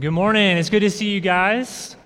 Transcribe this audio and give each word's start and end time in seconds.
Good 0.00 0.12
morning. 0.12 0.56
It's 0.56 0.70
good 0.70 0.82
to 0.82 0.90
see 0.90 1.10
you 1.10 1.20
guys. 1.20 1.96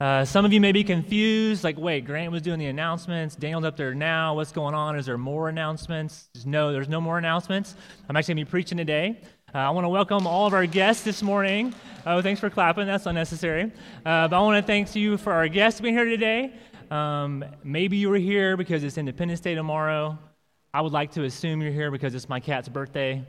Uh, 0.00 0.24
some 0.24 0.46
of 0.46 0.54
you 0.54 0.60
may 0.60 0.72
be 0.72 0.82
confused, 0.82 1.64
like, 1.64 1.76
wait, 1.76 2.06
Grant 2.06 2.32
was 2.32 2.40
doing 2.40 2.58
the 2.58 2.64
announcements. 2.64 3.36
Daniel's 3.36 3.64
up 3.64 3.76
there 3.76 3.94
now. 3.94 4.34
What's 4.34 4.52
going 4.52 4.74
on? 4.74 4.96
Is 4.96 5.04
there 5.04 5.18
more 5.18 5.50
announcements? 5.50 6.30
No, 6.46 6.72
there's 6.72 6.88
no 6.88 6.98
more 6.98 7.18
announcements. 7.18 7.76
I'm 8.08 8.16
actually 8.16 8.36
going 8.36 8.46
to 8.46 8.48
be 8.48 8.50
preaching 8.50 8.78
today. 8.78 9.20
Uh, 9.54 9.58
I 9.58 9.68
want 9.68 9.84
to 9.84 9.90
welcome 9.90 10.26
all 10.26 10.46
of 10.46 10.54
our 10.54 10.64
guests 10.64 11.04
this 11.04 11.22
morning. 11.22 11.74
Oh, 12.06 12.22
thanks 12.22 12.40
for 12.40 12.48
clapping. 12.48 12.86
That's 12.86 13.04
unnecessary. 13.04 13.64
Uh, 14.06 14.28
but 14.28 14.32
I 14.32 14.40
want 14.40 14.56
to 14.56 14.66
thank 14.66 14.96
you 14.96 15.18
for 15.18 15.34
our 15.34 15.46
guests 15.46 15.78
being 15.78 15.92
here 15.92 16.06
today. 16.06 16.54
Um, 16.90 17.44
maybe 17.62 17.98
you 17.98 18.08
were 18.08 18.16
here 18.16 18.56
because 18.56 18.82
it's 18.82 18.96
Independence 18.96 19.40
Day 19.40 19.54
tomorrow. 19.54 20.18
I 20.72 20.80
would 20.80 20.92
like 20.92 21.12
to 21.12 21.24
assume 21.24 21.60
you're 21.60 21.70
here 21.70 21.90
because 21.90 22.14
it's 22.14 22.30
my 22.30 22.40
cat's 22.40 22.70
birthday. 22.70 23.22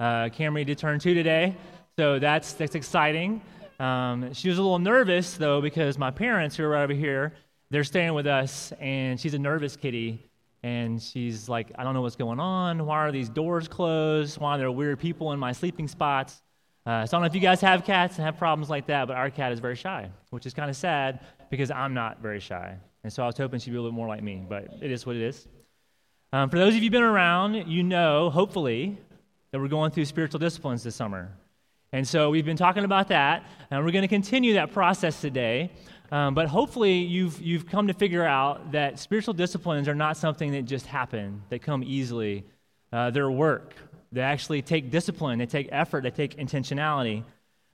Uh, 0.00 0.30
Camry 0.30 0.64
did 0.64 0.78
turn 0.78 0.98
two 0.98 1.12
today, 1.12 1.54
so 1.98 2.18
that's, 2.18 2.54
that's 2.54 2.74
exciting. 2.74 3.42
Um, 3.78 4.32
she 4.32 4.48
was 4.48 4.58
a 4.58 4.62
little 4.62 4.78
nervous, 4.78 5.36
though, 5.36 5.60
because 5.60 5.98
my 5.98 6.10
parents, 6.10 6.56
who 6.56 6.64
are 6.64 6.70
right 6.70 6.84
over 6.84 6.92
here, 6.92 7.34
they're 7.70 7.84
staying 7.84 8.14
with 8.14 8.26
us, 8.26 8.72
and 8.80 9.20
she's 9.20 9.34
a 9.34 9.38
nervous 9.38 9.76
kitty. 9.76 10.22
And 10.62 11.00
she's 11.00 11.48
like, 11.48 11.70
I 11.76 11.84
don't 11.84 11.94
know 11.94 12.02
what's 12.02 12.16
going 12.16 12.40
on. 12.40 12.86
Why 12.86 12.98
are 12.98 13.12
these 13.12 13.28
doors 13.28 13.68
closed? 13.68 14.38
Why 14.38 14.54
are 14.54 14.58
there 14.58 14.70
weird 14.70 14.98
people 14.98 15.32
in 15.32 15.38
my 15.38 15.52
sleeping 15.52 15.86
spots? 15.86 16.42
Uh, 16.84 17.04
so 17.04 17.16
I 17.16 17.18
don't 17.18 17.22
know 17.22 17.26
if 17.26 17.34
you 17.34 17.40
guys 17.40 17.60
have 17.60 17.84
cats 17.84 18.16
and 18.16 18.24
have 18.24 18.36
problems 18.36 18.70
like 18.70 18.86
that, 18.86 19.06
but 19.08 19.16
our 19.16 19.30
cat 19.30 19.52
is 19.52 19.60
very 19.60 19.76
shy, 19.76 20.08
which 20.30 20.46
is 20.46 20.54
kind 20.54 20.70
of 20.70 20.76
sad 20.76 21.20
because 21.50 21.70
I'm 21.70 21.94
not 21.94 22.20
very 22.20 22.40
shy. 22.40 22.76
And 23.04 23.12
so 23.12 23.22
I 23.22 23.26
was 23.26 23.36
hoping 23.36 23.60
she'd 23.60 23.70
be 23.70 23.76
a 23.76 23.80
little 23.80 23.94
more 23.94 24.08
like 24.08 24.22
me, 24.22 24.44
but 24.48 24.68
it 24.80 24.90
is 24.90 25.04
what 25.04 25.16
it 25.16 25.22
is. 25.22 25.46
Um, 26.32 26.50
for 26.50 26.58
those 26.58 26.70
of 26.70 26.76
you 26.76 26.82
who've 26.82 26.92
been 26.92 27.02
around, 27.02 27.54
you 27.68 27.82
know, 27.82 28.30
hopefully, 28.30 28.98
that 29.50 29.60
we're 29.60 29.68
going 29.68 29.90
through 29.90 30.04
spiritual 30.04 30.38
disciplines 30.40 30.82
this 30.82 30.94
summer. 30.94 31.32
And 31.92 32.06
so 32.06 32.30
we've 32.30 32.44
been 32.44 32.56
talking 32.56 32.84
about 32.84 33.08
that, 33.08 33.44
and 33.70 33.84
we're 33.84 33.92
going 33.92 34.02
to 34.02 34.08
continue 34.08 34.54
that 34.54 34.72
process 34.72 35.20
today. 35.20 35.70
Um, 36.12 36.34
but 36.34 36.48
hopefully, 36.48 36.98
you've, 36.98 37.40
you've 37.40 37.66
come 37.66 37.88
to 37.88 37.94
figure 37.94 38.24
out 38.24 38.72
that 38.72 38.98
spiritual 38.98 39.34
disciplines 39.34 39.88
are 39.88 39.94
not 39.94 40.16
something 40.16 40.52
that 40.52 40.62
just 40.62 40.86
happen, 40.86 41.42
they 41.48 41.58
come 41.58 41.82
easily. 41.84 42.44
Uh, 42.92 43.10
they're 43.10 43.30
work. 43.30 43.74
They 44.12 44.20
actually 44.20 44.62
take 44.62 44.90
discipline, 44.90 45.38
they 45.38 45.46
take 45.46 45.68
effort, 45.72 46.02
they 46.04 46.10
take 46.10 46.36
intentionality. 46.36 47.24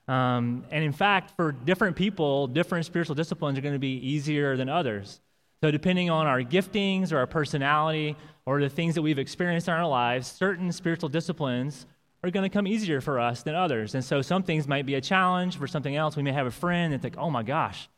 Um, 0.08 0.64
and 0.70 0.82
in 0.82 0.92
fact, 0.92 1.36
for 1.36 1.52
different 1.52 1.94
people, 1.94 2.46
different 2.46 2.86
spiritual 2.86 3.14
disciplines 3.14 3.58
are 3.58 3.60
going 3.60 3.74
to 3.74 3.78
be 3.78 3.98
easier 3.98 4.56
than 4.56 4.68
others. 4.68 5.20
So, 5.62 5.70
depending 5.70 6.10
on 6.10 6.26
our 6.26 6.40
giftings 6.40 7.12
or 7.12 7.18
our 7.18 7.26
personality 7.26 8.16
or 8.46 8.60
the 8.60 8.68
things 8.68 8.96
that 8.96 9.02
we've 9.02 9.18
experienced 9.18 9.68
in 9.68 9.74
our 9.74 9.86
lives, 9.86 10.26
certain 10.26 10.72
spiritual 10.72 11.08
disciplines 11.08 11.86
are 12.22 12.30
going 12.30 12.48
to 12.48 12.52
come 12.52 12.66
easier 12.66 13.00
for 13.00 13.18
us 13.18 13.42
than 13.42 13.54
others. 13.54 13.94
And 13.94 14.04
so 14.04 14.22
some 14.22 14.42
things 14.42 14.68
might 14.68 14.86
be 14.86 14.94
a 14.94 15.00
challenge. 15.00 15.56
For 15.56 15.66
something 15.66 15.96
else, 15.96 16.16
we 16.16 16.22
may 16.22 16.32
have 16.32 16.46
a 16.46 16.52
friend 16.52 16.92
and 16.92 17.02
think, 17.02 17.16
oh 17.18 17.30
my 17.30 17.42
gosh, 17.42 17.88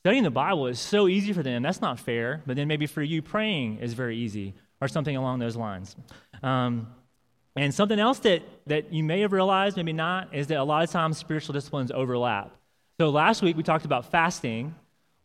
studying 0.00 0.22
the 0.24 0.30
Bible 0.30 0.66
is 0.66 0.80
so 0.80 1.08
easy 1.08 1.32
for 1.32 1.42
them. 1.42 1.62
That's 1.62 1.80
not 1.80 2.00
fair. 2.00 2.42
But 2.46 2.56
then 2.56 2.68
maybe 2.68 2.86
for 2.86 3.02
you, 3.02 3.20
praying 3.20 3.78
is 3.78 3.92
very 3.92 4.16
easy 4.16 4.54
or 4.80 4.88
something 4.88 5.16
along 5.16 5.40
those 5.40 5.56
lines. 5.56 5.94
Um, 6.42 6.88
and 7.56 7.74
something 7.74 7.98
else 7.98 8.20
that, 8.20 8.42
that 8.66 8.92
you 8.92 9.02
may 9.02 9.20
have 9.20 9.32
realized, 9.32 9.76
maybe 9.76 9.92
not, 9.92 10.32
is 10.34 10.46
that 10.46 10.58
a 10.58 10.64
lot 10.64 10.84
of 10.84 10.90
times 10.90 11.18
spiritual 11.18 11.52
disciplines 11.52 11.90
overlap. 11.90 12.54
So 13.00 13.10
last 13.10 13.42
week 13.42 13.56
we 13.56 13.62
talked 13.62 13.84
about 13.84 14.10
fasting. 14.10 14.74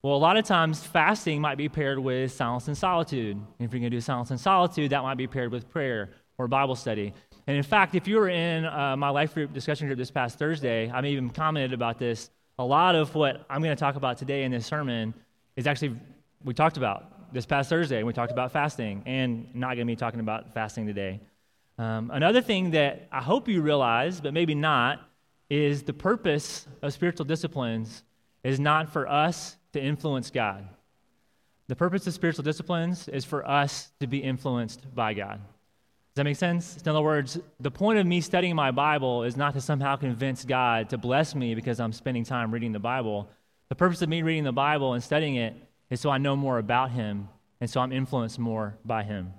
Well, 0.02 0.16
a 0.16 0.18
lot 0.18 0.36
of 0.36 0.44
times 0.44 0.84
fasting 0.84 1.40
might 1.40 1.58
be 1.58 1.70
paired 1.70 2.00
with 2.00 2.32
silence 2.32 2.68
and 2.68 2.78
solitude. 2.78 3.38
And 3.38 3.46
if 3.60 3.72
you're 3.72 3.80
going 3.80 3.84
to 3.84 3.90
do 3.90 4.02
silence 4.02 4.32
and 4.32 4.40
solitude, 4.40 4.90
that 4.90 5.04
might 5.04 5.16
be 5.16 5.28
paired 5.28 5.52
with 5.52 5.70
prayer 5.70 6.10
or 6.38 6.48
Bible 6.48 6.76
study. 6.76 7.14
And 7.48 7.58
in 7.58 7.64
fact, 7.64 7.96
if 7.96 8.08
you 8.08 8.18
were 8.18 8.30
in 8.30 8.66
uh, 8.66 8.96
my 8.98 9.10
life 9.10 9.34
group 9.34 9.54
discussion 9.54 9.88
group 9.88 9.98
this 9.98 10.12
past 10.12 10.40
Thursday, 10.40 10.90
I 10.90 11.06
even 11.06 11.30
commented 11.30 11.74
about 11.74 12.00
this. 12.00 12.30
A 12.60 12.64
lot 12.64 12.96
of 12.96 13.14
what 13.16 13.46
I'm 13.50 13.62
going 13.62 13.76
to 13.76 13.80
talk 13.80 13.96
about 13.96 14.18
today 14.18 14.44
in 14.44 14.52
this 14.52 14.66
sermon 14.66 15.14
is 15.56 15.68
actually 15.68 15.98
we 16.44 16.54
talked 16.54 16.78
about 16.78 17.34
this 17.34 17.46
past 17.46 17.70
Thursday. 17.70 18.04
We 18.04 18.14
talked 18.14 18.32
about 18.32 18.52
fasting, 18.52 19.04
and 19.06 19.54
not 19.56 19.70
going 19.76 19.88
to 19.88 19.92
be 19.92 19.96
talking 19.96 20.20
about 20.20 20.54
fasting 20.54 20.86
today. 20.86 21.20
Um, 21.78 22.12
another 22.12 22.42
thing 22.42 22.72
that 22.72 23.08
I 23.12 23.22
hope 23.22 23.48
you 23.48 23.62
realize, 23.62 24.22
but 24.22 24.34
maybe 24.34 24.54
not, 24.54 25.02
is 25.50 25.84
the 25.84 25.94
purpose 25.94 26.68
of 26.82 26.94
spiritual 26.94 27.26
disciplines 27.26 28.04
is 28.44 28.60
not 28.60 28.92
for 28.92 29.08
us 29.08 29.58
to 29.74 29.82
influence 29.82 30.30
God. 30.30 30.68
The 31.68 31.76
purpose 31.76 32.06
of 32.08 32.14
spiritual 32.14 32.44
disciplines 32.44 33.08
is 33.08 33.26
for 33.26 33.48
us 33.48 33.92
to 34.00 34.08
be 34.08 34.20
influenced 34.20 34.94
by 34.94 35.14
God. 35.14 35.42
Does 36.14 36.18
that 36.18 36.26
make 36.26 36.38
sense? 36.38 36.78
In 36.78 36.88
other 36.88 37.02
words, 37.02 37.40
the 37.60 37.72
point 37.72 37.98
of 37.98 38.06
me 38.06 38.22
studying 38.22 38.56
my 38.56 38.70
Bible 38.70 39.24
is 39.24 39.36
not 39.36 39.56
to 39.56 39.62
somehow 39.62 39.96
convince 39.96 40.46
God 40.46 40.90
to 40.92 40.98
bless 41.00 41.34
me 41.34 41.56
because 41.56 41.80
I'm 41.80 41.92
spending 41.92 42.24
time 42.24 42.52
reading 42.52 42.72
the 42.72 42.78
Bible. 42.78 43.30
The 43.70 43.76
purpose 43.76 44.04
of 44.04 44.10
me 44.10 44.22
reading 44.22 44.44
the 44.44 44.52
Bible 44.52 44.94
and 44.94 45.04
studying 45.04 45.38
it 45.38 45.56
is 45.90 46.00
so 46.00 46.12
I 46.12 46.20
know 46.20 46.36
more 46.36 46.60
about 46.60 46.92
Him 46.92 47.30
and 47.60 47.68
so 47.68 47.82
I'm 47.82 47.92
influenced 47.92 48.38
more 48.38 48.78
by 48.86 49.02
Him. 49.02 49.34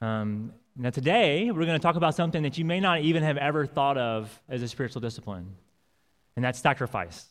Um, 0.00 0.52
now, 0.76 0.90
today, 0.90 1.50
we're 1.50 1.66
going 1.66 1.78
to 1.78 1.82
talk 1.82 1.96
about 1.96 2.14
something 2.14 2.44
that 2.44 2.56
you 2.56 2.64
may 2.64 2.78
not 2.78 3.00
even 3.00 3.24
have 3.24 3.36
ever 3.36 3.66
thought 3.66 3.98
of 3.98 4.40
as 4.48 4.62
a 4.62 4.68
spiritual 4.68 5.00
discipline, 5.00 5.56
and 6.36 6.44
that's 6.44 6.60
sacrifice. 6.60 7.26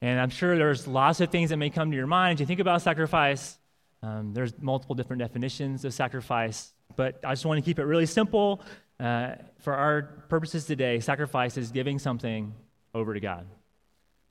And 0.00 0.20
I'm 0.20 0.30
sure 0.30 0.56
there's 0.56 0.86
lots 0.86 1.20
of 1.20 1.30
things 1.30 1.50
that 1.50 1.56
may 1.56 1.70
come 1.70 1.90
to 1.90 1.96
your 1.96 2.06
mind 2.06 2.36
as 2.36 2.40
you 2.40 2.46
think 2.46 2.60
about 2.60 2.82
sacrifice. 2.82 3.58
Um, 4.02 4.32
there's 4.32 4.52
multiple 4.60 4.94
different 4.94 5.20
definitions 5.20 5.84
of 5.84 5.94
sacrifice, 5.94 6.72
but 6.96 7.20
I 7.24 7.32
just 7.32 7.46
want 7.46 7.58
to 7.58 7.62
keep 7.62 7.78
it 7.78 7.84
really 7.84 8.06
simple. 8.06 8.60
Uh, 8.98 9.36
for 9.60 9.74
our 9.74 10.02
purposes 10.28 10.64
today, 10.64 10.98
sacrifice 11.00 11.56
is 11.56 11.70
giving 11.70 11.98
something 11.98 12.52
over 12.94 13.14
to 13.14 13.20
God. 13.20 13.46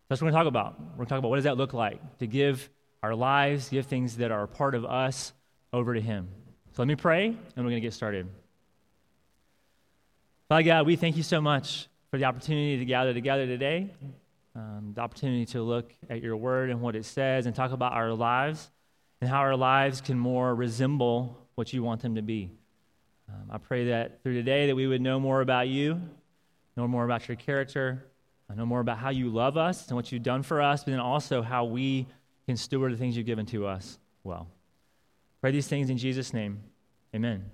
That's 0.07 0.21
what 0.21 0.27
we're 0.27 0.31
going 0.31 0.45
to 0.45 0.51
talk 0.51 0.65
about. 0.65 0.79
We're 0.79 0.95
going 0.97 1.05
to 1.05 1.09
talk 1.09 1.19
about 1.19 1.29
what 1.29 1.37
does 1.37 1.45
that 1.45 1.57
look 1.57 1.73
like 1.73 2.17
to 2.19 2.27
give 2.27 2.69
our 3.01 3.15
lives, 3.15 3.69
give 3.69 3.85
things 3.85 4.17
that 4.17 4.31
are 4.31 4.45
part 4.45 4.75
of 4.75 4.83
us 4.85 5.31
over 5.71 5.93
to 5.93 6.01
Him. 6.01 6.27
So 6.73 6.81
let 6.81 6.88
me 6.88 6.95
pray, 6.95 7.27
and 7.27 7.38
we're 7.57 7.63
going 7.63 7.75
to 7.75 7.81
get 7.81 7.93
started. 7.93 8.27
Father 10.49 10.63
God, 10.63 10.85
we 10.85 10.97
thank 10.97 11.15
you 11.15 11.23
so 11.23 11.39
much 11.39 11.88
for 12.09 12.17
the 12.17 12.25
opportunity 12.25 12.77
to 12.77 12.85
gather 12.85 13.13
together 13.13 13.45
today, 13.45 13.89
um, 14.53 14.91
the 14.93 15.01
opportunity 15.01 15.45
to 15.45 15.63
look 15.63 15.93
at 16.09 16.21
your 16.21 16.35
word 16.35 16.69
and 16.69 16.81
what 16.81 16.97
it 16.97 17.05
says 17.05 17.45
and 17.45 17.55
talk 17.55 17.71
about 17.71 17.93
our 17.93 18.11
lives 18.11 18.69
and 19.21 19.29
how 19.29 19.39
our 19.39 19.55
lives 19.55 20.01
can 20.01 20.17
more 20.17 20.53
resemble 20.53 21.37
what 21.55 21.71
you 21.71 21.83
want 21.83 22.01
them 22.01 22.15
to 22.15 22.21
be. 22.21 22.49
Um, 23.29 23.49
I 23.51 23.57
pray 23.59 23.85
that 23.89 24.21
through 24.23 24.33
today 24.33 24.67
that 24.67 24.75
we 24.75 24.87
would 24.87 25.01
know 25.01 25.19
more 25.19 25.41
about 25.41 25.67
you, 25.67 26.01
know 26.75 26.87
more 26.87 27.05
about 27.05 27.27
your 27.27 27.37
character, 27.37 28.03
uh, 28.49 28.55
know 28.55 28.65
more 28.65 28.79
about 28.79 28.97
how 28.97 29.09
you 29.09 29.29
love 29.29 29.57
us 29.57 29.87
and 29.87 29.95
what 29.95 30.11
you've 30.11 30.23
done 30.23 30.43
for 30.43 30.61
us, 30.61 30.83
but 30.83 30.91
then 30.91 30.99
also 30.99 31.41
how 31.41 31.65
we 31.65 32.07
can 32.47 32.57
steward 32.57 32.91
the 32.91 32.97
things 32.97 33.15
you've 33.15 33.27
given 33.27 33.45
to 33.45 33.67
us 33.67 33.99
well. 34.23 34.47
Pray 35.39 35.51
these 35.51 35.67
things 35.67 35.89
in 35.89 35.97
Jesus' 35.97 36.33
name. 36.33 36.59
Amen. 37.15 37.45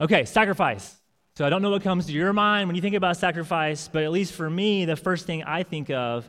Okay, 0.00 0.24
sacrifice. 0.24 0.96
So 1.36 1.44
I 1.44 1.50
don't 1.50 1.60
know 1.60 1.70
what 1.70 1.82
comes 1.82 2.06
to 2.06 2.12
your 2.12 2.32
mind 2.32 2.68
when 2.68 2.76
you 2.76 2.82
think 2.82 2.94
about 2.94 3.16
sacrifice, 3.18 3.88
but 3.88 4.02
at 4.02 4.10
least 4.10 4.32
for 4.32 4.48
me, 4.48 4.86
the 4.86 4.96
first 4.96 5.26
thing 5.26 5.44
I 5.44 5.62
think 5.62 5.90
of 5.90 6.28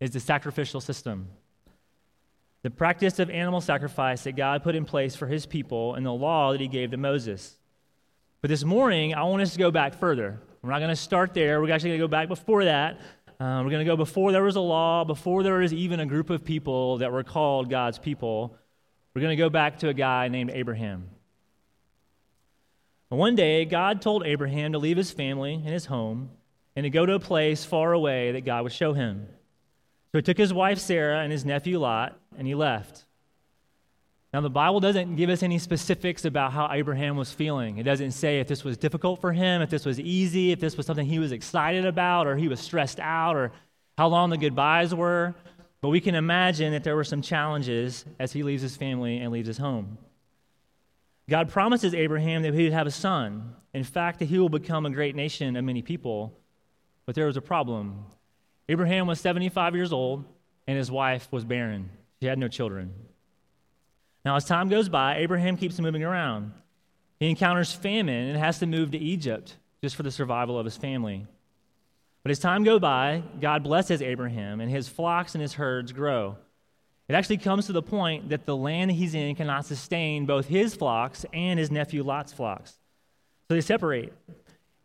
is 0.00 0.10
the 0.10 0.20
sacrificial 0.20 0.80
system 0.80 1.28
the 2.66 2.70
practice 2.70 3.20
of 3.20 3.30
animal 3.30 3.60
sacrifice 3.60 4.24
that 4.24 4.34
God 4.34 4.64
put 4.64 4.74
in 4.74 4.84
place 4.84 5.14
for 5.14 5.28
his 5.28 5.46
people 5.46 5.94
and 5.94 6.04
the 6.04 6.12
law 6.12 6.50
that 6.50 6.60
he 6.60 6.66
gave 6.66 6.90
to 6.90 6.96
Moses. 6.96 7.56
But 8.42 8.48
this 8.48 8.64
morning, 8.64 9.14
I 9.14 9.22
want 9.22 9.40
us 9.40 9.52
to 9.52 9.58
go 9.60 9.70
back 9.70 9.94
further. 9.94 10.40
We're 10.62 10.70
not 10.70 10.80
going 10.80 10.90
to 10.90 10.96
start 10.96 11.32
there. 11.32 11.60
We're 11.60 11.70
actually 11.70 11.90
going 11.90 12.00
to 12.00 12.04
go 12.06 12.10
back 12.10 12.26
before 12.26 12.64
that. 12.64 12.98
Uh, 13.38 13.62
we're 13.62 13.70
going 13.70 13.78
to 13.78 13.84
go 13.84 13.96
before 13.96 14.32
there 14.32 14.42
was 14.42 14.56
a 14.56 14.60
law, 14.60 15.04
before 15.04 15.44
there 15.44 15.58
was 15.58 15.72
even 15.72 16.00
a 16.00 16.06
group 16.06 16.28
of 16.28 16.44
people 16.44 16.98
that 16.98 17.12
were 17.12 17.22
called 17.22 17.70
God's 17.70 18.00
people. 18.00 18.58
We're 19.14 19.22
going 19.22 19.36
to 19.36 19.40
go 19.40 19.48
back 19.48 19.78
to 19.78 19.88
a 19.88 19.94
guy 19.94 20.26
named 20.26 20.50
Abraham. 20.52 21.10
one 23.10 23.36
day, 23.36 23.64
God 23.64 24.02
told 24.02 24.26
Abraham 24.26 24.72
to 24.72 24.78
leave 24.80 24.96
his 24.96 25.12
family 25.12 25.54
and 25.54 25.68
his 25.68 25.86
home 25.86 26.30
and 26.74 26.82
to 26.82 26.90
go 26.90 27.06
to 27.06 27.14
a 27.14 27.20
place 27.20 27.64
far 27.64 27.92
away 27.92 28.32
that 28.32 28.44
God 28.44 28.64
would 28.64 28.72
show 28.72 28.92
him. 28.92 29.28
So 30.10 30.18
he 30.18 30.22
took 30.22 30.38
his 30.38 30.52
wife 30.52 30.80
Sarah 30.80 31.20
and 31.20 31.30
his 31.30 31.44
nephew 31.44 31.78
Lot, 31.78 32.18
and 32.36 32.46
he 32.46 32.54
left. 32.54 33.04
Now, 34.32 34.40
the 34.40 34.50
Bible 34.50 34.80
doesn't 34.80 35.16
give 35.16 35.30
us 35.30 35.42
any 35.42 35.58
specifics 35.58 36.24
about 36.24 36.52
how 36.52 36.68
Abraham 36.70 37.16
was 37.16 37.32
feeling. 37.32 37.78
It 37.78 37.84
doesn't 37.84 38.12
say 38.12 38.40
if 38.40 38.48
this 38.48 38.64
was 38.64 38.76
difficult 38.76 39.20
for 39.20 39.32
him, 39.32 39.62
if 39.62 39.70
this 39.70 39.86
was 39.86 39.98
easy, 39.98 40.52
if 40.52 40.60
this 40.60 40.76
was 40.76 40.84
something 40.84 41.06
he 41.06 41.18
was 41.18 41.32
excited 41.32 41.86
about, 41.86 42.26
or 42.26 42.36
he 42.36 42.48
was 42.48 42.60
stressed 42.60 43.00
out, 43.00 43.36
or 43.36 43.52
how 43.96 44.08
long 44.08 44.30
the 44.30 44.36
goodbyes 44.36 44.94
were. 44.94 45.34
But 45.80 45.88
we 45.88 46.00
can 46.00 46.14
imagine 46.14 46.72
that 46.72 46.84
there 46.84 46.96
were 46.96 47.04
some 47.04 47.22
challenges 47.22 48.04
as 48.18 48.32
he 48.32 48.42
leaves 48.42 48.62
his 48.62 48.76
family 48.76 49.18
and 49.18 49.32
leaves 49.32 49.46
his 49.46 49.58
home. 49.58 49.96
God 51.30 51.48
promises 51.48 51.94
Abraham 51.94 52.42
that 52.42 52.54
he 52.54 52.64
would 52.64 52.72
have 52.72 52.86
a 52.86 52.90
son. 52.90 53.54
In 53.72 53.84
fact, 53.84 54.18
that 54.18 54.26
he 54.26 54.38
will 54.38 54.48
become 54.48 54.86
a 54.86 54.90
great 54.90 55.16
nation 55.16 55.56
of 55.56 55.64
many 55.64 55.82
people. 55.82 56.32
But 57.04 57.14
there 57.14 57.26
was 57.26 57.36
a 57.36 57.42
problem. 57.42 58.04
Abraham 58.68 59.06
was 59.06 59.20
75 59.20 59.74
years 59.74 59.92
old, 59.92 60.24
and 60.66 60.76
his 60.76 60.90
wife 60.90 61.28
was 61.30 61.44
barren. 61.44 61.90
She 62.26 62.28
had 62.28 62.40
no 62.40 62.48
children. 62.48 62.92
Now, 64.24 64.34
as 64.34 64.44
time 64.44 64.68
goes 64.68 64.88
by, 64.88 65.18
Abraham 65.18 65.56
keeps 65.56 65.78
moving 65.78 66.02
around. 66.02 66.50
He 67.20 67.30
encounters 67.30 67.72
famine 67.72 68.30
and 68.30 68.36
has 68.36 68.58
to 68.58 68.66
move 68.66 68.90
to 68.90 68.98
Egypt 68.98 69.56
just 69.80 69.94
for 69.94 70.02
the 70.02 70.10
survival 70.10 70.58
of 70.58 70.64
his 70.64 70.76
family. 70.76 71.24
But 72.24 72.32
as 72.32 72.40
time 72.40 72.64
goes 72.64 72.80
by, 72.80 73.22
God 73.40 73.62
blesses 73.62 74.02
Abraham, 74.02 74.60
and 74.60 74.68
his 74.68 74.88
flocks 74.88 75.36
and 75.36 75.42
his 75.42 75.52
herds 75.52 75.92
grow. 75.92 76.36
It 77.08 77.14
actually 77.14 77.36
comes 77.36 77.66
to 77.66 77.72
the 77.72 77.80
point 77.80 78.30
that 78.30 78.44
the 78.44 78.56
land 78.56 78.90
he's 78.90 79.14
in 79.14 79.36
cannot 79.36 79.64
sustain 79.64 80.26
both 80.26 80.46
his 80.48 80.74
flocks 80.74 81.24
and 81.32 81.60
his 81.60 81.70
nephew 81.70 82.02
Lot's 82.02 82.32
flocks. 82.32 82.72
So 83.46 83.54
they 83.54 83.60
separate. 83.60 84.12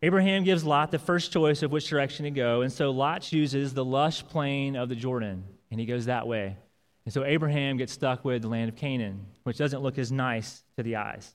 Abraham 0.04 0.44
gives 0.44 0.64
Lot 0.64 0.92
the 0.92 1.00
first 1.00 1.34
choice 1.34 1.64
of 1.64 1.72
which 1.72 1.90
direction 1.90 2.26
to 2.26 2.30
go, 2.30 2.62
and 2.62 2.72
so 2.72 2.92
Lot 2.92 3.24
chooses 3.24 3.74
the 3.74 3.84
lush 3.84 4.24
plain 4.28 4.76
of 4.76 4.90
the 4.90 4.96
Jordan, 4.96 5.44
and 5.72 5.80
he 5.80 5.88
goes 5.88 6.06
that 6.06 6.28
way. 6.28 6.58
And 7.06 7.14
so 7.14 7.24
Abraham 7.24 7.78
gets 7.78 7.94
stuck 7.94 8.24
with 8.24 8.44
the 8.44 8.48
land 8.48 8.70
of 8.70 8.76
Canaan, 8.76 9.26
which 9.44 9.58
doesn't 9.58 9.82
look 9.82 9.98
as 9.98 10.12
nice 10.12 10.64
to 10.78 10.84
the 10.84 10.98
eyes. 10.98 11.34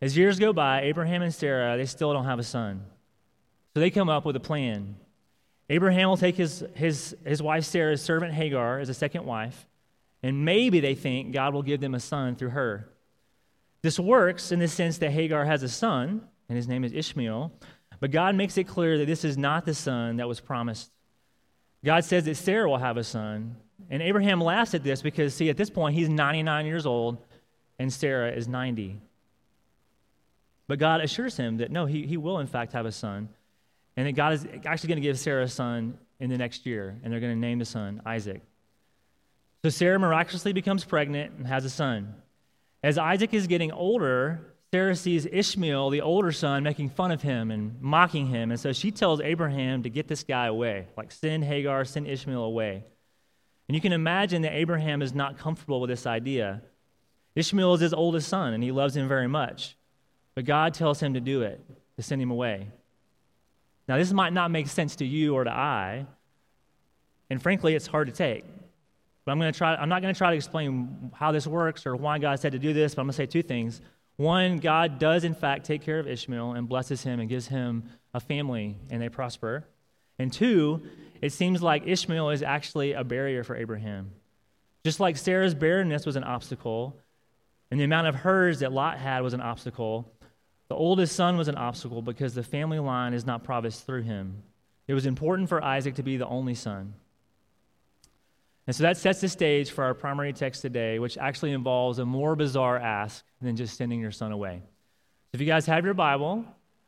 As 0.00 0.16
years 0.16 0.38
go 0.38 0.52
by, 0.52 0.82
Abraham 0.82 1.22
and 1.22 1.34
Sarah, 1.34 1.76
they 1.76 1.84
still 1.84 2.12
don't 2.12 2.24
have 2.24 2.38
a 2.38 2.44
son. 2.44 2.84
So 3.74 3.80
they 3.80 3.90
come 3.90 4.08
up 4.08 4.24
with 4.24 4.36
a 4.36 4.40
plan. 4.40 4.96
Abraham 5.68 6.08
will 6.08 6.16
take 6.16 6.36
his, 6.36 6.64
his, 6.74 7.16
his 7.24 7.42
wife 7.42 7.64
Sarah's 7.64 8.02
servant 8.02 8.32
Hagar 8.32 8.80
as 8.80 8.88
a 8.88 8.94
second 8.94 9.24
wife, 9.24 9.66
and 10.22 10.44
maybe 10.44 10.80
they 10.80 10.94
think 10.94 11.32
God 11.32 11.54
will 11.54 11.62
give 11.62 11.80
them 11.80 11.94
a 11.94 12.00
son 12.00 12.34
through 12.34 12.50
her. 12.50 12.88
This 13.82 13.98
works 13.98 14.52
in 14.52 14.58
the 14.58 14.68
sense 14.68 14.98
that 14.98 15.10
Hagar 15.10 15.44
has 15.44 15.62
a 15.62 15.68
son, 15.68 16.22
and 16.48 16.56
his 16.56 16.66
name 16.66 16.82
is 16.82 16.92
Ishmael, 16.92 17.52
but 18.00 18.10
God 18.10 18.34
makes 18.34 18.58
it 18.58 18.64
clear 18.64 18.98
that 18.98 19.06
this 19.06 19.24
is 19.24 19.38
not 19.38 19.64
the 19.64 19.74
son 19.74 20.16
that 20.16 20.28
was 20.28 20.40
promised. 20.40 20.90
God 21.84 22.04
says 22.04 22.24
that 22.24 22.36
Sarah 22.36 22.68
will 22.68 22.78
have 22.78 22.96
a 22.96 23.04
son, 23.04 23.56
and 23.88 24.02
Abraham 24.02 24.40
laughs 24.40 24.74
at 24.74 24.84
this 24.84 25.02
because, 25.02 25.34
see, 25.34 25.48
at 25.48 25.56
this 25.56 25.70
point, 25.70 25.94
he's 25.94 26.08
99 26.08 26.66
years 26.66 26.86
old, 26.86 27.18
and 27.78 27.92
Sarah 27.92 28.32
is 28.32 28.46
90. 28.46 29.00
But 30.66 30.78
God 30.78 31.00
assures 31.00 31.36
him 31.36 31.56
that 31.58 31.70
no, 31.70 31.86
he, 31.86 32.06
he 32.06 32.16
will, 32.16 32.38
in 32.38 32.46
fact, 32.46 32.74
have 32.74 32.86
a 32.86 32.92
son. 32.92 33.28
And 33.96 34.06
that 34.06 34.12
God 34.12 34.34
is 34.34 34.46
actually 34.64 34.88
going 34.88 35.02
to 35.02 35.08
give 35.08 35.18
Sarah 35.18 35.44
a 35.44 35.48
son 35.48 35.98
in 36.20 36.30
the 36.30 36.38
next 36.38 36.66
year, 36.66 36.96
and 37.02 37.12
they're 37.12 37.20
going 37.20 37.34
to 37.34 37.38
name 37.38 37.58
the 37.58 37.64
son 37.64 38.02
Isaac. 38.06 38.42
So 39.62 39.68
Sarah 39.68 39.98
miraculously 39.98 40.52
becomes 40.52 40.84
pregnant 40.84 41.32
and 41.36 41.46
has 41.46 41.64
a 41.64 41.70
son. 41.70 42.14
As 42.82 42.96
Isaac 42.98 43.34
is 43.34 43.46
getting 43.46 43.72
older, 43.72 44.40
Sarah 44.72 44.94
sees 44.94 45.26
Ishmael, 45.26 45.90
the 45.90 46.00
older 46.00 46.32
son, 46.32 46.62
making 46.62 46.90
fun 46.90 47.10
of 47.10 47.20
him 47.20 47.50
and 47.50 47.80
mocking 47.82 48.26
him. 48.26 48.52
And 48.52 48.60
so 48.60 48.72
she 48.72 48.90
tells 48.90 49.20
Abraham 49.20 49.82
to 49.82 49.90
get 49.90 50.06
this 50.06 50.22
guy 50.22 50.46
away, 50.46 50.86
like 50.96 51.10
send 51.10 51.44
Hagar, 51.44 51.84
send 51.84 52.06
Ishmael 52.06 52.42
away. 52.42 52.84
And 53.70 53.76
you 53.76 53.80
can 53.80 53.92
imagine 53.92 54.42
that 54.42 54.52
Abraham 54.52 55.00
is 55.00 55.14
not 55.14 55.38
comfortable 55.38 55.80
with 55.80 55.90
this 55.90 56.04
idea. 56.04 56.60
Ishmael 57.36 57.74
is 57.74 57.80
his 57.80 57.94
oldest 57.94 58.26
son, 58.26 58.52
and 58.52 58.64
he 58.64 58.72
loves 58.72 58.96
him 58.96 59.06
very 59.06 59.28
much. 59.28 59.76
But 60.34 60.44
God 60.44 60.74
tells 60.74 60.98
him 60.98 61.14
to 61.14 61.20
do 61.20 61.42
it, 61.42 61.64
to 61.94 62.02
send 62.02 62.20
him 62.20 62.32
away. 62.32 62.66
Now, 63.86 63.96
this 63.96 64.12
might 64.12 64.32
not 64.32 64.50
make 64.50 64.66
sense 64.66 64.96
to 64.96 65.04
you 65.04 65.36
or 65.36 65.44
to 65.44 65.52
I, 65.52 66.04
and 67.30 67.40
frankly, 67.40 67.76
it's 67.76 67.86
hard 67.86 68.08
to 68.08 68.12
take. 68.12 68.44
But 69.24 69.30
I'm 69.30 69.40
to 69.40 69.52
try, 69.52 69.76
I'm 69.76 69.88
not 69.88 70.02
going 70.02 70.12
to 70.12 70.18
try 70.18 70.30
to 70.30 70.36
explain 70.36 71.12
how 71.14 71.30
this 71.30 71.46
works 71.46 71.86
or 71.86 71.94
why 71.94 72.18
God 72.18 72.40
said 72.40 72.50
to 72.50 72.58
do 72.58 72.72
this, 72.72 72.96
but 72.96 73.02
I'm 73.02 73.06
going 73.06 73.12
to 73.12 73.18
say 73.18 73.26
two 73.26 73.44
things. 73.44 73.80
One, 74.16 74.58
God 74.58 74.98
does 74.98 75.22
in 75.22 75.36
fact 75.36 75.64
take 75.64 75.82
care 75.82 76.00
of 76.00 76.08
Ishmael 76.08 76.54
and 76.54 76.68
blesses 76.68 77.04
him 77.04 77.20
and 77.20 77.28
gives 77.28 77.46
him 77.46 77.84
a 78.14 78.18
family 78.18 78.78
and 78.90 79.00
they 79.00 79.10
prosper. 79.10 79.64
And 80.18 80.32
two, 80.32 80.82
it 81.20 81.32
seems 81.32 81.62
like 81.62 81.86
Ishmael 81.86 82.30
is 82.30 82.42
actually 82.42 82.92
a 82.92 83.04
barrier 83.04 83.44
for 83.44 83.56
Abraham. 83.56 84.12
Just 84.84 85.00
like 85.00 85.16
Sarah's 85.16 85.54
barrenness 85.54 86.06
was 86.06 86.16
an 86.16 86.24
obstacle, 86.24 86.96
and 87.70 87.78
the 87.78 87.84
amount 87.84 88.06
of 88.06 88.14
hers 88.14 88.60
that 88.60 88.72
Lot 88.72 88.98
had 88.98 89.22
was 89.22 89.34
an 89.34 89.40
obstacle, 89.40 90.10
the 90.68 90.74
oldest 90.74 91.14
son 91.14 91.36
was 91.36 91.48
an 91.48 91.56
obstacle 91.56 92.00
because 92.00 92.34
the 92.34 92.42
family 92.42 92.78
line 92.78 93.12
is 93.12 93.26
not 93.26 93.44
promised 93.44 93.84
through 93.84 94.02
him. 94.02 94.42
It 94.88 94.94
was 94.94 95.06
important 95.06 95.48
for 95.48 95.62
Isaac 95.62 95.96
to 95.96 96.02
be 96.02 96.16
the 96.16 96.26
only 96.26 96.54
son. 96.54 96.94
And 98.66 98.74
so 98.74 98.84
that 98.84 98.96
sets 98.96 99.20
the 99.20 99.28
stage 99.28 99.70
for 99.70 99.84
our 99.84 99.94
primary 99.94 100.32
text 100.32 100.62
today, 100.62 100.98
which 100.98 101.18
actually 101.18 101.52
involves 101.52 101.98
a 101.98 102.06
more 102.06 102.36
bizarre 102.36 102.78
ask 102.78 103.24
than 103.42 103.56
just 103.56 103.76
sending 103.76 104.00
your 104.00 104.12
son 104.12 104.32
away. 104.32 104.62
So 104.62 105.36
if 105.36 105.40
you 105.40 105.46
guys 105.46 105.66
have 105.66 105.84
your 105.84 105.94
Bible, 105.94 106.44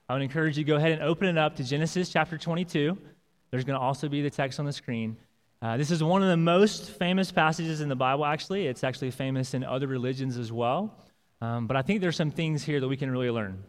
I 0.08 0.14
would 0.14 0.22
encourage 0.22 0.56
you 0.56 0.64
to 0.64 0.68
go 0.68 0.76
ahead 0.76 0.92
and 0.92 1.02
open 1.02 1.28
it 1.28 1.38
up 1.38 1.56
to 1.56 1.64
Genesis 1.64 2.08
chapter 2.08 2.38
22. 2.38 2.96
There's 3.52 3.64
going 3.64 3.78
to 3.78 3.84
also 3.84 4.08
be 4.08 4.22
the 4.22 4.30
text 4.30 4.58
on 4.58 4.64
the 4.64 4.72
screen. 4.72 5.18
Uh, 5.60 5.76
this 5.76 5.90
is 5.90 6.02
one 6.02 6.22
of 6.22 6.28
the 6.28 6.38
most 6.38 6.90
famous 6.90 7.30
passages 7.30 7.82
in 7.82 7.90
the 7.90 7.94
Bible, 7.94 8.24
actually. 8.24 8.66
It's 8.66 8.82
actually 8.82 9.10
famous 9.10 9.52
in 9.52 9.62
other 9.62 9.86
religions 9.86 10.38
as 10.38 10.50
well. 10.50 10.98
Um, 11.42 11.66
but 11.66 11.76
I 11.76 11.82
think 11.82 12.00
there's 12.00 12.16
some 12.16 12.30
things 12.30 12.64
here 12.64 12.80
that 12.80 12.88
we 12.88 12.96
can 12.96 13.10
really 13.10 13.30
learn. 13.30 13.62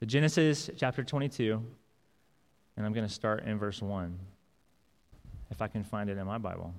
So, 0.00 0.06
Genesis 0.06 0.68
chapter 0.76 1.04
22, 1.04 1.62
and 2.76 2.84
I'm 2.84 2.92
going 2.92 3.06
to 3.06 3.12
start 3.12 3.44
in 3.44 3.58
verse 3.58 3.80
1, 3.80 4.18
if 5.52 5.62
I 5.62 5.68
can 5.68 5.84
find 5.84 6.10
it 6.10 6.18
in 6.18 6.26
my 6.26 6.38
Bible. 6.38 6.74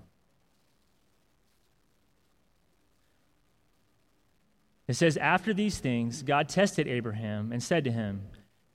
It 4.89 4.95
says, 4.95 5.15
After 5.15 5.53
these 5.53 5.79
things, 5.79 6.23
God 6.23 6.49
tested 6.49 6.89
Abraham 6.89 7.53
and 7.53 7.63
said 7.63 7.85
to 7.85 7.91
him, 7.91 8.27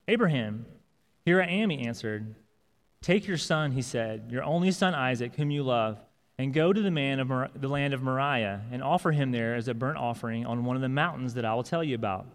Abraham, 0.07 0.65
here 1.23 1.39
I 1.39 1.45
am, 1.45 1.69
he 1.69 1.85
answered. 1.85 2.33
Take 3.03 3.27
your 3.27 3.37
son, 3.37 3.73
he 3.73 3.83
said, 3.83 4.31
your 4.31 4.43
only 4.43 4.71
son 4.71 4.95
Isaac, 4.95 5.35
whom 5.35 5.51
you 5.51 5.61
love 5.61 5.99
and 6.37 6.53
go 6.53 6.73
to 6.73 6.81
the 6.81 6.91
man 6.91 7.19
of 7.19 7.27
Mor- 7.27 7.49
the 7.55 7.67
land 7.67 7.93
of 7.93 8.01
Moriah 8.01 8.61
and 8.71 8.81
offer 8.81 9.11
him 9.11 9.31
there 9.31 9.55
as 9.55 9.67
a 9.67 9.73
burnt 9.73 9.97
offering 9.97 10.45
on 10.45 10.65
one 10.65 10.75
of 10.75 10.81
the 10.81 10.89
mountains 10.89 11.35
that 11.35 11.45
I 11.45 11.53
will 11.53 11.63
tell 11.63 11.83
you 11.83 11.95
about. 11.95 12.25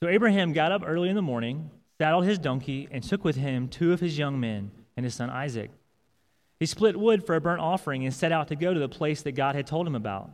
So 0.00 0.08
Abraham 0.08 0.52
got 0.52 0.72
up 0.72 0.82
early 0.84 1.08
in 1.08 1.14
the 1.14 1.22
morning, 1.22 1.70
saddled 1.98 2.24
his 2.24 2.38
donkey, 2.38 2.88
and 2.90 3.02
took 3.02 3.24
with 3.24 3.36
him 3.36 3.68
two 3.68 3.92
of 3.92 4.00
his 4.00 4.18
young 4.18 4.40
men 4.40 4.72
and 4.96 5.04
his 5.04 5.14
son 5.14 5.30
Isaac. 5.30 5.70
He 6.58 6.66
split 6.66 6.98
wood 6.98 7.24
for 7.24 7.36
a 7.36 7.40
burnt 7.40 7.60
offering 7.60 8.04
and 8.04 8.14
set 8.14 8.32
out 8.32 8.48
to 8.48 8.56
go 8.56 8.74
to 8.74 8.80
the 8.80 8.88
place 8.88 9.22
that 9.22 9.32
God 9.32 9.54
had 9.54 9.66
told 9.66 9.86
him 9.86 9.94
about. 9.94 10.30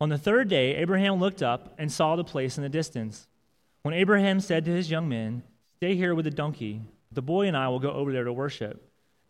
On 0.00 0.08
the 0.08 0.18
third 0.18 0.48
day, 0.48 0.76
Abraham 0.76 1.18
looked 1.18 1.42
up 1.42 1.74
and 1.78 1.90
saw 1.90 2.14
the 2.14 2.24
place 2.24 2.56
in 2.56 2.62
the 2.62 2.68
distance. 2.68 3.26
When 3.82 3.94
Abraham 3.94 4.38
said 4.38 4.64
to 4.64 4.70
his 4.70 4.90
young 4.90 5.08
men, 5.08 5.42
Stay 5.76 5.96
here 5.96 6.14
with 6.14 6.24
the 6.24 6.30
donkey, 6.30 6.82
the 7.12 7.22
boy 7.22 7.46
and 7.46 7.56
I 7.56 7.68
will 7.68 7.78
go 7.78 7.90
over 7.90 8.12
there 8.12 8.24
to 8.24 8.32
worship. 8.32 8.82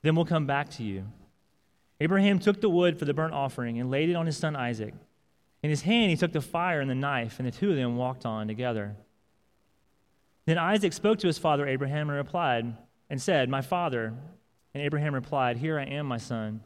Then 0.03 0.15
we'll 0.15 0.25
come 0.25 0.47
back 0.47 0.71
to 0.73 0.83
you. 0.83 1.05
Abraham 2.01 2.39
took 2.39 2.61
the 2.61 2.69
wood 2.69 2.99
for 2.99 3.05
the 3.05 3.15
burnt 3.15 3.35
offering 3.35 3.81
and 3.81 3.91
laid 3.91 4.09
it 4.09 4.15
on 4.15 4.27
his 4.27 4.37
son 4.37 4.55
Isaac. 4.55 4.95
In 5.63 5.71
his 5.71 5.83
hand, 5.83 6.11
he 6.11 6.17
took 6.17 6.33
the 6.33 6.41
fire 6.41 6.81
and 6.81 6.89
the 6.89 6.95
knife, 6.95 7.41
and 7.41 7.49
the 7.49 7.51
two 7.51 7.71
of 7.71 7.77
them 7.77 7.97
walked 7.97 8.25
on 8.25 8.47
together. 8.47 8.95
Then 10.47 10.57
Isaac 10.57 10.93
spoke 10.93 11.19
to 11.19 11.27
his 11.27 11.39
father 11.39 11.67
Abraham 11.67 12.09
and 12.09 12.17
replied, 12.17 12.77
and 13.11 13.21
said, 13.21 13.49
My 13.49 13.61
father. 13.61 14.15
And 14.75 14.83
Abraham 14.83 15.15
replied, 15.15 15.57
Here 15.57 15.79
I 15.79 15.85
am, 15.85 16.07
my 16.07 16.19
son. 16.19 16.61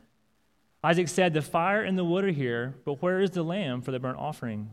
Isaac 0.84 1.08
said, 1.08 1.32
The 1.32 1.42
fire 1.42 1.82
and 1.82 1.96
the 1.96 2.04
wood 2.04 2.24
are 2.24 2.32
here, 2.32 2.74
but 2.84 3.00
where 3.00 3.20
is 3.20 3.30
the 3.30 3.42
lamb 3.42 3.80
for 3.80 3.92
the 3.92 4.00
burnt 4.00 4.18
offering? 4.18 4.70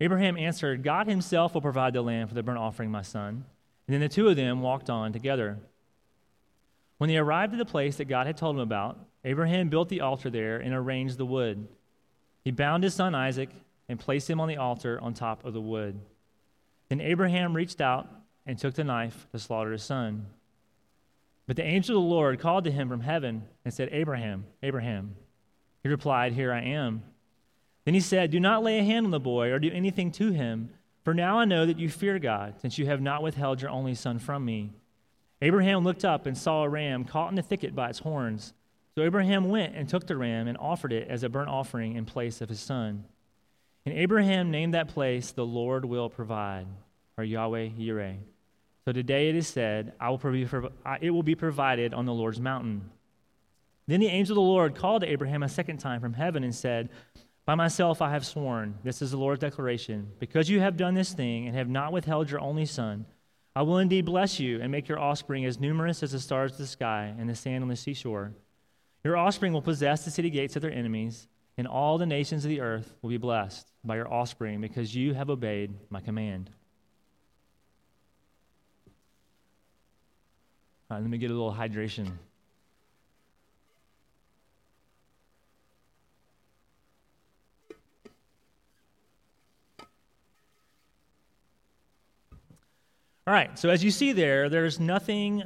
Abraham 0.00 0.36
answered, 0.36 0.82
God 0.82 1.06
himself 1.06 1.54
will 1.54 1.60
provide 1.60 1.92
the 1.92 2.02
lamb 2.02 2.28
for 2.28 2.34
the 2.34 2.42
burnt 2.42 2.58
offering, 2.58 2.90
my 2.90 3.02
son. 3.02 3.44
And 3.86 3.94
then 3.94 4.00
the 4.00 4.08
two 4.08 4.28
of 4.28 4.36
them 4.36 4.60
walked 4.60 4.90
on 4.90 5.12
together. 5.12 5.58
When 6.98 7.08
they 7.08 7.16
arrived 7.16 7.52
at 7.52 7.58
the 7.58 7.64
place 7.64 7.96
that 7.96 8.04
God 8.04 8.26
had 8.26 8.36
told 8.36 8.56
him 8.56 8.60
about, 8.60 8.98
Abraham 9.24 9.68
built 9.68 9.88
the 9.88 10.00
altar 10.00 10.30
there 10.30 10.58
and 10.58 10.72
arranged 10.72 11.18
the 11.18 11.26
wood. 11.26 11.66
He 12.44 12.50
bound 12.50 12.84
his 12.84 12.94
son 12.94 13.14
Isaac 13.14 13.50
and 13.88 13.98
placed 13.98 14.28
him 14.30 14.40
on 14.40 14.48
the 14.48 14.56
altar 14.56 15.00
on 15.00 15.14
top 15.14 15.44
of 15.44 15.52
the 15.52 15.60
wood. 15.60 15.98
Then 16.88 17.00
Abraham 17.00 17.54
reached 17.54 17.80
out 17.80 18.08
and 18.46 18.58
took 18.58 18.74
the 18.74 18.84
knife 18.84 19.26
to 19.32 19.38
slaughter 19.38 19.72
his 19.72 19.82
son. 19.82 20.26
But 21.46 21.56
the 21.56 21.64
angel 21.64 21.96
of 21.98 22.02
the 22.02 22.08
Lord 22.08 22.40
called 22.40 22.64
to 22.64 22.70
him 22.70 22.88
from 22.88 23.00
heaven 23.00 23.44
and 23.64 23.74
said, 23.74 23.88
Abraham, 23.92 24.44
Abraham. 24.62 25.16
He 25.82 25.88
replied, 25.88 26.32
Here 26.32 26.52
I 26.52 26.60
am. 26.60 27.02
Then 27.84 27.94
he 27.94 28.00
said, 28.00 28.30
Do 28.30 28.40
not 28.40 28.62
lay 28.62 28.78
a 28.78 28.84
hand 28.84 29.06
on 29.06 29.10
the 29.10 29.20
boy 29.20 29.50
or 29.50 29.58
do 29.58 29.70
anything 29.70 30.12
to 30.12 30.30
him, 30.30 30.70
for 31.04 31.14
now 31.14 31.38
I 31.38 31.44
know 31.44 31.66
that 31.66 31.78
you 31.78 31.88
fear 31.88 32.18
God, 32.18 32.60
since 32.60 32.78
you 32.78 32.86
have 32.86 33.00
not 33.00 33.22
withheld 33.22 33.60
your 33.60 33.70
only 33.70 33.94
son 33.94 34.18
from 34.18 34.44
me. 34.44 34.72
Abraham 35.40 35.82
looked 35.82 36.04
up 36.04 36.26
and 36.26 36.38
saw 36.38 36.62
a 36.62 36.68
ram 36.68 37.04
caught 37.04 37.30
in 37.30 37.34
the 37.34 37.42
thicket 37.42 37.74
by 37.74 37.90
its 37.90 37.98
horns. 37.98 38.52
So 38.94 39.02
Abraham 39.02 39.48
went 39.48 39.74
and 39.74 39.88
took 39.88 40.06
the 40.06 40.16
ram 40.16 40.46
and 40.46 40.56
offered 40.58 40.92
it 40.92 41.08
as 41.08 41.24
a 41.24 41.28
burnt 41.28 41.48
offering 41.48 41.96
in 41.96 42.04
place 42.04 42.40
of 42.40 42.48
his 42.48 42.60
son. 42.60 43.04
And 43.84 43.94
Abraham 43.96 44.50
named 44.50 44.74
that 44.74 44.88
place, 44.88 45.32
The 45.32 45.46
Lord 45.46 45.84
Will 45.84 46.08
Provide, 46.08 46.68
or 47.18 47.24
Yahweh 47.24 47.70
Yireh. 47.70 48.18
So 48.84 48.92
today 48.92 49.28
it 49.28 49.36
is 49.36 49.48
said, 49.48 49.94
I 49.98 50.10
will 50.10 50.20
it 51.00 51.10
will 51.10 51.22
be 51.22 51.34
provided 51.34 51.94
on 51.94 52.06
the 52.06 52.12
Lord's 52.12 52.40
mountain. 52.40 52.90
Then 53.86 54.00
the 54.00 54.06
angel 54.06 54.34
of 54.34 54.36
the 54.44 54.48
Lord 54.48 54.76
called 54.76 55.02
to 55.02 55.10
Abraham 55.10 55.42
a 55.42 55.48
second 55.48 55.78
time 55.78 56.00
from 56.00 56.14
heaven 56.14 56.44
and 56.44 56.54
said, 56.54 56.88
By 57.44 57.56
myself 57.56 58.00
I 58.00 58.10
have 58.10 58.24
sworn, 58.24 58.78
this 58.84 59.02
is 59.02 59.10
the 59.10 59.16
Lord's 59.16 59.40
declaration, 59.40 60.08
because 60.20 60.48
you 60.48 60.60
have 60.60 60.76
done 60.76 60.94
this 60.94 61.12
thing 61.12 61.48
and 61.48 61.56
have 61.56 61.68
not 61.68 61.92
withheld 61.92 62.30
your 62.30 62.40
only 62.40 62.66
son, 62.66 63.04
I 63.54 63.62
will 63.62 63.78
indeed 63.78 64.06
bless 64.06 64.38
you 64.38 64.60
and 64.60 64.70
make 64.70 64.88
your 64.88 65.00
offspring 65.00 65.44
as 65.44 65.60
numerous 65.60 66.02
as 66.02 66.12
the 66.12 66.20
stars 66.20 66.52
of 66.52 66.58
the 66.58 66.66
sky 66.66 67.14
and 67.18 67.28
the 67.28 67.34
sand 67.34 67.62
on 67.62 67.68
the 67.68 67.76
seashore. 67.76 68.32
Your 69.04 69.16
offspring 69.16 69.52
will 69.52 69.60
possess 69.60 70.04
the 70.04 70.10
city 70.10 70.30
gates 70.30 70.54
of 70.54 70.62
their 70.62 70.72
enemies, 70.72 71.26
and 71.58 71.66
all 71.66 71.98
the 71.98 72.06
nations 72.06 72.44
of 72.44 72.48
the 72.48 72.60
earth 72.60 72.94
will 73.02 73.10
be 73.10 73.18
blessed 73.18 73.66
by 73.84 73.96
your 73.96 74.10
offspring 74.10 74.60
because 74.60 74.94
you 74.94 75.12
have 75.12 75.28
obeyed 75.28 75.74
my 75.90 76.00
command. 76.00 76.48
All 80.88 80.96
right, 80.96 81.02
let 81.02 81.10
me 81.10 81.18
get 81.18 81.30
a 81.30 81.34
little 81.34 81.52
hydration. 81.52 82.12
All 93.26 93.32
right, 93.32 93.56
so 93.56 93.68
as 93.68 93.84
you 93.84 93.92
see 93.92 94.12
there, 94.12 94.48
there's 94.48 94.80
nothing 94.80 95.44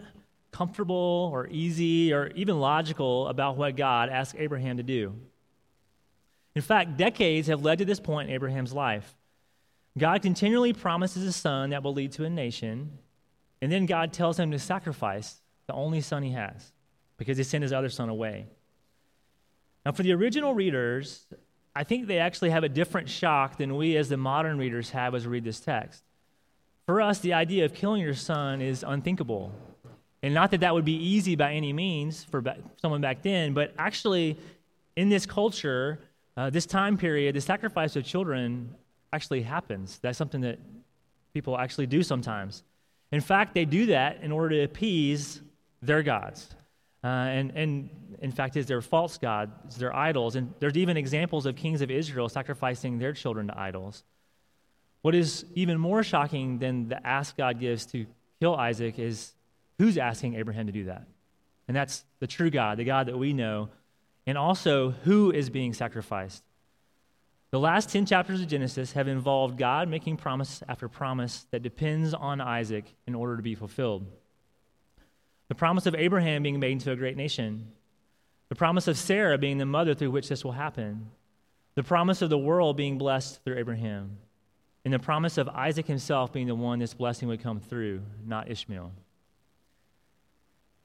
comfortable 0.51 1.31
or 1.33 1.47
easy 1.49 2.13
or 2.13 2.29
even 2.29 2.59
logical 2.59 3.29
about 3.29 3.59
what 3.59 3.77
God 3.77 4.09
asked 4.09 4.35
Abraham 4.39 4.79
to 4.79 4.83
do. 4.83 5.15
In 6.55 6.63
fact, 6.63 6.97
decades 6.97 7.49
have 7.49 7.63
led 7.63 7.79
to 7.79 7.85
this 7.85 8.01
point 8.01 8.31
in 8.31 8.35
Abraham's 8.35 8.73
life. 8.73 9.15
God 9.99 10.23
continually 10.23 10.73
promises 10.73 11.25
a 11.25 11.33
son 11.33 11.71
that 11.71 11.83
will 11.83 11.93
lead 11.93 12.13
to 12.13 12.25
a 12.25 12.31
nation, 12.31 12.99
and 13.61 13.71
then 13.71 13.85
God 13.85 14.13
tells 14.15 14.39
him 14.39 14.51
to 14.53 14.59
sacrifice 14.59 15.43
the 15.67 15.75
only 15.75 16.01
son 16.01 16.23
he 16.23 16.33
has 16.33 16.73
because 17.19 17.37
he 17.37 17.45
sent 17.45 17.61
his 17.61 17.75
other 17.75 17.91
son 17.91 18.09
away. 18.09 18.47
Now, 19.85 19.93
for 19.93 20.03
the 20.03 20.13
original 20.13 20.55
readers, 20.55 21.27
I 21.75 21.85
think 21.85 22.07
they 22.07 22.19
actually 22.19 22.51
have 22.51 22.65
a 22.65 22.71
different 22.71 23.11
shock 23.11 23.59
than 23.59 23.77
we 23.77 23.99
as 23.99 24.09
the 24.09 24.17
modern 24.17 24.57
readers 24.57 24.91
have 24.91 25.15
as 25.15 25.27
we 25.27 25.33
read 25.33 25.45
this 25.45 25.61
text. 25.61 26.03
For 26.87 27.01
us, 27.01 27.19
the 27.19 27.33
idea 27.33 27.65
of 27.65 27.75
killing 27.75 28.01
your 28.01 28.15
son 28.15 28.63
is 28.63 28.85
unthinkable. 28.87 29.53
And 30.23 30.33
not 30.33 30.53
that 30.53 30.61
that 30.61 30.73
would 30.73 30.85
be 30.85 30.97
easy 30.97 31.35
by 31.35 31.53
any 31.53 31.73
means 31.73 32.23
for 32.25 32.43
someone 32.81 33.01
back 33.01 33.23
then, 33.23 33.55
but 33.55 33.75
actually, 33.77 34.37
in 34.95 35.09
this 35.09 35.27
culture, 35.27 35.99
uh, 36.37 36.51
this 36.51 36.65
time 36.65 36.97
period, 36.97 37.35
the 37.35 37.41
sacrifice 37.41 37.97
of 37.97 38.05
children 38.05 38.75
actually 39.13 39.43
happens. 39.43 39.99
That's 39.99 40.17
something 40.17 40.41
that 40.43 40.59
people 41.35 41.59
actually 41.59 41.87
do 41.87 42.03
sometimes. 42.03 42.63
In 43.11 43.21
fact, 43.21 43.55
they 43.55 43.65
do 43.65 43.87
that 43.87 44.23
in 44.23 44.31
order 44.33 44.57
to 44.57 44.65
appease 44.65 45.43
their 45.83 46.03
gods. 46.03 46.55
Uh, 47.03 47.07
and, 47.07 47.53
and 47.55 47.91
in 48.21 48.33
fact, 48.33 48.57
is 48.57 48.67
their 48.67 48.81
false 48.81 49.19
gods, 49.19 49.77
their 49.77 49.95
idols. 49.95 50.37
And 50.37 50.53
there's 50.61 50.77
even 50.77 50.97
examples 50.97 51.47
of 51.47 51.57
kings 51.57 51.83
of 51.83 51.91
Israel 51.91 52.29
sacrificing 52.29 52.99
their 52.99 53.13
children 53.13 53.49
to 53.49 53.59
idols. 53.59 54.03
What 55.07 55.15
is 55.15 55.45
even 55.55 55.79
more 55.79 56.03
shocking 56.03 56.59
than 56.59 56.89
the 56.89 57.07
ask 57.07 57.37
God 57.37 57.61
gives 57.61 57.87
to 57.93 58.07
kill 58.41 58.57
Isaac 58.57 58.99
is 58.99 59.35
who's 59.79 59.99
asking 59.99 60.35
Abraham 60.35 60.67
to 60.67 60.73
do 60.73 60.87
that? 60.87 61.07
And 61.69 61.77
that's 61.77 62.05
the 62.19 62.27
true 62.27 62.51
God, 62.51 62.77
the 62.77 62.85
God 62.85 63.07
that 63.07 63.17
we 63.17 63.33
know, 63.33 63.69
and 64.27 64.37
also 64.37 64.91
who 65.05 65.31
is 65.31 65.49
being 65.49 65.75
sacrificed. 65.75 66.43
The 67.53 67.61
last 67.61 67.89
10 67.91 68.07
chapters 68.07 68.41
of 68.41 68.49
Genesis 68.49 68.95
have 68.95 69.07
involved 69.07 69.57
God 69.57 69.89
making 69.89 70.17
promise 70.17 70.61
after 70.69 70.89
promise 70.89 71.47
that 71.53 71.63
depends 71.63 72.13
on 72.13 72.41
Isaac 72.41 72.93
in 73.07 73.15
order 73.15 73.37
to 73.37 73.45
be 73.45 73.55
fulfilled. 73.55 74.05
The 75.47 75.55
promise 75.55 75.87
of 75.87 75.95
Abraham 75.95 76.43
being 76.43 76.59
made 76.59 76.73
into 76.73 76.91
a 76.91 76.97
great 76.97 77.17
nation, 77.17 77.71
the 78.49 78.57
promise 78.57 78.89
of 78.89 78.99
Sarah 78.99 79.39
being 79.39 79.59
the 79.59 79.67
mother 79.67 79.95
through 79.95 80.11
which 80.11 80.29
this 80.29 80.45
will 80.45 80.51
happen, 80.51 81.13
the 81.77 81.85
promise 81.85 82.23
of 82.23 82.29
the 82.29 82.37
world 82.37 82.77
being 82.77 82.99
blessed 82.99 83.45
through 83.45 83.59
Abraham 83.59 84.19
and 84.87 84.95
the 84.95 85.01
promise 85.01 85.37
of 85.37 85.49
Isaac 85.49 85.89
himself 85.89 86.33
being 86.33 86.47
the 86.47 86.55
one 86.55 86.79
this 86.79 86.95
blessing 86.95 87.27
would 87.27 87.43
come 87.43 87.59
through, 87.59 88.03
not 88.25 88.49
Ishmael. 88.49 88.93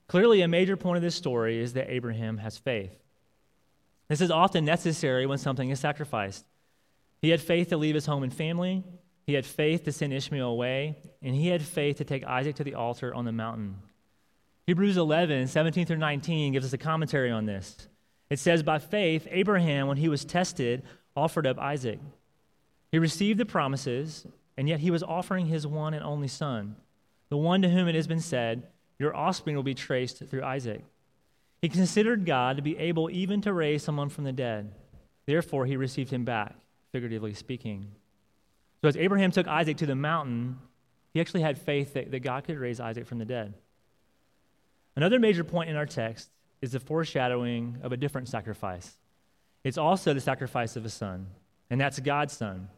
Clearly, 0.08 0.42
a 0.42 0.48
major 0.48 0.76
point 0.76 0.98
of 0.98 1.04
this 1.04 1.14
story 1.14 1.60
is 1.60 1.74
that 1.74 1.88
Abraham 1.88 2.40
has 2.40 2.58
faith. 2.58 2.98
This 4.08 4.20
is 4.20 4.32
often 4.32 4.66
necessary 4.66 5.28
when 5.28 5.38
something 5.38 5.70
is 5.70 5.80
sacrificed. 5.80 6.44
He 7.22 7.30
had 7.30 7.42
faith 7.42 7.70
to 7.70 7.78
leave 7.78 7.94
his 7.94 8.08
home 8.08 8.24
and 8.24 8.34
family, 8.34 8.84
he 9.28 9.36
had 9.36 9.46
faith 9.46 9.84
to 9.84 9.92
send 9.92 10.14
Ishmael 10.14 10.50
away, 10.50 10.98
and 11.22 11.36
he 11.36 11.50
had 11.50 11.62
faith 11.62 11.98
to 11.98 12.04
take 12.04 12.26
Isaac 12.26 12.56
to 12.56 12.64
the 12.64 12.74
altar 12.74 13.14
on 13.14 13.26
the 13.26 13.32
mountain. 13.32 13.76
Hebrews 14.66 14.98
11, 14.98 15.46
17 15.46 15.86
through 15.86 15.98
19 15.98 16.54
gives 16.54 16.66
us 16.66 16.74
a 16.74 16.80
commentary 16.80 17.30
on 17.30 17.46
this. 17.46 17.88
It 18.32 18.40
says, 18.40 18.64
By 18.64 18.80
faith, 18.80 19.28
Abraham, 19.30 19.86
when 19.86 19.98
he 19.98 20.10
was 20.10 20.26
tested, 20.26 20.82
offered 21.16 21.46
up 21.46 21.60
Isaac. 21.60 22.00
He 22.92 23.00
received 23.00 23.40
the 23.40 23.46
promises, 23.46 24.26
and 24.58 24.68
yet 24.68 24.82
he 24.82 24.92
was 24.92 25.04
offering 25.04 25.46
his 25.46 25.66
one 25.66 25.94
and 25.94 26.04
only 26.04 26.28
son, 26.28 26.76
the 27.30 27.38
one 27.38 27.62
to 27.62 27.70
whom 27.70 27.88
it 27.88 27.96
has 27.96 28.08
been 28.08 28.20
said, 28.20 28.68
Your 29.00 29.16
offspring 29.16 29.56
will 29.56 29.64
be 29.64 29.74
traced 29.74 30.18
through 30.26 30.44
Isaac. 30.44 30.84
He 31.62 31.70
considered 31.70 32.26
God 32.26 32.58
to 32.58 32.64
be 32.64 32.78
able 32.78 33.10
even 33.10 33.42
to 33.42 33.54
raise 33.54 33.84
someone 33.84 34.10
from 34.10 34.24
the 34.24 34.32
dead. 34.32 34.74
Therefore, 35.26 35.66
he 35.66 35.78
received 35.78 36.12
him 36.12 36.26
back, 36.26 36.56
figuratively 36.92 37.34
speaking. 37.34 37.92
So, 38.82 38.88
as 38.88 38.98
Abraham 38.98 39.32
took 39.32 39.48
Isaac 39.48 39.78
to 39.78 39.86
the 39.86 39.96
mountain, 39.96 40.58
he 41.14 41.22
actually 41.22 41.42
had 41.42 41.58
faith 41.58 41.94
that, 41.94 42.12
that 42.12 42.20
God 42.22 42.44
could 42.44 42.58
raise 42.58 42.80
Isaac 42.80 43.06
from 43.06 43.20
the 43.20 43.26
dead. 43.26 43.54
Another 44.96 45.20
major 45.20 45.44
point 45.44 45.70
in 45.70 45.76
our 45.76 45.86
text 45.86 46.30
is 46.62 46.72
the 46.72 46.80
foreshadowing 46.80 47.78
of 47.84 47.92
a 47.92 47.98
different 47.98 48.28
sacrifice. 48.28 48.98
It's 49.64 49.78
also 49.78 50.14
the 50.14 50.22
sacrifice 50.22 50.76
of 50.76 50.86
a 50.86 50.90
son, 50.90 51.28
and 51.70 51.80
that's 51.80 52.00
God's 52.00 52.36
son. 52.36 52.70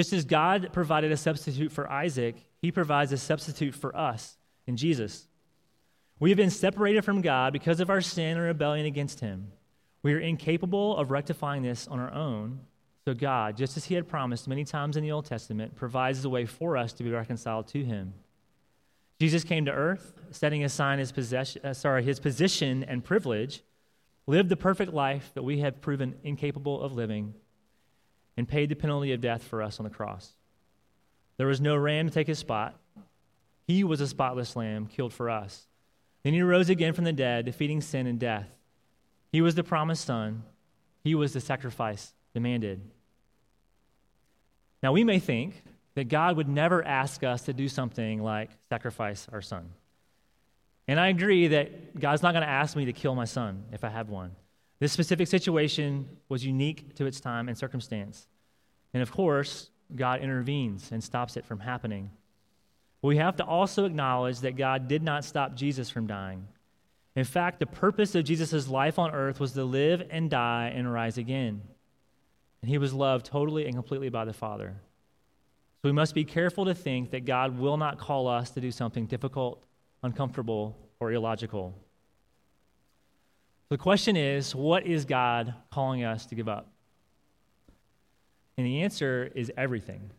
Just 0.00 0.14
as 0.14 0.24
God 0.24 0.70
provided 0.72 1.12
a 1.12 1.16
substitute 1.18 1.70
for 1.70 1.86
Isaac, 1.92 2.34
he 2.62 2.72
provides 2.72 3.12
a 3.12 3.18
substitute 3.18 3.74
for 3.74 3.94
us 3.94 4.38
in 4.66 4.78
Jesus. 4.78 5.28
We 6.18 6.30
have 6.30 6.38
been 6.38 6.48
separated 6.48 7.04
from 7.04 7.20
God 7.20 7.52
because 7.52 7.80
of 7.80 7.90
our 7.90 8.00
sin 8.00 8.38
and 8.38 8.46
rebellion 8.46 8.86
against 8.86 9.20
him. 9.20 9.52
We 10.02 10.14
are 10.14 10.18
incapable 10.18 10.96
of 10.96 11.10
rectifying 11.10 11.60
this 11.60 11.86
on 11.86 12.00
our 12.00 12.10
own. 12.14 12.60
So, 13.04 13.12
God, 13.12 13.58
just 13.58 13.76
as 13.76 13.84
he 13.84 13.94
had 13.94 14.08
promised 14.08 14.48
many 14.48 14.64
times 14.64 14.96
in 14.96 15.02
the 15.02 15.12
Old 15.12 15.26
Testament, 15.26 15.76
provides 15.76 16.24
a 16.24 16.30
way 16.30 16.46
for 16.46 16.78
us 16.78 16.94
to 16.94 17.04
be 17.04 17.10
reconciled 17.10 17.68
to 17.68 17.84
him. 17.84 18.14
Jesus 19.18 19.44
came 19.44 19.66
to 19.66 19.70
earth, 19.70 20.14
setting 20.30 20.64
aside 20.64 20.98
his, 20.98 21.12
possession, 21.12 21.60
uh, 21.62 21.74
sorry, 21.74 22.04
his 22.04 22.20
position 22.20 22.84
and 22.84 23.04
privilege, 23.04 23.62
lived 24.26 24.48
the 24.48 24.56
perfect 24.56 24.94
life 24.94 25.30
that 25.34 25.42
we 25.42 25.58
have 25.58 25.82
proven 25.82 26.14
incapable 26.24 26.80
of 26.80 26.94
living, 26.94 27.34
and 28.36 28.48
paid 28.48 28.68
the 28.68 28.74
penalty 28.74 29.12
of 29.12 29.20
death 29.20 29.42
for 29.42 29.62
us 29.62 29.78
on 29.78 29.84
the 29.84 29.90
cross. 29.90 30.32
There 31.36 31.46
was 31.46 31.60
no 31.60 31.76
ram 31.76 32.08
to 32.08 32.12
take 32.12 32.26
his 32.26 32.38
spot. 32.38 32.78
He 33.66 33.84
was 33.84 34.00
a 34.00 34.06
spotless 34.06 34.56
lamb 34.56 34.86
killed 34.86 35.12
for 35.12 35.30
us. 35.30 35.66
Then 36.22 36.34
he 36.34 36.42
rose 36.42 36.68
again 36.68 36.92
from 36.92 37.04
the 37.04 37.12
dead, 37.12 37.46
defeating 37.46 37.80
sin 37.80 38.06
and 38.06 38.18
death. 38.18 38.48
He 39.32 39.40
was 39.40 39.54
the 39.54 39.64
promised 39.64 40.04
son. 40.04 40.42
He 41.02 41.14
was 41.14 41.32
the 41.32 41.40
sacrifice 41.40 42.12
demanded. 42.34 42.80
Now, 44.82 44.92
we 44.92 45.04
may 45.04 45.18
think 45.18 45.62
that 45.94 46.08
God 46.08 46.36
would 46.36 46.48
never 46.48 46.84
ask 46.84 47.22
us 47.22 47.42
to 47.42 47.52
do 47.52 47.68
something 47.68 48.22
like 48.22 48.50
sacrifice 48.68 49.26
our 49.32 49.42
son. 49.42 49.70
And 50.88 50.98
I 50.98 51.08
agree 51.08 51.48
that 51.48 51.98
God's 51.98 52.22
not 52.22 52.32
going 52.32 52.42
to 52.42 52.48
ask 52.48 52.76
me 52.76 52.86
to 52.86 52.92
kill 52.92 53.14
my 53.14 53.24
son 53.24 53.64
if 53.72 53.84
I 53.84 53.88
have 53.88 54.08
one. 54.08 54.32
This 54.80 54.92
specific 54.92 55.28
situation 55.28 56.08
was 56.28 56.44
unique 56.44 56.94
to 56.96 57.06
its 57.06 57.20
time 57.20 57.48
and 57.48 57.56
circumstance. 57.56 58.26
And 58.94 59.02
of 59.02 59.12
course, 59.12 59.70
God 59.94 60.20
intervenes 60.20 60.90
and 60.90 61.04
stops 61.04 61.36
it 61.36 61.44
from 61.44 61.60
happening. 61.60 62.10
We 63.02 63.18
have 63.18 63.36
to 63.36 63.44
also 63.44 63.84
acknowledge 63.84 64.40
that 64.40 64.56
God 64.56 64.88
did 64.88 65.02
not 65.02 65.24
stop 65.24 65.54
Jesus 65.54 65.90
from 65.90 66.06
dying. 66.06 66.46
In 67.14 67.24
fact, 67.24 67.58
the 67.58 67.66
purpose 67.66 68.14
of 68.14 68.24
Jesus' 68.24 68.68
life 68.68 68.98
on 68.98 69.10
earth 69.10 69.40
was 69.40 69.52
to 69.52 69.64
live 69.64 70.02
and 70.10 70.30
die 70.30 70.72
and 70.74 70.90
rise 70.90 71.18
again. 71.18 71.62
And 72.62 72.70
he 72.70 72.78
was 72.78 72.94
loved 72.94 73.26
totally 73.26 73.66
and 73.66 73.74
completely 73.74 74.08
by 74.08 74.24
the 74.24 74.32
Father. 74.32 74.76
So 75.82 75.88
we 75.88 75.92
must 75.92 76.14
be 76.14 76.24
careful 76.24 76.66
to 76.66 76.74
think 76.74 77.10
that 77.10 77.24
God 77.24 77.58
will 77.58 77.76
not 77.76 77.98
call 77.98 78.28
us 78.28 78.50
to 78.50 78.60
do 78.60 78.70
something 78.70 79.06
difficult, 79.06 79.64
uncomfortable, 80.02 80.76
or 81.00 81.12
illogical. 81.12 81.74
The 83.70 83.78
question 83.78 84.16
is 84.16 84.54
what 84.54 84.84
is 84.84 85.04
God 85.04 85.54
calling 85.70 86.04
us 86.04 86.26
to 86.26 86.34
give 86.34 86.48
up? 86.48 86.68
And 88.58 88.66
the 88.66 88.82
answer 88.82 89.30
is 89.34 89.50
everything. 89.56 90.10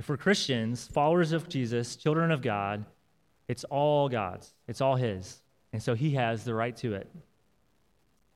If 0.00 0.08
we're 0.08 0.16
Christians, 0.16 0.88
followers 0.88 1.30
of 1.30 1.48
Jesus, 1.48 1.94
children 1.94 2.32
of 2.32 2.42
God, 2.42 2.84
it's 3.46 3.62
all 3.64 4.08
God's, 4.08 4.52
it's 4.66 4.80
all 4.80 4.96
His. 4.96 5.40
And 5.72 5.80
so 5.80 5.94
He 5.94 6.10
has 6.14 6.44
the 6.44 6.54
right 6.54 6.76
to 6.78 6.94
it. 6.94 7.08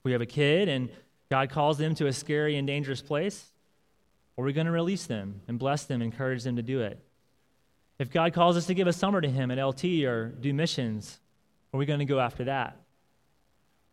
We 0.04 0.12
have 0.12 0.20
a 0.20 0.26
kid 0.26 0.68
and 0.68 0.88
God 1.28 1.50
calls 1.50 1.76
them 1.76 1.94
to 1.96 2.06
a 2.06 2.12
scary 2.12 2.56
and 2.56 2.66
dangerous 2.66 3.02
place, 3.02 3.52
are 4.38 4.44
we 4.44 4.52
going 4.52 4.66
to 4.66 4.72
release 4.72 5.06
them 5.06 5.40
and 5.48 5.58
bless 5.58 5.84
them, 5.84 6.00
encourage 6.00 6.44
them 6.44 6.54
to 6.54 6.62
do 6.62 6.80
it? 6.80 7.00
If 7.98 8.12
God 8.12 8.32
calls 8.32 8.56
us 8.56 8.66
to 8.66 8.74
give 8.74 8.86
a 8.86 8.92
summer 8.92 9.20
to 9.20 9.28
Him 9.28 9.50
at 9.50 9.62
LT 9.62 9.84
or 10.04 10.28
do 10.28 10.54
missions, 10.54 11.18
are 11.74 11.78
we 11.78 11.84
going 11.84 11.98
to 11.98 12.04
go 12.04 12.20
after 12.20 12.44
that? 12.44 12.76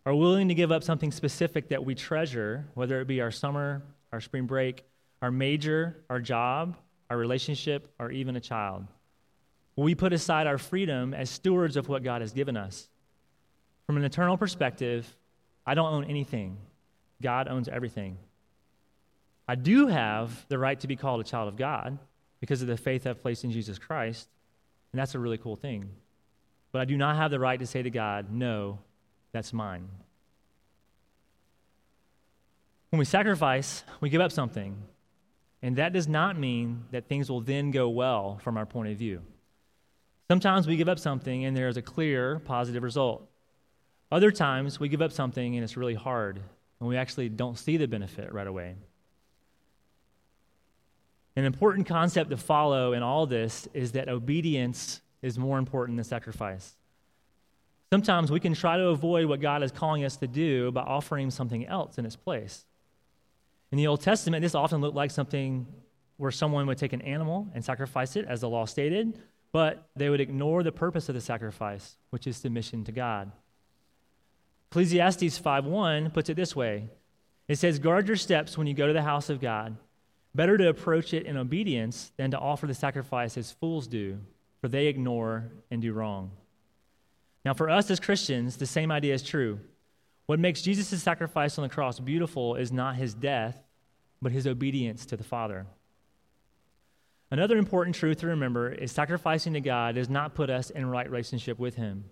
Are 0.05 0.13
willing 0.15 0.50
to 0.50 0.53
give 0.53 0.71
up 0.71 0.83
something 0.83 1.12
specific 1.12 1.69
that 1.69 1.83
we 1.83 1.95
treasure, 1.95 2.65
whether 2.75 3.01
it 3.01 3.07
be 3.07 3.21
our 3.21 3.31
summer, 3.31 3.81
our 4.12 4.21
spring 4.21 4.45
break, 4.45 4.85
our 5.21 5.31
major, 5.31 5.97
our 6.09 6.19
job, 6.19 6.75
our 7.09 7.17
relationship, 7.17 7.91
or 8.00 8.12
even 8.12 8.35
a 8.35 8.39
child. 8.41 8.85
we 9.75 9.95
put 9.95 10.13
aside 10.13 10.47
our 10.47 10.57
freedom 10.57 11.13
as 11.13 11.29
stewards 11.29 11.75
of 11.75 11.89
what 11.89 12.03
God 12.03 12.21
has 12.21 12.31
given 12.31 12.55
us. 12.55 12.88
From 13.88 13.97
an 13.97 14.03
eternal 14.03 14.38
perspective, 14.38 15.15
I 15.65 15.74
don't 15.74 15.93
own 15.93 16.05
anything, 16.05 16.57
God 17.21 17.47
owns 17.47 17.67
everything. 17.67 18.17
I 19.47 19.55
do 19.55 19.88
have 19.88 20.45
the 20.47 20.57
right 20.57 20.79
to 20.79 20.88
be 20.88 20.95
called 20.95 21.21
a 21.21 21.24
child 21.24 21.47
of 21.50 21.55
God 21.55 21.97
because 22.39 22.62
of 22.62 22.67
the 22.67 22.77
faith 22.77 23.05
I've 23.05 23.21
placed 23.21 23.43
in 23.43 23.51
Jesus 23.51 23.77
Christ, 23.77 24.27
and 24.91 25.00
that's 25.00 25.15
a 25.15 25.19
really 25.19 25.38
cool 25.38 25.55
thing. 25.55 25.89
but 26.71 26.81
I 26.81 26.85
do 26.85 26.97
not 26.97 27.15
have 27.15 27.31
the 27.31 27.39
right 27.39 27.59
to 27.59 27.67
say 27.67 27.81
to 27.81 27.89
God, 27.89 28.31
No, 28.31 28.79
that's 29.35 29.51
mine. 29.51 29.89
When 32.89 32.99
we 32.99 33.05
sacrifice, 33.05 33.83
we 33.99 34.09
give 34.09 34.21
up 34.21 34.31
something. 34.31 34.77
And 35.61 35.75
that 35.75 35.91
does 35.91 36.07
not 36.07 36.39
mean 36.39 36.85
that 36.91 37.09
things 37.09 37.29
will 37.29 37.41
then 37.41 37.71
go 37.71 37.89
well 37.89 38.39
from 38.41 38.55
our 38.55 38.65
point 38.65 38.93
of 38.93 38.97
view. 38.97 39.21
Sometimes 40.29 40.67
we 40.67 40.77
give 40.77 40.87
up 40.87 40.99
something 40.99 41.43
and 41.43 41.55
there 41.55 41.67
is 41.67 41.75
a 41.75 41.81
clear 41.81 42.39
positive 42.39 42.81
result. 42.81 43.27
Other 44.09 44.31
times 44.31 44.79
we 44.79 44.87
give 44.87 45.01
up 45.01 45.11
something 45.11 45.55
and 45.55 45.63
it's 45.65 45.75
really 45.75 45.95
hard 45.95 46.39
and 46.79 46.87
we 46.87 46.95
actually 46.95 47.27
don't 47.27 47.59
see 47.59 47.75
the 47.75 47.87
benefit 47.87 48.31
right 48.31 48.47
away. 48.47 48.75
An 51.35 51.43
important 51.43 51.87
concept 51.87 52.29
to 52.29 52.37
follow 52.37 52.93
in 52.93 53.03
all 53.03 53.25
this 53.25 53.67
is 53.73 53.91
that 53.91 54.07
obedience 54.07 55.01
is 55.21 55.37
more 55.37 55.57
important 55.57 55.97
than 55.97 56.05
sacrifice. 56.05 56.77
Sometimes 57.91 58.31
we 58.31 58.39
can 58.39 58.53
try 58.53 58.77
to 58.77 58.87
avoid 58.87 59.25
what 59.25 59.41
God 59.41 59.63
is 59.63 59.71
calling 59.71 60.03
us 60.03 60.17
to 60.17 60.27
do 60.27 60.71
by 60.71 60.81
offering 60.81 61.29
something 61.31 61.65
else 61.65 61.97
in 61.97 62.05
its 62.05 62.15
place. 62.15 62.65
In 63.71 63.77
the 63.77 63.87
Old 63.87 64.01
Testament, 64.01 64.41
this 64.41 64.55
often 64.55 64.81
looked 64.81 64.95
like 64.95 65.11
something 65.11 65.67
where 66.17 66.31
someone 66.31 66.65
would 66.67 66.77
take 66.77 66.93
an 66.93 67.01
animal 67.01 67.47
and 67.53 67.63
sacrifice 67.63 68.15
it, 68.15 68.25
as 68.25 68.41
the 68.41 68.49
law 68.49 68.65
stated, 68.65 69.19
but 69.51 69.89
they 69.95 70.09
would 70.09 70.21
ignore 70.21 70.63
the 70.63 70.71
purpose 70.71 71.09
of 71.09 71.15
the 71.15 71.21
sacrifice, 71.21 71.97
which 72.09 72.25
is 72.27 72.37
submission 72.37 72.83
to 72.85 72.91
God. 72.91 73.31
Ecclesiastes 74.71 75.39
5:1 75.39 76.11
puts 76.11 76.29
it 76.29 76.35
this 76.35 76.55
way. 76.55 76.89
It 77.47 77.57
says, 77.57 77.79
"Guard 77.79 78.07
your 78.07 78.17
steps 78.17 78.57
when 78.57 78.67
you 78.67 78.73
go 78.73 78.87
to 78.87 78.93
the 78.93 79.03
house 79.03 79.29
of 79.29 79.39
God. 79.39 79.77
Better 80.33 80.57
to 80.57 80.67
approach 80.67 81.13
it 81.13 81.25
in 81.25 81.37
obedience 81.37 82.11
than 82.17 82.31
to 82.31 82.39
offer 82.39 82.67
the 82.67 82.73
sacrifice 82.73 83.37
as 83.37 83.51
fools 83.51 83.87
do, 83.87 84.19
for 84.59 84.67
they 84.67 84.87
ignore 84.87 85.51
and 85.69 85.81
do 85.81 85.93
wrong." 85.93 86.31
Now, 87.45 87.53
for 87.53 87.69
us 87.69 87.91
as 87.91 87.99
Christians, 87.99 88.57
the 88.57 88.65
same 88.65 88.91
idea 88.91 89.13
is 89.13 89.23
true. 89.23 89.59
What 90.25 90.39
makes 90.39 90.63
Jesus' 90.63 91.03
sacrifice 91.03 91.57
on 91.57 91.61
the 91.61 91.69
cross 91.69 91.99
beautiful 91.99 92.55
is 92.55 92.71
not 92.71 92.95
his 92.95 93.13
death, 93.13 93.63
but 94.21 94.31
his 94.31 94.47
obedience 94.47 95.05
to 95.05 95.17
the 95.17 95.23
Father. 95.23 95.67
Another 97.29 97.57
important 97.57 97.95
truth 97.95 98.17
to 98.17 98.27
remember 98.27 98.71
is 98.71 98.91
sacrificing 98.91 99.53
to 99.53 99.61
God 99.61 99.95
does 99.95 100.09
not 100.09 100.33
put 100.33 100.49
us 100.49 100.71
in 100.71 100.85
right 100.87 101.09
relationship 101.09 101.59
with 101.59 101.75
him. 101.75 102.05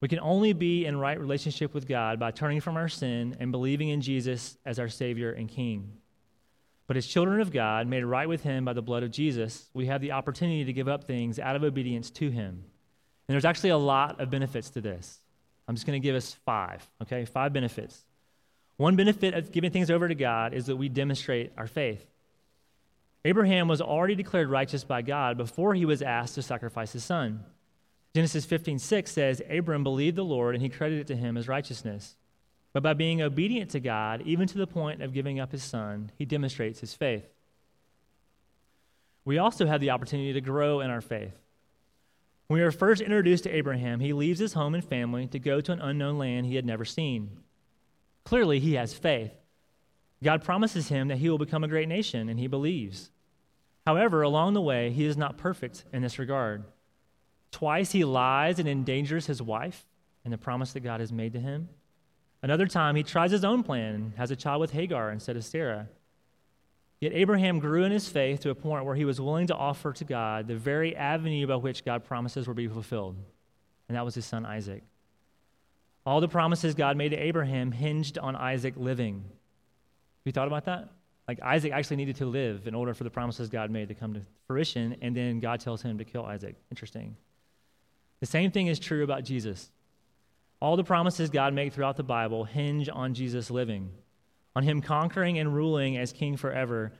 We 0.00 0.08
can 0.08 0.20
only 0.20 0.52
be 0.52 0.86
in 0.86 0.98
right 0.98 1.18
relationship 1.18 1.72
with 1.72 1.88
God 1.88 2.20
by 2.20 2.30
turning 2.30 2.60
from 2.60 2.76
our 2.76 2.88
sin 2.88 3.36
and 3.40 3.50
believing 3.50 3.88
in 3.88 4.02
Jesus 4.02 4.58
as 4.64 4.78
our 4.78 4.88
Savior 4.88 5.32
and 5.32 5.48
King. 5.48 5.92
But 6.86 6.96
as 6.96 7.06
children 7.06 7.40
of 7.40 7.52
God, 7.52 7.86
made 7.86 8.04
right 8.04 8.28
with 8.28 8.42
Him 8.42 8.64
by 8.64 8.74
the 8.74 8.82
blood 8.82 9.02
of 9.02 9.10
Jesus, 9.10 9.70
we 9.72 9.86
have 9.86 10.02
the 10.02 10.12
opportunity 10.12 10.64
to 10.64 10.72
give 10.72 10.88
up 10.88 11.04
things 11.04 11.38
out 11.38 11.56
of 11.56 11.64
obedience 11.64 12.10
to 12.10 12.30
Him. 12.30 12.64
And 13.26 13.34
there's 13.34 13.44
actually 13.44 13.70
a 13.70 13.78
lot 13.78 14.20
of 14.20 14.30
benefits 14.30 14.70
to 14.70 14.80
this. 14.80 15.20
I'm 15.66 15.74
just 15.74 15.86
going 15.86 16.00
to 16.00 16.06
give 16.06 16.14
us 16.14 16.36
five, 16.44 16.86
okay? 17.02 17.24
Five 17.24 17.52
benefits. 17.52 18.04
One 18.76 18.96
benefit 18.96 19.34
of 19.34 19.52
giving 19.52 19.70
things 19.70 19.90
over 19.90 20.08
to 20.08 20.14
God 20.14 20.52
is 20.52 20.66
that 20.66 20.76
we 20.76 20.88
demonstrate 20.88 21.52
our 21.56 21.66
faith. 21.66 22.04
Abraham 23.24 23.68
was 23.68 23.80
already 23.80 24.14
declared 24.14 24.50
righteous 24.50 24.84
by 24.84 25.00
God 25.00 25.38
before 25.38 25.74
he 25.74 25.86
was 25.86 26.02
asked 26.02 26.34
to 26.34 26.42
sacrifice 26.42 26.92
his 26.92 27.04
son. 27.04 27.44
Genesis 28.14 28.44
15:6 28.44 29.08
says 29.10 29.42
Abram 29.48 29.82
believed 29.82 30.16
the 30.16 30.24
Lord 30.24 30.54
and 30.54 30.62
he 30.62 30.68
credited 30.68 31.02
it 31.02 31.14
to 31.14 31.16
him 31.16 31.36
as 31.36 31.48
righteousness. 31.48 32.16
But 32.72 32.82
by 32.82 32.92
being 32.92 33.22
obedient 33.22 33.70
to 33.70 33.80
God, 33.80 34.22
even 34.22 34.46
to 34.48 34.58
the 34.58 34.66
point 34.66 35.00
of 35.00 35.14
giving 35.14 35.40
up 35.40 35.52
his 35.52 35.62
son, 35.62 36.10
he 36.18 36.24
demonstrates 36.24 36.80
his 36.80 36.92
faith. 36.92 37.24
We 39.24 39.38
also 39.38 39.64
have 39.66 39.80
the 39.80 39.90
opportunity 39.90 40.32
to 40.34 40.40
grow 40.40 40.80
in 40.80 40.90
our 40.90 41.00
faith. 41.00 41.34
When 42.46 42.58
we 42.58 42.64
are 42.64 42.70
first 42.70 43.00
introduced 43.00 43.44
to 43.44 43.54
Abraham, 43.54 44.00
he 44.00 44.12
leaves 44.12 44.38
his 44.38 44.52
home 44.52 44.74
and 44.74 44.84
family 44.84 45.26
to 45.28 45.38
go 45.38 45.60
to 45.60 45.72
an 45.72 45.80
unknown 45.80 46.18
land 46.18 46.46
he 46.46 46.56
had 46.56 46.66
never 46.66 46.84
seen. 46.84 47.30
Clearly, 48.24 48.60
he 48.60 48.74
has 48.74 48.92
faith. 48.92 49.32
God 50.22 50.44
promises 50.44 50.88
him 50.88 51.08
that 51.08 51.18
he 51.18 51.28
will 51.28 51.38
become 51.38 51.64
a 51.64 51.68
great 51.68 51.88
nation, 51.88 52.28
and 52.28 52.38
he 52.38 52.46
believes. 52.46 53.10
However, 53.86 54.22
along 54.22 54.54
the 54.54 54.60
way, 54.60 54.90
he 54.90 55.04
is 55.04 55.16
not 55.16 55.36
perfect 55.36 55.84
in 55.92 56.02
this 56.02 56.18
regard. 56.18 56.64
Twice 57.50 57.92
he 57.92 58.04
lies 58.04 58.58
and 58.58 58.68
endangers 58.68 59.26
his 59.26 59.40
wife 59.42 59.86
and 60.24 60.32
the 60.32 60.38
promise 60.38 60.72
that 60.72 60.80
God 60.80 61.00
has 61.00 61.12
made 61.12 61.34
to 61.34 61.40
him. 61.40 61.68
Another 62.42 62.66
time, 62.66 62.96
he 62.96 63.02
tries 63.02 63.30
his 63.30 63.44
own 63.44 63.62
plan 63.62 63.94
and 63.94 64.14
has 64.16 64.30
a 64.30 64.36
child 64.36 64.60
with 64.60 64.72
Hagar 64.72 65.10
instead 65.10 65.36
of 65.36 65.44
Sarah. 65.44 65.88
Yet 67.04 67.12
Abraham 67.12 67.58
grew 67.58 67.84
in 67.84 67.92
his 67.92 68.08
faith 68.08 68.40
to 68.40 68.48
a 68.48 68.54
point 68.54 68.86
where 68.86 68.94
he 68.94 69.04
was 69.04 69.20
willing 69.20 69.48
to 69.48 69.54
offer 69.54 69.92
to 69.92 70.04
God 70.04 70.48
the 70.48 70.56
very 70.56 70.96
avenue 70.96 71.46
by 71.46 71.56
which 71.56 71.84
God 71.84 72.02
promises 72.02 72.48
will 72.48 72.54
be 72.54 72.66
fulfilled, 72.66 73.16
and 73.86 73.94
that 73.94 74.06
was 74.06 74.14
his 74.14 74.24
son 74.24 74.46
Isaac. 74.46 74.82
All 76.06 76.22
the 76.22 76.28
promises 76.28 76.74
God 76.74 76.96
made 76.96 77.10
to 77.10 77.18
Abraham 77.18 77.72
hinged 77.72 78.16
on 78.16 78.34
Isaac 78.34 78.72
living. 78.78 79.16
Have 79.16 80.24
you 80.24 80.32
thought 80.32 80.46
about 80.46 80.64
that? 80.64 80.88
Like 81.28 81.42
Isaac 81.42 81.72
actually 81.72 81.96
needed 81.96 82.16
to 82.16 82.24
live 82.24 82.66
in 82.66 82.74
order 82.74 82.94
for 82.94 83.04
the 83.04 83.10
promises 83.10 83.50
God 83.50 83.70
made 83.70 83.88
to 83.88 83.94
come 83.94 84.14
to 84.14 84.22
fruition, 84.46 84.96
and 85.02 85.14
then 85.14 85.40
God 85.40 85.60
tells 85.60 85.82
him 85.82 85.98
to 85.98 86.06
kill 86.06 86.24
Isaac. 86.24 86.56
Interesting. 86.70 87.16
The 88.20 88.26
same 88.26 88.50
thing 88.50 88.68
is 88.68 88.78
true 88.78 89.04
about 89.04 89.24
Jesus. 89.24 89.70
All 90.58 90.78
the 90.78 90.84
promises 90.84 91.28
God 91.28 91.52
made 91.52 91.74
throughout 91.74 91.98
the 91.98 92.02
Bible 92.02 92.44
hinge 92.44 92.88
on 92.90 93.12
Jesus 93.12 93.50
living 93.50 93.90
on 94.56 94.62
him 94.62 94.80
conquering 94.80 95.38
and 95.38 95.54
ruling 95.54 95.96
as 95.96 96.12
king 96.12 96.36
forever, 96.36 96.92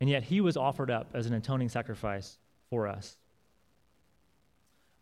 and 0.00 0.10
yet 0.10 0.24
he 0.24 0.40
was 0.40 0.56
offered 0.56 0.90
up 0.90 1.10
as 1.14 1.26
an 1.26 1.34
atoning 1.34 1.68
sacrifice 1.68 2.38
for 2.70 2.86
us. 2.86 3.16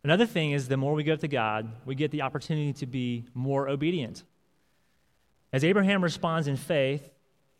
Another 0.04 0.26
thing 0.26 0.52
is 0.52 0.68
the 0.68 0.76
more 0.76 0.94
we 0.94 1.04
give 1.04 1.20
to 1.20 1.28
God, 1.28 1.70
we 1.84 1.94
get 1.94 2.10
the 2.10 2.22
opportunity 2.22 2.72
to 2.74 2.86
be 2.86 3.24
more 3.34 3.68
obedient. 3.68 4.24
As 5.52 5.64
Abraham 5.64 6.02
responds 6.02 6.48
in 6.48 6.56
faith, 6.56 7.10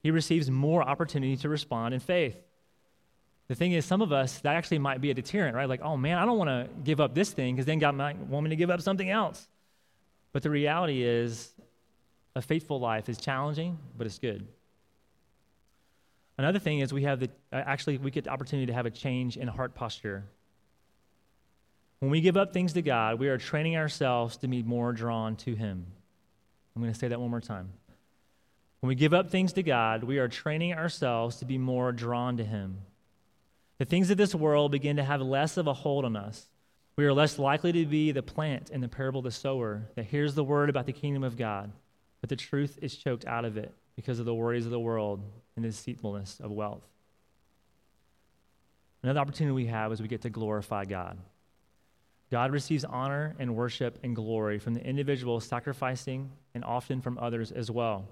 he 0.03 0.11
receives 0.11 0.51
more 0.51 0.83
opportunity 0.83 1.37
to 1.37 1.49
respond 1.49 1.95
in 1.95 2.01
faith. 2.01 2.37
The 3.49 3.55
thing 3.55 3.73
is, 3.73 3.85
some 3.85 4.03
of 4.03 4.13
us, 4.13 4.39
that 4.41 4.57
actually 4.57 4.79
might 4.79 5.01
be 5.01 5.11
a 5.11 5.15
deterrent, 5.15 5.55
right? 5.55 5.69
Like, 5.69 5.83
oh 5.83 5.97
man, 5.97 6.19
I 6.19 6.25
don't 6.25 6.39
want 6.39 6.49
to 6.49 6.69
give 6.83 7.01
up 7.01 7.15
this 7.15 7.31
thing 7.31 7.55
because 7.55 7.67
then 7.67 7.79
God 7.79 7.95
might 7.95 8.17
want 8.19 8.45
me 8.45 8.51
to 8.51 8.57
give 8.57 8.71
up 8.71 8.81
something 8.81 9.09
else. 9.09 9.47
But 10.33 10.43
the 10.43 10.51
reality 10.51 11.03
is, 11.03 11.53
a 12.35 12.43
faithful 12.43 12.81
life 12.81 13.09
is 13.09 13.19
challenging, 13.19 13.79
but 13.97 14.07
it's 14.07 14.19
good. 14.19 14.47
Another 16.39 16.59
thing 16.59 16.81
is 16.81 16.93
we 16.93 17.03
have 17.03 17.21
the 17.21 17.31
uh, 17.53 17.57
actually 17.57 17.99
we 17.99 18.11
get 18.11 18.25
the 18.25 18.31
opportunity 18.31 18.67
to 18.67 18.73
have 18.73 18.87
a 18.87 18.91
change 18.91 19.37
in 19.37 19.49
heart 19.49 19.75
posture. 19.75 20.25
When 21.99 22.11
we 22.11 22.21
give 22.21 22.37
up 22.37 22.53
things 22.53 22.73
to 22.73 22.83
God, 22.83 23.21
we 23.21 23.29
are 23.29 23.39
training 23.39 23.77
ourselves 23.77 24.39
to 24.39 24.49
be 24.49 24.63
more 24.63 24.93
drawn 24.93 25.37
to 25.37 25.55
Him. 25.55 25.87
I'm 26.75 26.83
going 26.83 26.93
to 26.93 26.99
say 26.99 27.09
that 27.09 27.21
one 27.21 27.31
more 27.31 27.41
time. 27.41 27.71
When 28.81 28.89
we 28.89 28.95
give 28.95 29.15
up 29.15 29.31
things 29.31 29.53
to 29.53 29.63
God, 29.63 30.03
we 30.03 30.19
are 30.19 30.27
training 30.27 30.73
ourselves 30.73 31.37
to 31.37 31.45
be 31.45 31.59
more 31.59 31.93
drawn 31.93 32.39
to 32.39 32.45
Him. 32.45 32.79
The 33.79 33.85
things 33.85 34.11
of 34.11 34.17
this 34.17 34.35
world 34.35 34.73
begin 34.73 34.97
to 34.97 35.05
have 35.05 35.21
less 35.21 35.57
of 35.57 35.67
a 35.67 35.75
hold 35.75 36.05
on 36.05 36.17
us. 36.17 36.49
We 36.97 37.05
are 37.05 37.13
less 37.13 37.39
likely 37.39 37.73
to 37.73 37.87
be 37.87 38.11
the 38.11 38.23
plant 38.23 38.71
in 38.71 38.81
the 38.81 38.89
parable 38.89 39.21
of 39.21 39.25
the 39.25 39.31
sower 39.31 39.89
that 39.95 40.07
hears 40.07 40.35
the 40.35 40.45
word 40.45 40.71
about 40.71 40.87
the 40.87 40.93
kingdom 40.93 41.23
of 41.23 41.37
God 41.37 41.71
but 42.23 42.31
the 42.31 42.37
truth 42.37 42.79
is 42.81 42.97
choked 42.97 43.27
out 43.27 43.45
of 43.45 43.59
it 43.59 43.75
because 43.97 44.19
of 44.19 44.25
the 44.25 44.35
worries 44.35 44.65
of 44.65 44.71
the 44.71 44.81
world 44.81 45.21
and 45.57 45.65
the 45.65 45.69
deceitfulness 45.69 46.41
of 46.41 46.51
wealth. 46.51 46.85
Another 49.03 49.21
opportunity 49.21 49.53
we 49.53 49.67
have 49.67 49.93
is 49.93 50.01
we 50.01 50.09
get 50.09 50.23
to 50.23 50.31
glorify 50.31 50.85
God. 50.85 51.19
God 52.31 52.53
receives 52.53 52.85
honor 52.85 53.35
and 53.39 53.57
worship 53.57 53.99
and 54.03 54.17
glory 54.17 54.59
from 54.59 54.73
the 54.73 54.87
individual 54.87 55.41
sacrificing 55.41 56.31
and 56.55 56.65
often 56.65 57.03
from 57.03 57.19
others 57.19 57.51
as 57.53 57.71
well. 57.71 58.07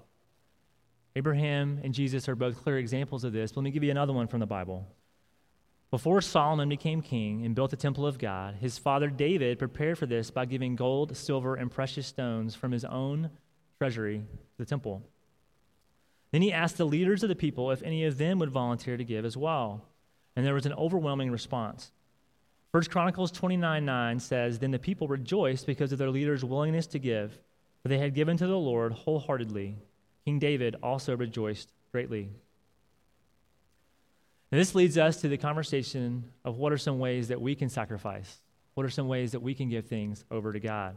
Abraham 1.15 1.79
and 1.83 1.93
Jesus 1.93 2.29
are 2.29 2.35
both 2.35 2.61
clear 2.61 2.77
examples 2.77 3.23
of 3.23 3.33
this. 3.33 3.51
But 3.51 3.61
let 3.61 3.63
me 3.63 3.71
give 3.71 3.83
you 3.83 3.91
another 3.91 4.13
one 4.13 4.27
from 4.27 4.41
the 4.41 4.45
Bible. 4.45 4.85
Before 5.89 6.21
Solomon 6.21 6.69
became 6.69 7.01
king 7.01 7.45
and 7.45 7.55
built 7.55 7.71
the 7.71 7.77
temple 7.77 8.05
of 8.05 8.17
God, 8.17 8.55
his 8.55 8.77
father 8.77 9.09
David 9.09 9.59
prepared 9.59 9.97
for 9.97 10.05
this 10.05 10.31
by 10.31 10.45
giving 10.45 10.75
gold, 10.75 11.17
silver, 11.17 11.55
and 11.55 11.69
precious 11.69 12.07
stones 12.07 12.55
from 12.55 12.71
his 12.71 12.85
own 12.85 13.29
treasury, 13.81 14.21
the 14.59 14.65
temple. 14.65 15.01
Then 16.29 16.43
he 16.43 16.53
asked 16.53 16.77
the 16.77 16.85
leaders 16.85 17.23
of 17.23 17.29
the 17.29 17.35
people 17.35 17.71
if 17.71 17.81
any 17.81 18.05
of 18.05 18.19
them 18.19 18.37
would 18.37 18.51
volunteer 18.51 18.95
to 18.95 19.03
give 19.03 19.25
as 19.25 19.35
well. 19.35 19.83
And 20.35 20.45
there 20.45 20.53
was 20.53 20.67
an 20.67 20.73
overwhelming 20.73 21.31
response. 21.31 21.91
First 22.71 22.91
Chronicles 22.91 23.31
29 23.31 23.83
9 23.83 24.19
says, 24.19 24.59
Then 24.59 24.69
the 24.69 24.77
people 24.77 25.07
rejoiced 25.07 25.65
because 25.65 25.91
of 25.91 25.97
their 25.97 26.11
leaders' 26.11 26.45
willingness 26.45 26.85
to 26.87 26.99
give, 26.99 27.39
for 27.81 27.87
they 27.87 27.97
had 27.97 28.13
given 28.13 28.37
to 28.37 28.45
the 28.45 28.55
Lord 28.55 28.93
wholeheartedly. 28.93 29.77
King 30.25 30.37
David 30.37 30.75
also 30.83 31.17
rejoiced 31.17 31.71
greatly. 31.91 32.29
And 34.51 34.61
this 34.61 34.75
leads 34.75 34.99
us 34.99 35.21
to 35.21 35.27
the 35.27 35.37
conversation 35.37 36.25
of 36.45 36.59
what 36.59 36.71
are 36.71 36.77
some 36.77 36.99
ways 36.99 37.29
that 37.29 37.41
we 37.41 37.55
can 37.55 37.69
sacrifice? 37.69 38.41
What 38.75 38.85
are 38.85 38.91
some 38.91 39.07
ways 39.07 39.31
that 39.31 39.41
we 39.41 39.55
can 39.55 39.69
give 39.69 39.87
things 39.87 40.23
over 40.29 40.53
to 40.53 40.59
God? 40.59 40.95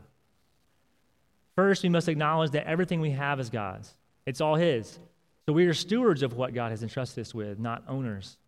First, 1.57 1.83
we 1.83 1.89
must 1.89 2.09
acknowledge 2.09 2.51
that 2.53 2.67
everything 2.67 3.01
we 3.01 3.13
have 3.13 3.39
is 3.41 3.51
God's, 3.51 3.95
it's 4.27 4.41
all 4.41 4.57
His. 4.57 4.99
So 5.47 5.53
we 5.53 5.67
are 5.67 5.75
stewards 5.75 6.23
of 6.23 6.35
what 6.35 6.55
God 6.55 6.71
has 6.71 6.83
entrusted 6.83 7.21
us 7.21 7.35
with, 7.35 7.59
not 7.59 7.85
owners. 7.87 8.39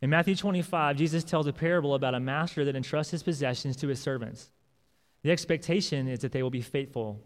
In 0.00 0.10
Matthew 0.10 0.36
25, 0.36 0.96
Jesus 0.96 1.24
tells 1.24 1.46
a 1.46 1.52
parable 1.52 1.94
about 1.94 2.14
a 2.14 2.20
master 2.20 2.64
that 2.64 2.76
entrusts 2.76 3.10
his 3.10 3.24
possessions 3.24 3.76
to 3.76 3.88
his 3.88 3.98
servants. 3.98 4.50
The 5.22 5.32
expectation 5.32 6.06
is 6.06 6.20
that 6.20 6.30
they 6.30 6.42
will 6.42 6.50
be 6.50 6.60
faithful. 6.60 7.20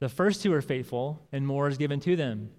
The 0.00 0.08
first 0.08 0.42
two 0.42 0.52
are 0.52 0.60
faithful, 0.60 1.26
and 1.32 1.46
more 1.46 1.68
is 1.68 1.78
given 1.78 2.00
to 2.00 2.14
them. 2.14 2.50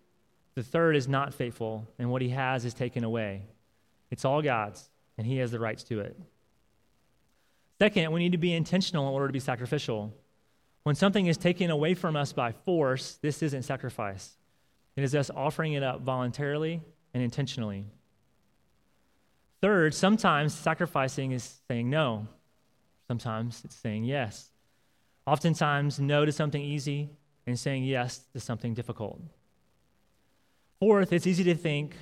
The 0.56 0.64
third 0.64 0.96
is 0.96 1.08
not 1.08 1.34
faithful, 1.34 1.88
and 2.00 2.10
what 2.10 2.22
he 2.22 2.30
has 2.30 2.66
is 2.66 2.74
taken 2.74 3.04
away. 3.04 3.44
It's 4.10 4.26
all 4.26 4.42
God's, 4.42 4.90
and 5.18 5.28
he 5.28 5.38
has 5.38 5.52
the 5.52 5.60
rights 5.60 5.84
to 5.86 6.00
it. 6.00 6.20
Second, 7.78 8.12
we 8.12 8.20
need 8.20 8.32
to 8.32 8.38
be 8.38 8.54
intentional 8.54 9.08
in 9.08 9.14
order 9.14 9.28
to 9.28 9.34
be 9.34 9.40
sacrificial. 9.40 10.14
When 10.84 10.96
something 10.96 11.28
is 11.28 11.38
taken 11.38 11.70
away 11.70 11.94
from 11.94 12.16
us 12.16 12.34
by 12.34 12.52
force, 12.52 13.20
this 13.22 13.44
isn't 13.44 13.64
sacrifice. 13.64 14.38
It 14.96 15.04
is 15.04 15.14
us 15.16 15.30
offering 15.30 15.74
it 15.74 15.84
up 15.84 16.02
voluntarily 16.02 16.82
and 17.14 17.24
intentionally. 17.24 17.86
Third, 19.62 19.94
sometimes 19.94 20.54
sacrificing 20.54 21.32
is 21.32 21.60
saying 21.68 21.90
no. 21.90 22.28
Sometimes 23.08 23.62
it's 23.66 23.76
saying 23.76 24.06
yes. 24.06 24.50
Oftentimes, 25.28 26.00
no 26.00 26.26
to 26.26 26.32
something 26.32 26.62
easy 26.62 27.10
and 27.46 27.60
saying 27.60 27.84
yes 27.84 28.22
to 28.34 28.40
something 28.40 28.74
difficult. 28.74 29.22
Fourth, 30.80 31.12
it's 31.12 31.28
easy 31.28 31.44
to 31.46 31.56
think, 31.56 31.96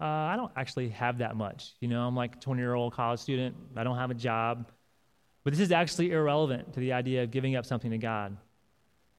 uh, 0.00 0.04
I 0.04 0.36
don't 0.36 0.52
actually 0.56 0.88
have 0.90 1.18
that 1.18 1.36
much. 1.36 1.74
You 1.80 1.88
know, 1.88 2.06
I'm 2.06 2.16
like 2.16 2.36
a 2.36 2.38
20 2.38 2.60
year 2.60 2.74
old 2.74 2.92
college 2.94 3.20
student, 3.20 3.54
I 3.76 3.84
don't 3.84 3.98
have 3.98 4.10
a 4.10 4.14
job. 4.14 4.70
But 5.44 5.52
this 5.52 5.60
is 5.60 5.72
actually 5.72 6.12
irrelevant 6.12 6.74
to 6.74 6.80
the 6.80 6.92
idea 6.92 7.22
of 7.24 7.30
giving 7.30 7.56
up 7.56 7.66
something 7.66 7.90
to 7.90 7.98
God. 7.98 8.36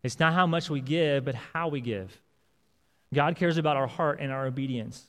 It's 0.04 0.20
not 0.20 0.34
how 0.34 0.48
much 0.48 0.70
we 0.70 0.82
give, 0.82 1.26
but 1.26 1.36
how 1.36 1.68
we 1.68 1.82
give. 1.82 2.18
God 3.14 3.36
cares 3.36 3.58
about 3.58 3.78
our 3.78 3.88
heart 3.88 4.20
and 4.20 4.32
our 4.32 4.46
obedience. 4.46 5.08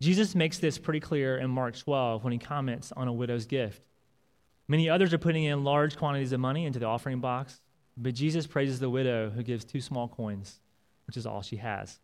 Jesus 0.00 0.34
makes 0.34 0.58
this 0.58 0.78
pretty 0.78 1.00
clear 1.00 1.36
in 1.38 1.50
Mark 1.50 1.76
12 1.76 2.24
when 2.24 2.32
he 2.32 2.38
comments 2.38 2.92
on 2.92 3.08
a 3.08 3.12
widow's 3.12 3.46
gift. 3.46 3.82
Many 4.68 4.88
others 4.88 5.12
are 5.12 5.18
putting 5.18 5.44
in 5.44 5.64
large 5.64 5.96
quantities 5.96 6.32
of 6.32 6.40
money 6.40 6.64
into 6.64 6.78
the 6.78 6.86
offering 6.86 7.20
box, 7.20 7.60
but 7.96 8.14
Jesus 8.14 8.46
praises 8.46 8.80
the 8.80 8.90
widow 8.90 9.30
who 9.30 9.42
gives 9.42 9.64
two 9.64 9.80
small 9.80 10.08
coins, 10.08 10.60
which 11.06 11.16
is 11.16 11.26
all 11.26 11.42
she 11.42 11.56
has. 11.56 11.98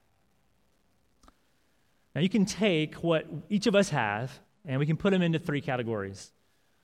Now, 2.14 2.20
you 2.20 2.29
can 2.29 2.44
take 2.44 2.96
what 2.96 3.26
each 3.48 3.66
of 3.66 3.74
us 3.74 3.90
have 3.90 4.40
and 4.66 4.79
we 4.79 4.87
can 4.87 4.96
put 4.96 5.11
them 5.11 5.22
into 5.22 5.38
three 5.38 5.61
categories. 5.61 6.33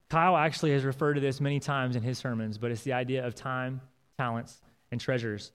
Kyle 0.09 0.37
actually 0.37 0.73
has 0.73 0.85
referred 0.85 1.14
to 1.14 1.21
this 1.21 1.40
many 1.40 1.59
times 1.59 1.97
in 1.97 2.03
his 2.03 2.19
sermons, 2.19 2.59
but 2.59 2.71
it's 2.71 2.83
the 2.83 2.92
idea 2.92 3.27
of 3.27 3.35
time, 3.35 3.81
talents, 4.19 4.61
and 4.92 5.01
treasures. 5.01 5.53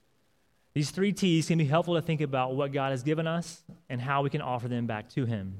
These 0.74 0.90
three 0.90 1.12
T's 1.12 1.48
can 1.48 1.58
be 1.58 1.64
helpful 1.64 1.94
to 1.94 2.02
think 2.02 2.20
about 2.20 2.54
what 2.54 2.72
God 2.72 2.90
has 2.90 3.02
given 3.02 3.26
us 3.26 3.62
and 3.88 4.00
how 4.00 4.22
we 4.22 4.30
can 4.30 4.40
offer 4.40 4.68
them 4.68 4.86
back 4.86 5.08
to 5.10 5.24
Him. 5.24 5.56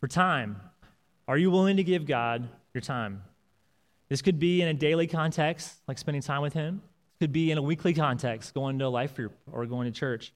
For 0.00 0.08
time, 0.08 0.60
are 1.26 1.38
you 1.38 1.50
willing 1.50 1.76
to 1.76 1.84
give 1.84 2.06
God 2.06 2.48
your 2.72 2.80
time? 2.80 3.22
This 4.08 4.22
could 4.22 4.38
be 4.38 4.60
in 4.60 4.68
a 4.68 4.74
daily 4.74 5.06
context, 5.06 5.74
like 5.88 5.98
spending 5.98 6.22
time 6.22 6.42
with 6.42 6.52
Him. 6.52 6.82
It 7.14 7.24
could 7.24 7.32
be 7.32 7.50
in 7.50 7.58
a 7.58 7.62
weekly 7.62 7.94
context, 7.94 8.54
going 8.54 8.78
to 8.78 8.86
a 8.86 8.88
life 8.88 9.14
group 9.14 9.36
or 9.50 9.64
going 9.66 9.92
to 9.92 9.98
church. 9.98 10.32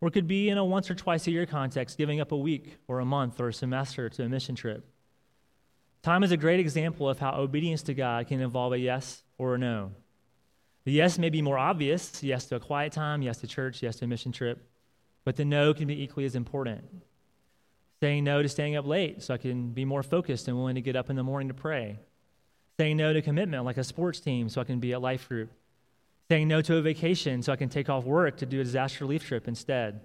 Or 0.00 0.08
it 0.08 0.12
could 0.12 0.26
be 0.26 0.50
in 0.50 0.58
a 0.58 0.64
once 0.64 0.90
or 0.90 0.94
twice 0.94 1.26
a 1.26 1.30
year 1.30 1.46
context, 1.46 1.96
giving 1.96 2.20
up 2.20 2.32
a 2.32 2.36
week 2.36 2.76
or 2.88 3.00
a 3.00 3.04
month 3.04 3.40
or 3.40 3.48
a 3.48 3.54
semester 3.54 4.08
to 4.10 4.24
a 4.24 4.28
mission 4.28 4.54
trip. 4.54 4.84
Time 6.06 6.22
is 6.22 6.30
a 6.30 6.36
great 6.36 6.60
example 6.60 7.08
of 7.08 7.18
how 7.18 7.32
obedience 7.32 7.82
to 7.82 7.92
God 7.92 8.28
can 8.28 8.40
involve 8.40 8.72
a 8.72 8.78
yes 8.78 9.24
or 9.38 9.56
a 9.56 9.58
no. 9.58 9.90
The 10.84 10.92
yes 10.92 11.18
may 11.18 11.30
be 11.30 11.42
more 11.42 11.58
obvious 11.58 12.22
yes 12.22 12.44
to 12.44 12.54
a 12.54 12.60
quiet 12.60 12.92
time, 12.92 13.22
yes 13.22 13.38
to 13.38 13.48
church, 13.48 13.82
yes 13.82 13.96
to 13.96 14.04
a 14.04 14.08
mission 14.08 14.30
trip, 14.30 14.70
but 15.24 15.34
the 15.34 15.44
no 15.44 15.74
can 15.74 15.88
be 15.88 16.00
equally 16.00 16.24
as 16.24 16.36
important. 16.36 16.84
Saying 17.98 18.22
no 18.22 18.40
to 18.40 18.48
staying 18.48 18.76
up 18.76 18.86
late 18.86 19.20
so 19.20 19.34
I 19.34 19.38
can 19.38 19.70
be 19.70 19.84
more 19.84 20.04
focused 20.04 20.46
and 20.46 20.56
willing 20.56 20.76
to 20.76 20.80
get 20.80 20.94
up 20.94 21.10
in 21.10 21.16
the 21.16 21.24
morning 21.24 21.48
to 21.48 21.54
pray. 21.54 21.98
Saying 22.78 22.98
no 22.98 23.12
to 23.12 23.20
commitment 23.20 23.64
like 23.64 23.76
a 23.76 23.82
sports 23.82 24.20
team 24.20 24.48
so 24.48 24.60
I 24.60 24.64
can 24.64 24.78
be 24.78 24.92
at 24.92 25.02
life 25.02 25.28
group. 25.28 25.50
Saying 26.30 26.46
no 26.46 26.62
to 26.62 26.76
a 26.76 26.82
vacation 26.82 27.42
so 27.42 27.52
I 27.52 27.56
can 27.56 27.68
take 27.68 27.90
off 27.90 28.04
work 28.04 28.36
to 28.36 28.46
do 28.46 28.60
a 28.60 28.64
disaster 28.64 29.02
relief 29.02 29.26
trip 29.26 29.48
instead. 29.48 30.02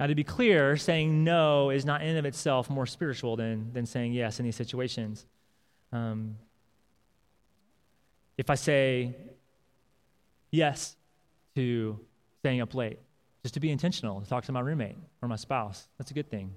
Now, 0.00 0.06
to 0.06 0.14
be 0.14 0.24
clear, 0.24 0.76
saying 0.76 1.22
no 1.22 1.70
is 1.70 1.84
not 1.84 2.02
in 2.02 2.08
and 2.08 2.18
of 2.18 2.24
itself 2.24 2.68
more 2.68 2.86
spiritual 2.86 3.36
than, 3.36 3.72
than 3.72 3.86
saying 3.86 4.12
yes 4.12 4.40
in 4.40 4.44
these 4.44 4.56
situations. 4.56 5.26
Um, 5.92 6.36
if 8.36 8.50
I 8.50 8.56
say 8.56 9.14
yes 10.50 10.96
to 11.54 12.00
staying 12.40 12.60
up 12.60 12.74
late, 12.74 12.98
just 13.42 13.54
to 13.54 13.60
be 13.60 13.70
intentional, 13.70 14.20
to 14.20 14.28
talk 14.28 14.44
to 14.44 14.52
my 14.52 14.60
roommate 14.60 14.96
or 15.20 15.28
my 15.28 15.36
spouse, 15.36 15.86
that's 15.98 16.10
a 16.10 16.14
good 16.14 16.30
thing. 16.30 16.52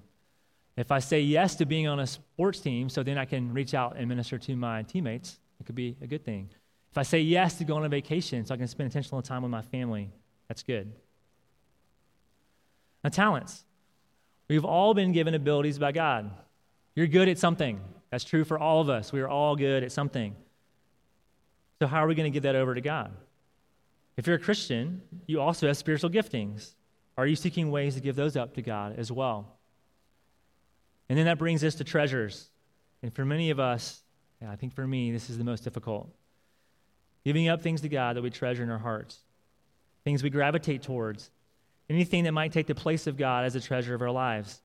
If 0.76 0.90
I 0.90 0.98
say 0.98 1.20
yes 1.20 1.54
to 1.56 1.66
being 1.66 1.86
on 1.88 2.00
a 2.00 2.06
sports 2.06 2.60
team 2.60 2.88
so 2.88 3.02
then 3.02 3.18
I 3.18 3.24
can 3.24 3.52
reach 3.52 3.74
out 3.74 3.96
and 3.96 4.08
minister 4.08 4.38
to 4.38 4.56
my 4.56 4.82
teammates, 4.82 5.38
it 5.60 5.66
could 5.66 5.74
be 5.74 5.96
a 6.02 6.06
good 6.06 6.24
thing. 6.24 6.50
If 6.90 6.98
I 6.98 7.02
say 7.02 7.20
yes 7.20 7.58
to 7.58 7.64
going 7.64 7.80
on 7.80 7.86
a 7.86 7.88
vacation 7.88 8.44
so 8.44 8.54
I 8.54 8.56
can 8.56 8.68
spend 8.68 8.86
intentional 8.86 9.22
time 9.22 9.42
with 9.42 9.50
my 9.50 9.62
family, 9.62 10.10
that's 10.48 10.62
good. 10.62 10.92
Now, 13.06 13.10
talents. 13.10 13.64
We've 14.48 14.64
all 14.64 14.92
been 14.92 15.12
given 15.12 15.32
abilities 15.34 15.78
by 15.78 15.92
God. 15.92 16.28
You're 16.96 17.06
good 17.06 17.28
at 17.28 17.38
something. 17.38 17.80
That's 18.10 18.24
true 18.24 18.42
for 18.42 18.58
all 18.58 18.80
of 18.80 18.88
us. 18.88 19.12
We 19.12 19.20
are 19.20 19.28
all 19.28 19.54
good 19.54 19.84
at 19.84 19.92
something. 19.92 20.34
So, 21.78 21.86
how 21.86 22.02
are 22.02 22.08
we 22.08 22.16
going 22.16 22.32
to 22.32 22.34
give 22.34 22.42
that 22.42 22.56
over 22.56 22.74
to 22.74 22.80
God? 22.80 23.12
If 24.16 24.26
you're 24.26 24.34
a 24.34 24.40
Christian, 24.40 25.02
you 25.28 25.40
also 25.40 25.68
have 25.68 25.76
spiritual 25.76 26.10
giftings. 26.10 26.74
Are 27.16 27.28
you 27.28 27.36
seeking 27.36 27.70
ways 27.70 27.94
to 27.94 28.00
give 28.00 28.16
those 28.16 28.36
up 28.36 28.54
to 28.54 28.62
God 28.62 28.98
as 28.98 29.12
well? 29.12 29.56
And 31.08 31.16
then 31.16 31.26
that 31.26 31.38
brings 31.38 31.62
us 31.62 31.76
to 31.76 31.84
treasures. 31.84 32.50
And 33.04 33.14
for 33.14 33.24
many 33.24 33.50
of 33.50 33.60
us, 33.60 34.02
yeah, 34.42 34.50
I 34.50 34.56
think 34.56 34.74
for 34.74 34.84
me, 34.84 35.12
this 35.12 35.30
is 35.30 35.38
the 35.38 35.44
most 35.44 35.62
difficult. 35.62 36.12
Giving 37.24 37.46
up 37.46 37.62
things 37.62 37.82
to 37.82 37.88
God 37.88 38.16
that 38.16 38.22
we 38.22 38.30
treasure 38.30 38.64
in 38.64 38.70
our 38.70 38.78
hearts, 38.78 39.20
things 40.02 40.24
we 40.24 40.30
gravitate 40.30 40.82
towards, 40.82 41.30
anything 41.88 42.24
that 42.24 42.32
might 42.32 42.52
take 42.52 42.66
the 42.66 42.74
place 42.74 43.06
of 43.06 43.16
God 43.16 43.44
as 43.44 43.54
a 43.54 43.60
treasure 43.60 43.94
of 43.94 44.02
our 44.02 44.10
lives. 44.10 44.60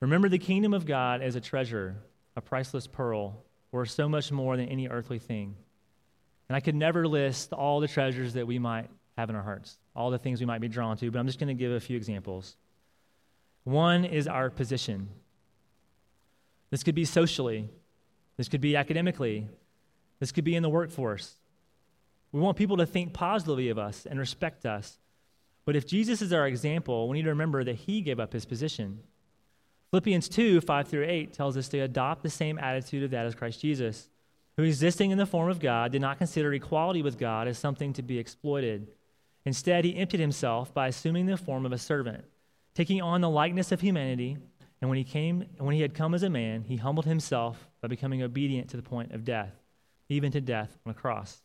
Remember 0.00 0.28
the 0.28 0.38
kingdom 0.38 0.74
of 0.74 0.86
God 0.86 1.22
as 1.22 1.36
a 1.36 1.40
treasure, 1.40 1.96
a 2.36 2.40
priceless 2.40 2.86
pearl, 2.86 3.44
worth 3.72 3.90
so 3.90 4.08
much 4.08 4.30
more 4.32 4.56
than 4.56 4.68
any 4.68 4.88
earthly 4.88 5.18
thing. 5.18 5.56
And 6.48 6.56
I 6.56 6.60
could 6.60 6.74
never 6.74 7.06
list 7.06 7.52
all 7.52 7.80
the 7.80 7.88
treasures 7.88 8.34
that 8.34 8.46
we 8.46 8.58
might 8.58 8.88
have 9.16 9.30
in 9.30 9.36
our 9.36 9.42
hearts, 9.42 9.78
all 9.94 10.10
the 10.10 10.18
things 10.18 10.40
we 10.40 10.46
might 10.46 10.60
be 10.60 10.68
drawn 10.68 10.96
to, 10.98 11.10
but 11.10 11.18
I'm 11.18 11.26
just 11.26 11.38
going 11.38 11.48
to 11.48 11.54
give 11.54 11.72
a 11.72 11.80
few 11.80 11.96
examples. 11.96 12.56
One 13.64 14.04
is 14.04 14.28
our 14.28 14.50
position. 14.50 15.08
This 16.70 16.82
could 16.82 16.94
be 16.94 17.04
socially, 17.04 17.70
this 18.36 18.48
could 18.48 18.60
be 18.60 18.76
academically, 18.76 19.48
this 20.20 20.32
could 20.32 20.44
be 20.44 20.54
in 20.54 20.62
the 20.62 20.68
workforce. 20.68 21.36
We 22.32 22.40
want 22.40 22.56
people 22.56 22.76
to 22.78 22.86
think 22.86 23.12
positively 23.12 23.70
of 23.70 23.78
us 23.78 24.06
and 24.08 24.18
respect 24.18 24.66
us 24.66 24.98
but 25.66 25.76
if 25.76 25.86
Jesus 25.86 26.22
is 26.22 26.32
our 26.32 26.46
example, 26.46 27.08
we 27.08 27.18
need 27.18 27.24
to 27.24 27.30
remember 27.30 27.64
that 27.64 27.74
he 27.74 28.00
gave 28.00 28.20
up 28.20 28.32
his 28.32 28.46
position. 28.46 29.00
Philippians 29.90 30.28
2 30.28 30.60
5 30.60 30.88
through 30.88 31.04
8 31.06 31.32
tells 31.32 31.56
us 31.56 31.68
to 31.68 31.80
adopt 31.80 32.22
the 32.22 32.30
same 32.30 32.58
attitude 32.58 33.02
of 33.02 33.10
that 33.10 33.26
as 33.26 33.34
Christ 33.34 33.60
Jesus, 33.60 34.08
who, 34.56 34.62
existing 34.62 35.10
in 35.10 35.18
the 35.18 35.26
form 35.26 35.50
of 35.50 35.58
God, 35.58 35.92
did 35.92 36.00
not 36.00 36.18
consider 36.18 36.54
equality 36.54 37.02
with 37.02 37.18
God 37.18 37.48
as 37.48 37.58
something 37.58 37.92
to 37.94 38.02
be 38.02 38.18
exploited. 38.18 38.88
Instead, 39.44 39.84
he 39.84 39.96
emptied 39.96 40.20
himself 40.20 40.72
by 40.72 40.86
assuming 40.86 41.26
the 41.26 41.36
form 41.36 41.66
of 41.66 41.72
a 41.72 41.78
servant, 41.78 42.24
taking 42.74 43.02
on 43.02 43.20
the 43.20 43.30
likeness 43.30 43.72
of 43.72 43.80
humanity. 43.80 44.38
And 44.80 44.88
when 44.88 44.98
he 44.98 45.04
came, 45.04 45.46
when 45.58 45.74
he 45.74 45.82
had 45.82 45.94
come 45.94 46.14
as 46.14 46.22
a 46.22 46.30
man, 46.30 46.62
he 46.62 46.76
humbled 46.76 47.06
himself 47.06 47.68
by 47.80 47.88
becoming 47.88 48.22
obedient 48.22 48.68
to 48.70 48.76
the 48.76 48.82
point 48.82 49.12
of 49.12 49.24
death, 49.24 49.54
even 50.08 50.30
to 50.32 50.40
death 50.40 50.76
on 50.84 50.90
a 50.90 50.94
cross. 50.94 51.42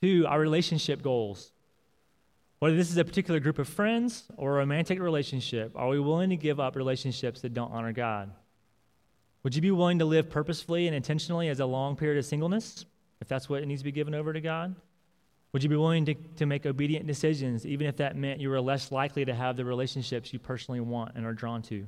Two, 0.00 0.24
our 0.26 0.40
relationship 0.40 1.02
goals. 1.02 1.52
Whether 2.58 2.76
this 2.76 2.90
is 2.90 2.96
a 2.96 3.04
particular 3.04 3.38
group 3.38 3.58
of 3.58 3.68
friends 3.68 4.24
or 4.36 4.54
a 4.54 4.58
romantic 4.58 5.00
relationship, 5.00 5.72
are 5.76 5.88
we 5.88 6.00
willing 6.00 6.30
to 6.30 6.36
give 6.36 6.58
up 6.58 6.74
relationships 6.74 7.40
that 7.42 7.54
don't 7.54 7.70
honor 7.70 7.92
God? 7.92 8.32
Would 9.44 9.54
you 9.54 9.62
be 9.62 9.70
willing 9.70 10.00
to 10.00 10.04
live 10.04 10.28
purposefully 10.28 10.86
and 10.86 10.96
intentionally 10.96 11.48
as 11.48 11.60
a 11.60 11.66
long 11.66 11.94
period 11.94 12.18
of 12.18 12.24
singleness, 12.24 12.84
if 13.20 13.28
that's 13.28 13.48
what 13.48 13.64
needs 13.66 13.82
to 13.82 13.84
be 13.84 13.92
given 13.92 14.14
over 14.14 14.32
to 14.32 14.40
God? 14.40 14.74
Would 15.52 15.62
you 15.62 15.68
be 15.68 15.76
willing 15.76 16.04
to, 16.06 16.14
to 16.14 16.46
make 16.46 16.66
obedient 16.66 17.06
decisions, 17.06 17.64
even 17.64 17.86
if 17.86 17.96
that 17.98 18.16
meant 18.16 18.40
you 18.40 18.50
were 18.50 18.60
less 18.60 18.92
likely 18.92 19.24
to 19.24 19.34
have 19.34 19.56
the 19.56 19.64
relationships 19.64 20.32
you 20.32 20.38
personally 20.38 20.80
want 20.80 21.12
and 21.14 21.24
are 21.24 21.32
drawn 21.32 21.62
to? 21.62 21.86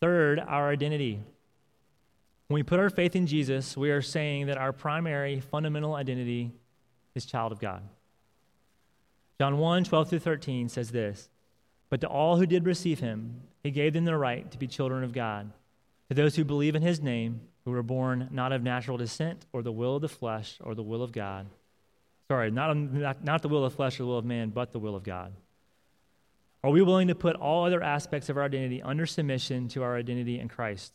Third, 0.00 0.38
our 0.38 0.68
identity. 0.68 1.22
When 2.48 2.56
we 2.56 2.62
put 2.62 2.78
our 2.78 2.90
faith 2.90 3.16
in 3.16 3.26
Jesus, 3.26 3.76
we 3.76 3.90
are 3.90 4.02
saying 4.02 4.46
that 4.46 4.58
our 4.58 4.72
primary 4.72 5.40
fundamental 5.40 5.94
identity 5.94 6.52
is 7.14 7.24
child 7.24 7.50
of 7.50 7.58
God. 7.58 7.82
John 9.38 9.58
1 9.58 9.84
12 9.84 10.08
through 10.08 10.18
13 10.20 10.68
says 10.68 10.90
this 10.90 11.28
But 11.90 12.00
to 12.00 12.08
all 12.08 12.36
who 12.36 12.46
did 12.46 12.66
receive 12.66 13.00
him, 13.00 13.42
he 13.62 13.70
gave 13.70 13.92
them 13.92 14.04
the 14.04 14.16
right 14.16 14.50
to 14.50 14.58
be 14.58 14.66
children 14.66 15.02
of 15.02 15.12
God. 15.12 15.50
To 16.08 16.14
those 16.14 16.36
who 16.36 16.44
believe 16.44 16.74
in 16.74 16.82
his 16.82 17.00
name, 17.00 17.40
who 17.64 17.70
were 17.70 17.82
born 17.82 18.28
not 18.30 18.52
of 18.52 18.62
natural 18.62 18.98
descent, 18.98 19.46
or 19.52 19.62
the 19.62 19.72
will 19.72 19.96
of 19.96 20.02
the 20.02 20.08
flesh, 20.08 20.58
or 20.62 20.74
the 20.74 20.82
will 20.82 21.02
of 21.02 21.12
God. 21.12 21.46
Sorry, 22.28 22.50
not, 22.50 22.76
not, 22.76 23.24
not 23.24 23.42
the 23.42 23.48
will 23.48 23.64
of 23.64 23.72
the 23.72 23.76
flesh 23.76 23.98
or 23.98 24.04
the 24.04 24.08
will 24.08 24.18
of 24.18 24.24
man, 24.24 24.50
but 24.50 24.72
the 24.72 24.78
will 24.78 24.96
of 24.96 25.02
God. 25.02 25.32
Are 26.62 26.70
we 26.70 26.82
willing 26.82 27.08
to 27.08 27.14
put 27.14 27.36
all 27.36 27.64
other 27.64 27.82
aspects 27.82 28.28
of 28.28 28.36
our 28.36 28.44
identity 28.44 28.82
under 28.82 29.04
submission 29.04 29.68
to 29.68 29.82
our 29.82 29.96
identity 29.96 30.38
in 30.38 30.48
Christ? 30.48 30.92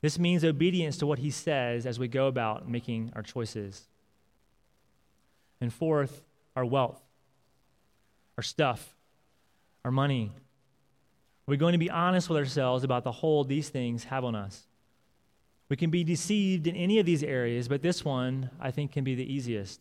This 0.00 0.18
means 0.18 0.44
obedience 0.44 0.96
to 0.98 1.06
what 1.06 1.18
he 1.18 1.30
says 1.30 1.84
as 1.84 1.98
we 1.98 2.08
go 2.08 2.26
about 2.26 2.68
making 2.68 3.12
our 3.14 3.22
choices. 3.22 3.88
And 5.60 5.72
fourth, 5.72 6.22
our 6.56 6.64
wealth, 6.64 7.02
our 8.38 8.42
stuff, 8.42 8.94
our 9.84 9.90
money. 9.90 10.30
We're 11.46 11.56
going 11.56 11.72
to 11.72 11.78
be 11.78 11.90
honest 11.90 12.28
with 12.28 12.38
ourselves 12.38 12.84
about 12.84 13.02
the 13.02 13.10
hold 13.10 13.48
these 13.48 13.68
things 13.68 14.04
have 14.04 14.24
on 14.24 14.36
us. 14.36 14.62
We 15.68 15.76
can 15.76 15.90
be 15.90 16.04
deceived 16.04 16.68
in 16.68 16.76
any 16.76 17.00
of 17.00 17.04
these 17.04 17.24
areas, 17.24 17.66
but 17.66 17.82
this 17.82 18.04
one 18.04 18.50
I 18.60 18.70
think 18.70 18.92
can 18.92 19.02
be 19.02 19.16
the 19.16 19.30
easiest. 19.30 19.80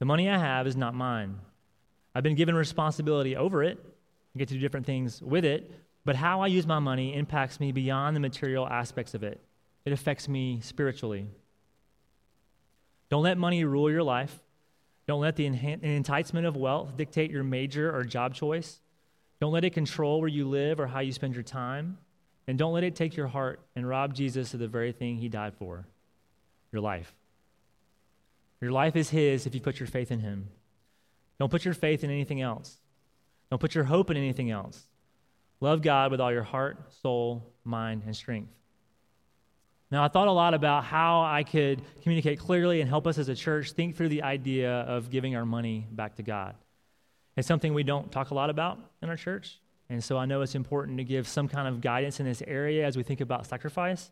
The 0.00 0.04
money 0.04 0.28
I 0.28 0.36
have 0.36 0.66
is 0.66 0.76
not 0.76 0.94
mine. 0.94 1.38
I've 2.14 2.22
been 2.22 2.34
given 2.34 2.54
responsibility 2.54 3.34
over 3.36 3.64
it. 3.64 3.78
I 4.34 4.38
get 4.38 4.48
to 4.48 4.54
do 4.54 4.60
different 4.60 4.84
things 4.84 5.22
with 5.22 5.46
it, 5.46 5.72
but 6.04 6.16
how 6.16 6.42
I 6.42 6.48
use 6.48 6.66
my 6.66 6.78
money 6.78 7.14
impacts 7.14 7.58
me 7.58 7.72
beyond 7.72 8.14
the 8.14 8.20
material 8.20 8.68
aspects 8.68 9.14
of 9.14 9.22
it. 9.22 9.40
It 9.86 9.94
affects 9.94 10.28
me 10.28 10.60
spiritually. 10.62 11.26
Don't 13.08 13.22
let 13.22 13.38
money 13.38 13.64
rule 13.64 13.90
your 13.90 14.02
life. 14.02 14.40
Don't 15.06 15.20
let 15.20 15.36
the 15.36 15.46
enticement 15.46 16.46
of 16.46 16.56
wealth 16.56 16.96
dictate 16.96 17.30
your 17.30 17.42
major 17.42 17.94
or 17.94 18.04
job 18.04 18.34
choice. 18.34 18.80
Don't 19.40 19.52
let 19.52 19.64
it 19.64 19.70
control 19.70 20.20
where 20.20 20.28
you 20.28 20.48
live 20.48 20.78
or 20.78 20.86
how 20.86 21.00
you 21.00 21.12
spend 21.12 21.34
your 21.34 21.42
time. 21.42 21.98
And 22.46 22.58
don't 22.58 22.72
let 22.72 22.84
it 22.84 22.94
take 22.94 23.16
your 23.16 23.28
heart 23.28 23.60
and 23.74 23.88
rob 23.88 24.14
Jesus 24.14 24.54
of 24.54 24.60
the 24.60 24.68
very 24.68 24.92
thing 24.92 25.16
he 25.16 25.28
died 25.28 25.54
for 25.54 25.86
your 26.72 26.82
life. 26.82 27.14
Your 28.60 28.72
life 28.72 28.96
is 28.96 29.10
his 29.10 29.46
if 29.46 29.54
you 29.54 29.60
put 29.60 29.80
your 29.80 29.86
faith 29.86 30.10
in 30.12 30.20
him. 30.20 30.48
Don't 31.38 31.50
put 31.50 31.64
your 31.64 31.74
faith 31.74 32.04
in 32.04 32.10
anything 32.10 32.40
else. 32.40 32.78
Don't 33.50 33.60
put 33.60 33.74
your 33.74 33.84
hope 33.84 34.10
in 34.10 34.16
anything 34.16 34.50
else. 34.50 34.86
Love 35.60 35.82
God 35.82 36.10
with 36.10 36.20
all 36.20 36.32
your 36.32 36.42
heart, 36.42 36.92
soul, 37.02 37.52
mind, 37.64 38.02
and 38.04 38.14
strength. 38.14 38.52
Now, 39.90 40.04
I 40.04 40.08
thought 40.08 40.28
a 40.28 40.32
lot 40.32 40.54
about 40.54 40.84
how 40.84 41.22
I 41.22 41.42
could 41.42 41.82
communicate 42.02 42.38
clearly 42.38 42.80
and 42.80 42.88
help 42.88 43.06
us 43.06 43.18
as 43.18 43.28
a 43.28 43.34
church 43.34 43.72
think 43.72 43.96
through 43.96 44.10
the 44.10 44.22
idea 44.22 44.70
of 44.70 45.10
giving 45.10 45.34
our 45.34 45.44
money 45.44 45.86
back 45.90 46.16
to 46.16 46.22
God. 46.22 46.54
It's 47.36 47.48
something 47.48 47.74
we 47.74 47.82
don't 47.82 48.12
talk 48.12 48.30
a 48.30 48.34
lot 48.34 48.50
about 48.50 48.78
in 49.02 49.08
our 49.08 49.16
church. 49.16 49.58
And 49.88 50.02
so 50.02 50.16
I 50.16 50.26
know 50.26 50.42
it's 50.42 50.54
important 50.54 50.98
to 50.98 51.04
give 51.04 51.26
some 51.26 51.48
kind 51.48 51.66
of 51.66 51.80
guidance 51.80 52.20
in 52.20 52.26
this 52.26 52.42
area 52.46 52.86
as 52.86 52.96
we 52.96 53.02
think 53.02 53.20
about 53.20 53.46
sacrifice. 53.46 54.10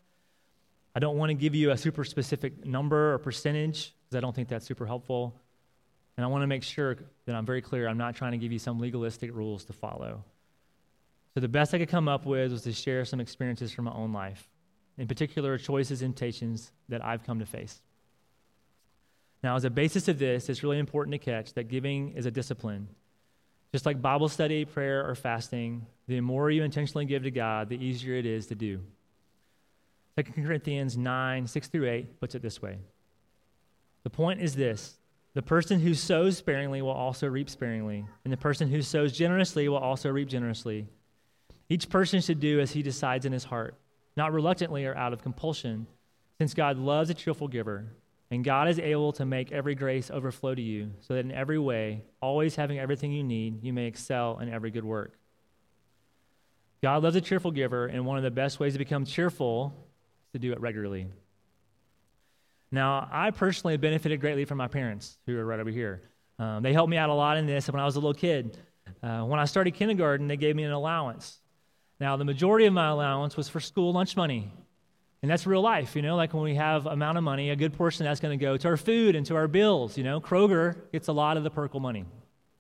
I 0.97 0.99
don't 0.99 1.17
want 1.17 1.31
to 1.31 1.35
give 1.35 1.55
you 1.55 1.71
a 1.71 1.77
super 1.77 2.05
specific 2.05 2.67
number 2.67 3.15
or 3.15 3.19
percentage 3.19 3.95
because 4.05 4.17
I 4.17 4.21
don't 4.21 4.35
think 4.35 4.49
that's 4.49 4.67
super 4.67 4.87
helpful. 4.87 5.41
And 6.17 6.25
I 6.25 6.29
want 6.29 6.43
to 6.43 6.49
make 6.49 6.65
sure 6.65 6.97
that 7.27 7.37
I'm 7.37 7.47
very 7.47 7.63
clear. 7.63 7.87
I'm 7.87 7.99
not 7.99 8.17
trying 8.17 8.33
to 8.33 8.39
give 8.39 8.51
you 8.51 8.59
some 8.59 8.81
legalistic 8.81 9.33
rules 9.33 9.65
to 9.67 9.73
follow. 9.73 10.25
So 11.35 11.41
the 11.41 11.47
best 11.47 11.73
I 11.73 11.79
could 11.79 11.89
come 11.89 12.09
up 12.09 12.27
with 12.27 12.51
was 12.51 12.63
to 12.63 12.73
share 12.73 13.05
some 13.05 13.21
experiences 13.21 13.71
from 13.71 13.85
my 13.85 13.93
own 13.93 14.13
life, 14.13 14.49
in 14.99 15.07
particular, 15.07 15.57
choices 15.59 16.03
and 16.03 16.15
temptations 16.15 16.73
that 16.89 17.05
I've 17.05 17.25
come 17.25 17.39
to 17.39 17.47
face. 17.47 17.81
Now, 19.43 19.55
as 19.55 19.65
a 19.65 19.71
basis 19.71 20.09
of 20.09 20.19
this, 20.19 20.49
it's 20.49 20.63
really 20.63 20.79
important 20.79 21.13
to 21.13 21.19
catch 21.19 21.55
that 21.55 21.69
giving 21.69 22.13
is 22.13 22.27
a 22.27 22.31
discipline. 22.31 22.89
Just 23.71 23.87
like 23.87 24.03
Bible 24.03 24.29
study, 24.29 24.65
prayer, 24.65 25.09
or 25.09 25.15
fasting, 25.15 25.87
the 26.09 26.21
more 26.21 26.51
you 26.51 26.65
intentionally 26.65 27.05
give 27.05 27.23
to 27.23 27.31
God, 27.31 27.69
the 27.69 27.83
easier 27.83 28.15
it 28.15 28.27
is 28.27 28.47
to 28.47 28.55
do. 28.55 28.81
2 30.17 30.43
Corinthians 30.43 30.97
9, 30.97 31.47
6 31.47 31.69
through 31.69 31.89
8 31.89 32.21
puts 32.21 32.35
it 32.35 32.43
this 32.43 32.61
way 32.61 32.79
The 34.03 34.11
point 34.11 34.41
is 34.41 34.57
this 34.57 34.99
the 35.35 35.43
person 35.43 35.79
who 35.79 35.95
sows 35.95 36.39
sparingly 36.39 36.83
will 36.83 36.91
also 36.91 37.29
reap 37.29 37.49
sparingly, 37.49 38.05
and 38.25 38.33
the 38.33 38.37
person 38.37 38.69
who 38.69 38.83
sows 38.83 39.17
generously 39.17 39.69
will 39.69 39.77
also 39.77 40.11
reap 40.11 40.29
generously. 40.29 40.89
Each 41.69 41.89
person 41.89 42.21
should 42.21 42.41
do 42.41 42.59
as 42.59 42.73
he 42.73 42.83
decides 42.83 43.27
in 43.27 43.33
his 43.33 43.45
heart, 43.45 43.77
not 44.19 44.35
reluctantly 44.35 44.85
or 44.85 44.95
out 44.95 45.15
of 45.15 45.23
compulsion, 45.23 45.87
since 46.37 46.53
God 46.53 46.77
loves 46.77 47.09
a 47.09 47.15
cheerful 47.15 47.49
giver. 47.49 47.87
And 48.31 48.45
God 48.45 48.69
is 48.69 48.79
able 48.79 49.13
to 49.13 49.25
make 49.25 49.53
every 49.53 49.75
grace 49.75 50.11
overflow 50.11 50.55
to 50.55 50.61
you, 50.61 50.91
so 51.01 51.15
that 51.15 51.25
in 51.25 51.33
every 51.33 51.59
way, 51.59 52.03
always 52.21 52.57
having 52.57 52.79
everything 52.79 53.11
you 53.11 53.25
need, 53.25 53.65
you 53.65 53.73
may 53.73 53.87
excel 53.87 54.39
in 54.41 54.53
every 54.53 54.71
good 54.71 54.85
work. 54.85 55.15
God 56.83 57.03
loves 57.03 57.17
a 57.17 57.23
cheerful 57.23 57.51
giver, 57.51 57.87
and 57.87 58.05
one 58.05 58.19
of 58.19 58.23
the 58.23 58.31
best 58.31 58.61
ways 58.61 58.75
to 58.75 58.79
become 58.79 59.07
cheerful 59.07 59.73
is 60.27 60.33
to 60.33 60.39
do 60.39 60.53
it 60.53 60.61
regularly. 60.61 61.07
Now, 62.71 63.09
I 63.11 63.31
personally 63.31 63.79
benefited 63.79 64.21
greatly 64.21 64.45
from 64.45 64.59
my 64.59 64.69
parents, 64.69 65.17
who 65.25 65.39
are 65.39 65.45
right 65.47 65.59
over 65.59 65.71
here. 65.71 66.03
Um, 66.39 66.63
they 66.63 66.75
helped 66.75 66.91
me 66.91 66.99
out 66.99 67.09
a 67.09 67.15
lot 67.15 67.39
in 67.39 67.47
this 67.47 67.67
when 67.71 67.81
I 67.81 67.87
was 67.87 67.97
a 67.97 67.99
little 67.99 68.13
kid. 68.13 68.59
Uh, 69.03 69.23
when 69.23 69.41
I 69.41 69.47
started 69.47 69.73
kindergarten, 69.73 70.29
they 70.29 70.37
gave 70.37 70.55
me 70.55 70.65
an 70.65 70.73
allowance. 70.73 71.41
Now, 72.01 72.17
the 72.17 72.25
majority 72.25 72.67
of 72.67 72.73
my 72.73 72.89
allowance 72.89 73.37
was 73.37 73.49
for 73.49 73.61
school 73.61 73.93
lunch 73.93 74.17
money. 74.17 74.53
And 75.21 75.31
that's 75.31 75.47
real 75.47 75.63
life, 75.63 75.97
you 75.97 76.03
know, 76.03 76.15
like 76.15 76.33
when 76.33 76.45
we 76.45 76.55
have 76.55 76.87
amount 76.87 77.19
of 77.19 77.25
money, 77.25 77.51
a 77.51 77.57
good 77.57 77.73
portion 77.73 78.05
that's 78.05 78.21
going 78.21 78.39
to 78.39 78.43
go 78.43 78.57
to 78.57 78.69
our 78.69 78.77
food 78.77 79.17
and 79.17 79.27
to 79.27 79.35
our 79.35 79.49
bills, 79.49 79.99
you 79.99 80.05
know. 80.05 80.21
Kroger 80.21 80.77
gets 80.93 81.09
a 81.09 81.13
lot 81.13 81.37
of 81.37 81.43
the 81.43 81.51
Perkle 81.51 81.81
money. 81.81 82.05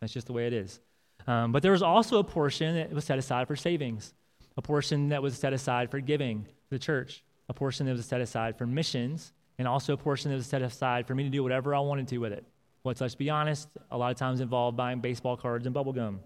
That's 0.00 0.12
just 0.12 0.26
the 0.26 0.32
way 0.32 0.48
it 0.48 0.52
is. 0.52 0.80
Um, 1.28 1.52
but 1.52 1.62
there 1.62 1.72
was 1.72 1.82
also 1.82 2.18
a 2.18 2.24
portion 2.24 2.74
that 2.74 2.92
was 2.92 3.04
set 3.04 3.18
aside 3.18 3.46
for 3.46 3.54
savings, 3.54 4.12
a 4.56 4.62
portion 4.62 5.10
that 5.10 5.22
was 5.22 5.36
set 5.36 5.52
aside 5.52 5.90
for 5.90 6.00
giving 6.00 6.44
to 6.44 6.70
the 6.70 6.78
church, 6.78 7.22
a 7.48 7.54
portion 7.54 7.86
that 7.86 7.92
was 7.92 8.06
set 8.06 8.20
aside 8.20 8.58
for 8.58 8.66
missions, 8.66 9.32
and 9.58 9.68
also 9.68 9.92
a 9.92 9.96
portion 9.96 10.30
that 10.30 10.36
was 10.36 10.46
set 10.46 10.62
aside 10.62 11.06
for 11.06 11.14
me 11.14 11.22
to 11.22 11.30
do 11.30 11.44
whatever 11.44 11.76
I 11.76 11.80
wanted 11.80 12.08
to 12.08 12.18
with 12.18 12.32
it. 12.32 12.44
Which, 12.82 13.00
let's 13.00 13.14
be 13.14 13.30
honest, 13.30 13.68
a 13.90 13.98
lot 13.98 14.10
of 14.10 14.16
times 14.16 14.40
involved 14.40 14.76
buying 14.76 15.00
baseball 15.00 15.36
cards 15.36 15.66
and 15.66 15.74
bubble 15.74 15.92
gum. 15.92 16.20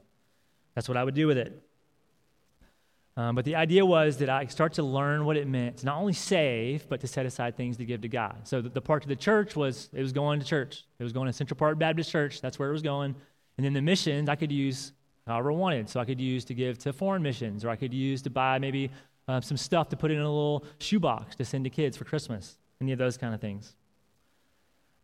That's 0.74 0.88
what 0.88 0.96
I 0.96 1.04
would 1.04 1.14
do 1.14 1.26
with 1.26 1.36
it. 1.36 1.60
Um, 3.16 3.34
but 3.34 3.44
the 3.44 3.56
idea 3.56 3.84
was 3.84 4.16
that 4.18 4.30
I 4.30 4.46
start 4.46 4.72
to 4.74 4.82
learn 4.82 5.26
what 5.26 5.36
it 5.36 5.46
meant 5.46 5.78
to 5.78 5.86
not 5.86 5.98
only 5.98 6.14
save, 6.14 6.88
but 6.88 7.00
to 7.00 7.06
set 7.06 7.26
aside 7.26 7.56
things 7.56 7.76
to 7.76 7.84
give 7.84 8.00
to 8.02 8.08
God. 8.08 8.36
So 8.44 8.62
the, 8.62 8.70
the 8.70 8.80
part 8.80 9.02
of 9.02 9.08
the 9.08 9.16
church 9.16 9.54
was 9.54 9.90
it 9.92 10.00
was 10.00 10.12
going 10.12 10.40
to 10.40 10.46
church. 10.46 10.84
It 10.98 11.02
was 11.02 11.12
going 11.12 11.26
to 11.26 11.32
Central 11.32 11.58
Park 11.58 11.78
Baptist 11.78 12.10
Church. 12.10 12.40
That's 12.40 12.58
where 12.58 12.70
it 12.70 12.72
was 12.72 12.82
going. 12.82 13.14
And 13.58 13.66
then 13.66 13.74
the 13.74 13.82
missions 13.82 14.30
I 14.30 14.36
could 14.36 14.50
use 14.50 14.92
however 15.26 15.52
I 15.52 15.54
wanted. 15.54 15.88
So 15.88 16.00
I 16.00 16.04
could 16.04 16.20
use 16.20 16.44
to 16.46 16.54
give 16.54 16.78
to 16.78 16.92
foreign 16.92 17.22
missions, 17.22 17.64
or 17.64 17.70
I 17.70 17.76
could 17.76 17.92
use 17.92 18.22
to 18.22 18.30
buy 18.30 18.58
maybe 18.58 18.90
uh, 19.28 19.40
some 19.40 19.56
stuff 19.56 19.88
to 19.90 19.96
put 19.96 20.10
in 20.10 20.18
a 20.18 20.22
little 20.22 20.64
shoebox 20.78 21.36
to 21.36 21.44
send 21.44 21.64
to 21.64 21.70
kids 21.70 21.96
for 21.96 22.04
Christmas. 22.04 22.56
Any 22.80 22.92
of 22.92 22.98
those 22.98 23.16
kind 23.16 23.34
of 23.34 23.40
things. 23.40 23.76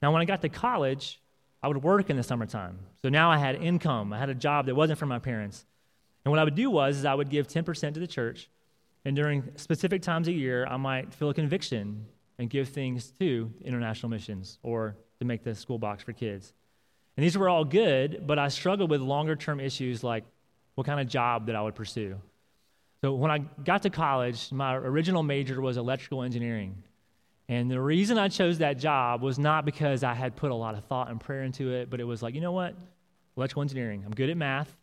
Now, 0.02 0.12
when 0.12 0.22
I 0.22 0.24
got 0.24 0.42
to 0.42 0.48
college, 0.48 1.20
I 1.62 1.68
would 1.68 1.82
work 1.82 2.10
in 2.10 2.16
the 2.16 2.22
summertime. 2.22 2.78
So 3.02 3.08
now 3.08 3.30
I 3.30 3.38
had 3.38 3.56
income. 3.56 4.12
I 4.12 4.18
had 4.18 4.28
a 4.28 4.34
job 4.34 4.66
that 4.66 4.74
wasn't 4.74 4.98
from 4.98 5.08
my 5.08 5.18
parents. 5.18 5.64
And 6.28 6.32
what 6.32 6.40
I 6.40 6.44
would 6.44 6.56
do 6.56 6.70
was 6.70 6.98
is 6.98 7.04
I 7.06 7.14
would 7.14 7.30
give 7.30 7.48
10% 7.48 7.94
to 7.94 8.00
the 8.00 8.06
church, 8.06 8.50
and 9.06 9.16
during 9.16 9.50
specific 9.56 10.02
times 10.02 10.28
a 10.28 10.32
year, 10.32 10.66
I 10.66 10.76
might 10.76 11.14
feel 11.14 11.30
a 11.30 11.34
conviction 11.34 12.04
and 12.38 12.50
give 12.50 12.68
things 12.68 13.10
to 13.18 13.50
international 13.64 14.10
missions 14.10 14.58
or 14.62 14.94
to 15.20 15.24
make 15.24 15.42
the 15.42 15.54
school 15.54 15.78
box 15.78 16.02
for 16.02 16.12
kids. 16.12 16.52
And 17.16 17.24
these 17.24 17.38
were 17.38 17.48
all 17.48 17.64
good, 17.64 18.26
but 18.26 18.38
I 18.38 18.48
struggled 18.48 18.90
with 18.90 19.00
longer 19.00 19.36
term 19.36 19.58
issues 19.58 20.04
like 20.04 20.24
what 20.74 20.86
kind 20.86 21.00
of 21.00 21.08
job 21.08 21.46
that 21.46 21.56
I 21.56 21.62
would 21.62 21.74
pursue. 21.74 22.20
So 23.00 23.14
when 23.14 23.30
I 23.30 23.38
got 23.38 23.84
to 23.84 23.90
college, 23.90 24.52
my 24.52 24.74
original 24.74 25.22
major 25.22 25.62
was 25.62 25.78
electrical 25.78 26.22
engineering. 26.24 26.82
And 27.48 27.70
the 27.70 27.80
reason 27.80 28.18
I 28.18 28.28
chose 28.28 28.58
that 28.58 28.78
job 28.78 29.22
was 29.22 29.38
not 29.38 29.64
because 29.64 30.04
I 30.04 30.12
had 30.12 30.36
put 30.36 30.50
a 30.50 30.54
lot 30.54 30.74
of 30.74 30.84
thought 30.84 31.10
and 31.10 31.18
prayer 31.18 31.44
into 31.44 31.72
it, 31.72 31.88
but 31.88 32.00
it 32.00 32.04
was 32.04 32.22
like, 32.22 32.34
you 32.34 32.42
know 32.42 32.52
what? 32.52 32.74
Electrical 33.38 33.62
engineering. 33.62 34.02
I'm 34.04 34.12
good 34.12 34.28
at 34.28 34.36
math. 34.36 34.77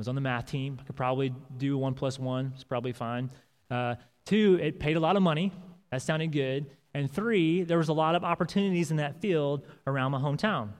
Was 0.00 0.08
on 0.08 0.14
the 0.14 0.22
math 0.22 0.46
team. 0.46 0.78
I 0.80 0.84
could 0.84 0.96
probably 0.96 1.34
do 1.58 1.76
one 1.76 1.92
plus 1.92 2.18
one. 2.18 2.52
It's 2.54 2.64
probably 2.64 2.92
fine. 2.92 3.28
Uh, 3.70 3.96
two, 4.24 4.58
it 4.58 4.80
paid 4.80 4.96
a 4.96 5.00
lot 5.00 5.14
of 5.14 5.22
money. 5.22 5.52
That 5.90 6.00
sounded 6.00 6.32
good. 6.32 6.70
And 6.94 7.10
three, 7.10 7.64
there 7.64 7.76
was 7.76 7.90
a 7.90 7.92
lot 7.92 8.14
of 8.14 8.24
opportunities 8.24 8.90
in 8.90 8.96
that 8.96 9.20
field 9.20 9.66
around 9.86 10.12
my 10.12 10.18
hometown. 10.18 10.70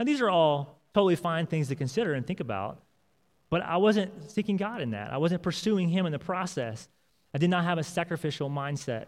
Now, 0.00 0.06
these 0.06 0.20
are 0.20 0.28
all 0.28 0.80
totally 0.92 1.14
fine 1.14 1.46
things 1.46 1.68
to 1.68 1.76
consider 1.76 2.14
and 2.14 2.26
think 2.26 2.40
about, 2.40 2.82
but 3.48 3.62
I 3.62 3.76
wasn't 3.76 4.28
seeking 4.28 4.56
God 4.56 4.80
in 4.80 4.90
that. 4.90 5.12
I 5.12 5.18
wasn't 5.18 5.44
pursuing 5.44 5.88
Him 5.88 6.04
in 6.04 6.10
the 6.10 6.18
process. 6.18 6.88
I 7.32 7.38
did 7.38 7.48
not 7.48 7.62
have 7.62 7.78
a 7.78 7.84
sacrificial 7.84 8.50
mindset. 8.50 9.04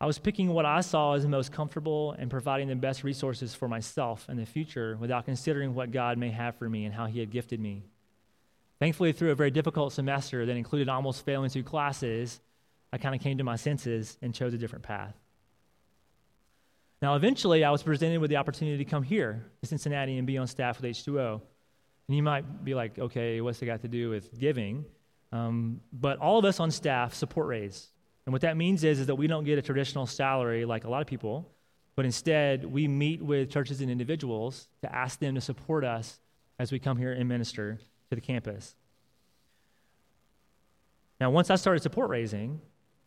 I 0.00 0.06
was 0.06 0.18
picking 0.18 0.54
what 0.54 0.64
I 0.64 0.80
saw 0.80 1.12
as 1.12 1.22
the 1.24 1.28
most 1.28 1.52
comfortable 1.52 2.12
and 2.12 2.30
providing 2.30 2.68
the 2.68 2.76
best 2.76 3.04
resources 3.04 3.54
for 3.54 3.68
myself 3.68 4.26
in 4.30 4.38
the 4.38 4.46
future 4.46 4.96
without 4.98 5.26
considering 5.26 5.74
what 5.74 5.90
God 5.90 6.16
may 6.16 6.30
have 6.30 6.56
for 6.56 6.66
me 6.66 6.86
and 6.86 6.94
how 6.94 7.04
He 7.04 7.20
had 7.20 7.30
gifted 7.30 7.60
me. 7.60 7.82
Thankfully, 8.80 9.12
through 9.12 9.32
a 9.32 9.34
very 9.34 9.50
difficult 9.50 9.92
semester 9.92 10.46
that 10.46 10.56
included 10.56 10.88
almost 10.88 11.24
failing 11.24 11.50
two 11.50 11.64
classes, 11.64 12.40
I 12.92 12.98
kind 12.98 13.14
of 13.14 13.20
came 13.20 13.38
to 13.38 13.44
my 13.44 13.56
senses 13.56 14.16
and 14.22 14.32
chose 14.32 14.54
a 14.54 14.58
different 14.58 14.84
path. 14.84 15.14
Now, 17.02 17.14
eventually, 17.16 17.64
I 17.64 17.70
was 17.70 17.82
presented 17.82 18.20
with 18.20 18.30
the 18.30 18.36
opportunity 18.36 18.78
to 18.78 18.88
come 18.88 19.02
here 19.02 19.44
to 19.60 19.68
Cincinnati 19.68 20.16
and 20.16 20.26
be 20.26 20.38
on 20.38 20.46
staff 20.46 20.80
with 20.80 20.90
H2O. 20.90 21.40
And 22.08 22.16
you 22.16 22.22
might 22.22 22.64
be 22.64 22.74
like, 22.74 22.98
okay, 22.98 23.40
what's 23.40 23.60
it 23.62 23.66
got 23.66 23.82
to 23.82 23.88
do 23.88 24.10
with 24.10 24.36
giving? 24.38 24.84
Um, 25.30 25.80
but 25.92 26.18
all 26.18 26.38
of 26.38 26.44
us 26.44 26.58
on 26.58 26.70
staff 26.70 27.14
support 27.14 27.46
Raise. 27.46 27.88
And 28.26 28.32
what 28.32 28.42
that 28.42 28.56
means 28.56 28.82
is, 28.84 29.00
is 29.00 29.06
that 29.06 29.14
we 29.14 29.26
don't 29.26 29.44
get 29.44 29.58
a 29.58 29.62
traditional 29.62 30.06
salary 30.06 30.64
like 30.64 30.84
a 30.84 30.90
lot 30.90 31.00
of 31.00 31.06
people, 31.06 31.50
but 31.96 32.04
instead, 32.04 32.64
we 32.64 32.88
meet 32.88 33.22
with 33.22 33.50
churches 33.50 33.80
and 33.80 33.90
individuals 33.90 34.68
to 34.82 34.94
ask 34.94 35.18
them 35.18 35.34
to 35.34 35.40
support 35.40 35.84
us 35.84 36.20
as 36.58 36.72
we 36.72 36.78
come 36.78 36.96
here 36.96 37.12
and 37.12 37.28
minister 37.28 37.78
to 38.10 38.14
the 38.14 38.20
campus. 38.20 38.74
Now, 41.20 41.30
once 41.30 41.50
I 41.50 41.56
started 41.56 41.82
support 41.82 42.10
raising, 42.10 42.60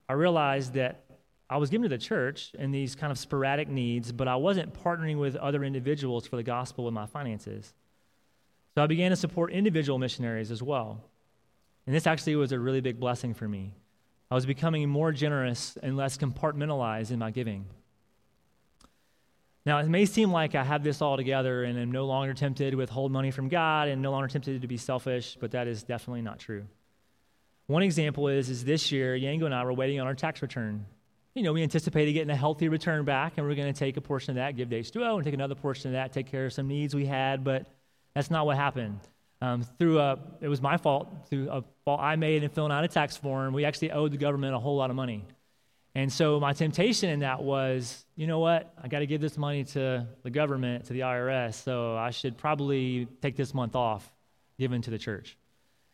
I 0.10 0.14
realized 0.14 0.74
that 0.74 1.06
I 1.50 1.58
was 1.58 1.70
given 1.70 1.84
to 1.84 1.90
the 1.90 1.98
church 1.98 2.52
in 2.58 2.72
these 2.72 2.96
kind 2.96 3.12
of 3.12 3.18
sporadic 3.18 3.68
needs, 3.68 4.12
but 4.12 4.28
I 4.28 4.36
wasn't 4.36 4.74
partnering 4.74 5.20
with 5.20 5.36
other 5.36 5.64
individuals 5.64 6.28
for 6.28 6.36
the 6.36 6.44
gospel 6.44 6.86
with 6.86 6.94
my 6.94 7.06
finances. 7.06 7.74
So 8.76 8.84
I 8.84 8.88
began 8.88 9.12
to 9.12 9.18
support 9.18 9.52
individual 9.52 10.00
missionaries 10.00 10.52
as 10.52 10.64
well. 10.64 11.04
And 11.86 11.96
this 11.96 12.08
actually 12.08 12.36
was 12.36 12.52
a 12.52 12.60
really 12.60 12.80
big 12.80 13.00
blessing 13.00 13.34
for 13.34 13.48
me. 13.48 13.74
I 14.30 14.36
was 14.36 14.46
becoming 14.46 14.88
more 14.88 15.12
generous 15.12 15.78
and 15.84 15.98
less 15.98 16.18
compartmentalized 16.18 17.12
in 17.12 17.20
my 17.20 17.32
giving. 17.32 17.66
Now, 19.66 19.78
it 19.78 19.88
may 19.88 20.06
seem 20.06 20.32
like 20.32 20.56
I 20.56 20.64
have 20.64 20.84
this 20.84 21.02
all 21.02 21.18
together 21.18 21.64
and 21.64 21.78
am 21.78 21.92
no 21.92 22.06
longer 22.06 22.34
tempted 22.34 22.72
to 22.72 22.78
withhold 22.78 23.12
money 23.12 23.30
from 23.30 23.48
God 23.48 23.90
and 23.90 24.02
no 24.02 24.12
longer 24.12 24.28
tempted 24.28 24.62
to 24.62 24.68
be 24.68 24.78
selfish, 24.78 25.38
but 25.40 25.52
that 25.52 25.68
is 25.68 25.84
definitely 25.84 26.24
not 26.24 26.40
true. 26.40 26.66
One 27.68 27.84
example 27.84 28.28
is, 28.28 28.50
is 28.50 28.66
this 28.66 28.92
year, 28.92 29.16
Yango 29.16 29.46
and 29.46 29.54
I 29.54 29.64
were 29.64 29.74
waiting 29.74 30.00
on 30.00 30.08
our 30.08 30.16
tax 30.16 30.42
return. 30.42 30.86
You 31.36 31.44
know, 31.44 31.54
we 31.54 31.62
anticipated 31.62 32.12
getting 32.14 32.32
a 32.32 32.36
healthy 32.36 32.70
return 32.70 33.06
back, 33.06 33.34
and 33.38 33.46
we 33.46 33.54
are 33.54 33.56
going 33.56 33.72
to 33.72 33.80
take 33.80 33.98
a 33.98 34.02
portion 34.02 34.32
of 34.32 34.36
that, 34.36 34.58
give 34.58 34.70
to 34.72 34.80
H2O, 34.80 35.16
and 35.16 35.24
take 35.24 35.34
another 35.34 35.56
portion 35.56 35.90
of 35.90 35.94
that, 35.94 36.12
take 36.12 36.26
care 36.26 36.48
of 36.48 36.54
some 36.54 36.68
needs 36.68 36.96
we 36.96 37.06
had, 37.06 37.44
but 37.44 37.68
that's 38.16 38.32
not 38.32 38.48
what 38.48 38.58
happened. 38.58 39.00
Um, 39.42 39.64
through 39.80 40.00
a, 40.00 40.20
it 40.42 40.50
was 40.50 40.62
my 40.62 40.78
fault, 40.78 41.08
through 41.30 41.50
a 41.50 41.64
fault 41.86 42.02
I 42.02 42.16
made 42.16 42.44
in 42.44 42.50
filling 42.50 42.72
out 42.72 42.84
a 42.84 42.88
tax 42.88 43.16
form, 43.16 43.54
we 43.54 43.64
actually 43.64 43.92
owed 43.92 44.12
the 44.12 44.18
government 44.18 44.56
a 44.56 44.60
whole 44.60 44.76
lot 44.76 44.90
of 44.90 44.96
money. 44.96 45.24
And 45.94 46.12
so 46.12 46.40
my 46.40 46.54
temptation 46.54 47.10
in 47.10 47.20
that 47.20 47.44
was, 47.44 48.06
you 48.16 48.26
know 48.26 48.40
what? 48.40 48.74
I 48.82 48.88
got 48.88 49.00
to 49.00 49.06
give 49.06 49.20
this 49.20 49.38
money 49.38 49.66
to 49.66 50.08
the 50.24 50.30
government, 50.30 50.86
to 50.86 50.94
the 50.94 51.02
IRS, 51.02 51.56
so 51.56 51.98
I 51.98 52.12
should 52.12 52.38
probably 52.38 53.08
take 53.22 53.36
this 53.36 53.54
month 53.54 53.76
off, 53.76 54.10
given 54.58 54.82
to 54.84 54.90
the 54.90 54.98
church. 54.98 55.38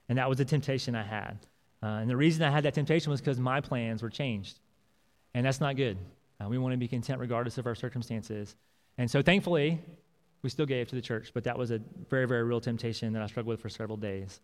And 0.08 0.20
that 0.20 0.30
was 0.30 0.38
the 0.38 0.46
temptation 0.46 0.96
I 0.96 1.04
had. 1.04 1.40
Uh, 1.82 1.88
and 1.88 2.10
the 2.10 2.18
reason 2.18 2.44
I 2.44 2.52
had 2.52 2.64
that 2.66 2.76
temptation 2.76 3.10
was 3.10 3.22
because 3.22 3.40
my 3.40 3.60
plans 3.60 4.04
were 4.04 4.10
changed. 4.10 4.60
And 5.34 5.46
that's 5.46 5.60
not 5.60 5.76
good. 5.76 5.98
Uh, 6.40 6.48
we 6.48 6.58
want 6.58 6.74
to 6.74 6.78
be 6.78 6.88
content 6.88 7.20
regardless 7.20 7.58
of 7.58 7.66
our 7.66 7.76
circumstances. 7.76 8.56
And 8.98 9.10
so 9.10 9.22
thankfully, 9.22 9.80
we 10.44 10.50
still 10.50 10.66
gave 10.66 10.88
to 10.90 10.96
the 10.96 11.02
church, 11.02 11.32
but 11.34 11.44
that 11.46 11.58
was 11.58 11.72
a 11.72 11.82
very, 12.10 12.28
very 12.28 12.44
real 12.44 12.62
temptation 12.62 13.14
that 13.14 13.22
I 13.22 13.28
struggled 13.28 13.54
with 13.54 13.62
for 13.62 13.70
several 13.70 13.98
days. 13.98 14.40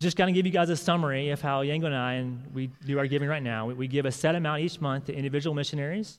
Just 0.00 0.16
kind 0.16 0.30
of 0.30 0.34
give 0.34 0.46
you 0.46 0.52
guys 0.52 0.70
a 0.70 0.76
summary 0.76 1.28
of 1.28 1.42
how 1.42 1.62
Yango 1.62 1.84
and 1.84 1.94
I, 1.94 2.14
and 2.14 2.42
we 2.54 2.68
do 2.86 2.98
our 2.98 3.06
giving 3.06 3.28
right 3.28 3.42
now. 3.42 3.66
We, 3.66 3.74
we 3.74 3.88
give 3.88 4.06
a 4.06 4.12
set 4.12 4.34
amount 4.34 4.62
each 4.62 4.80
month 4.80 5.06
to 5.06 5.14
individual 5.14 5.54
missionaries, 5.54 6.18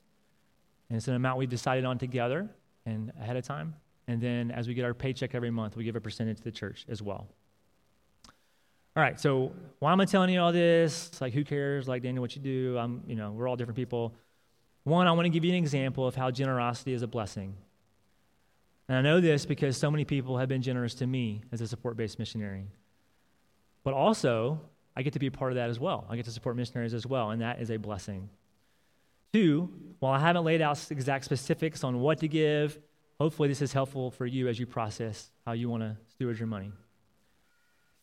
and 0.88 0.96
it's 0.96 1.08
an 1.08 1.14
amount 1.14 1.38
we've 1.38 1.48
decided 1.48 1.84
on 1.84 1.98
together 1.98 2.48
and 2.86 3.12
ahead 3.20 3.36
of 3.36 3.44
time. 3.44 3.74
And 4.06 4.20
then 4.20 4.52
as 4.52 4.68
we 4.68 4.74
get 4.74 4.84
our 4.84 4.94
paycheck 4.94 5.34
every 5.34 5.50
month, 5.50 5.76
we 5.76 5.82
give 5.82 5.96
a 5.96 6.00
percentage 6.00 6.38
to 6.38 6.44
the 6.44 6.52
church 6.52 6.86
as 6.88 7.02
well. 7.02 7.26
All 8.94 9.02
right, 9.02 9.18
so 9.18 9.52
why 9.78 9.90
am 9.90 10.00
I 10.00 10.04
telling 10.04 10.30
you 10.30 10.40
all 10.40 10.52
this? 10.52 11.08
It's 11.08 11.20
like, 11.20 11.32
who 11.32 11.44
cares? 11.44 11.88
Like, 11.88 12.02
Daniel, 12.02 12.20
what 12.20 12.36
you 12.36 12.42
do? 12.42 12.78
I'm, 12.78 13.02
you 13.06 13.16
know, 13.16 13.32
we're 13.32 13.48
all 13.48 13.56
different 13.56 13.76
people. 13.76 14.14
One, 14.84 15.06
I 15.06 15.12
want 15.12 15.24
to 15.24 15.30
give 15.30 15.44
you 15.44 15.50
an 15.50 15.56
example 15.56 16.06
of 16.06 16.14
how 16.14 16.30
generosity 16.30 16.92
is 16.92 17.02
a 17.02 17.06
blessing. 17.06 17.56
And 18.88 18.98
I 18.98 19.00
know 19.00 19.20
this 19.20 19.46
because 19.46 19.76
so 19.76 19.90
many 19.90 20.04
people 20.04 20.38
have 20.38 20.48
been 20.48 20.62
generous 20.62 20.94
to 20.96 21.06
me 21.06 21.42
as 21.52 21.60
a 21.60 21.66
support 21.66 21.96
based 21.96 22.18
missionary. 22.18 22.66
But 23.84 23.94
also, 23.94 24.60
I 24.96 25.02
get 25.02 25.14
to 25.14 25.18
be 25.18 25.26
a 25.26 25.30
part 25.30 25.52
of 25.52 25.56
that 25.56 25.70
as 25.70 25.80
well. 25.80 26.06
I 26.08 26.16
get 26.16 26.26
to 26.26 26.30
support 26.30 26.56
missionaries 26.56 26.94
as 26.94 27.06
well, 27.06 27.30
and 27.30 27.42
that 27.42 27.60
is 27.60 27.70
a 27.70 27.78
blessing. 27.78 28.28
Two, 29.32 29.70
while 29.98 30.12
I 30.12 30.18
haven't 30.18 30.44
laid 30.44 30.60
out 30.60 30.78
exact 30.90 31.24
specifics 31.24 31.82
on 31.84 32.00
what 32.00 32.18
to 32.18 32.28
give, 32.28 32.78
hopefully 33.18 33.48
this 33.48 33.62
is 33.62 33.72
helpful 33.72 34.10
for 34.10 34.26
you 34.26 34.48
as 34.48 34.58
you 34.58 34.66
process 34.66 35.30
how 35.46 35.52
you 35.52 35.68
want 35.68 35.82
to 35.82 35.96
steward 36.08 36.38
your 36.38 36.48
money. 36.48 36.72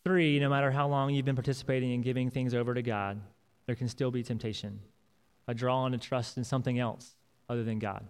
Three, 0.04 0.40
no 0.40 0.50
matter 0.50 0.72
how 0.72 0.88
long 0.88 1.14
you've 1.14 1.26
been 1.26 1.36
participating 1.36 1.92
in 1.92 2.02
giving 2.02 2.30
things 2.32 2.54
over 2.54 2.74
to 2.74 2.82
God, 2.82 3.22
there 3.68 3.76
can 3.76 3.88
still 3.88 4.10
be 4.10 4.24
temptation, 4.24 4.80
a 5.48 5.54
draw 5.54 5.82
on 5.82 5.92
to 5.92 5.98
trust 5.98 6.38
in 6.38 6.44
something 6.44 6.80
else 6.80 7.16
other 7.48 7.64
than 7.64 7.78
God. 7.78 8.06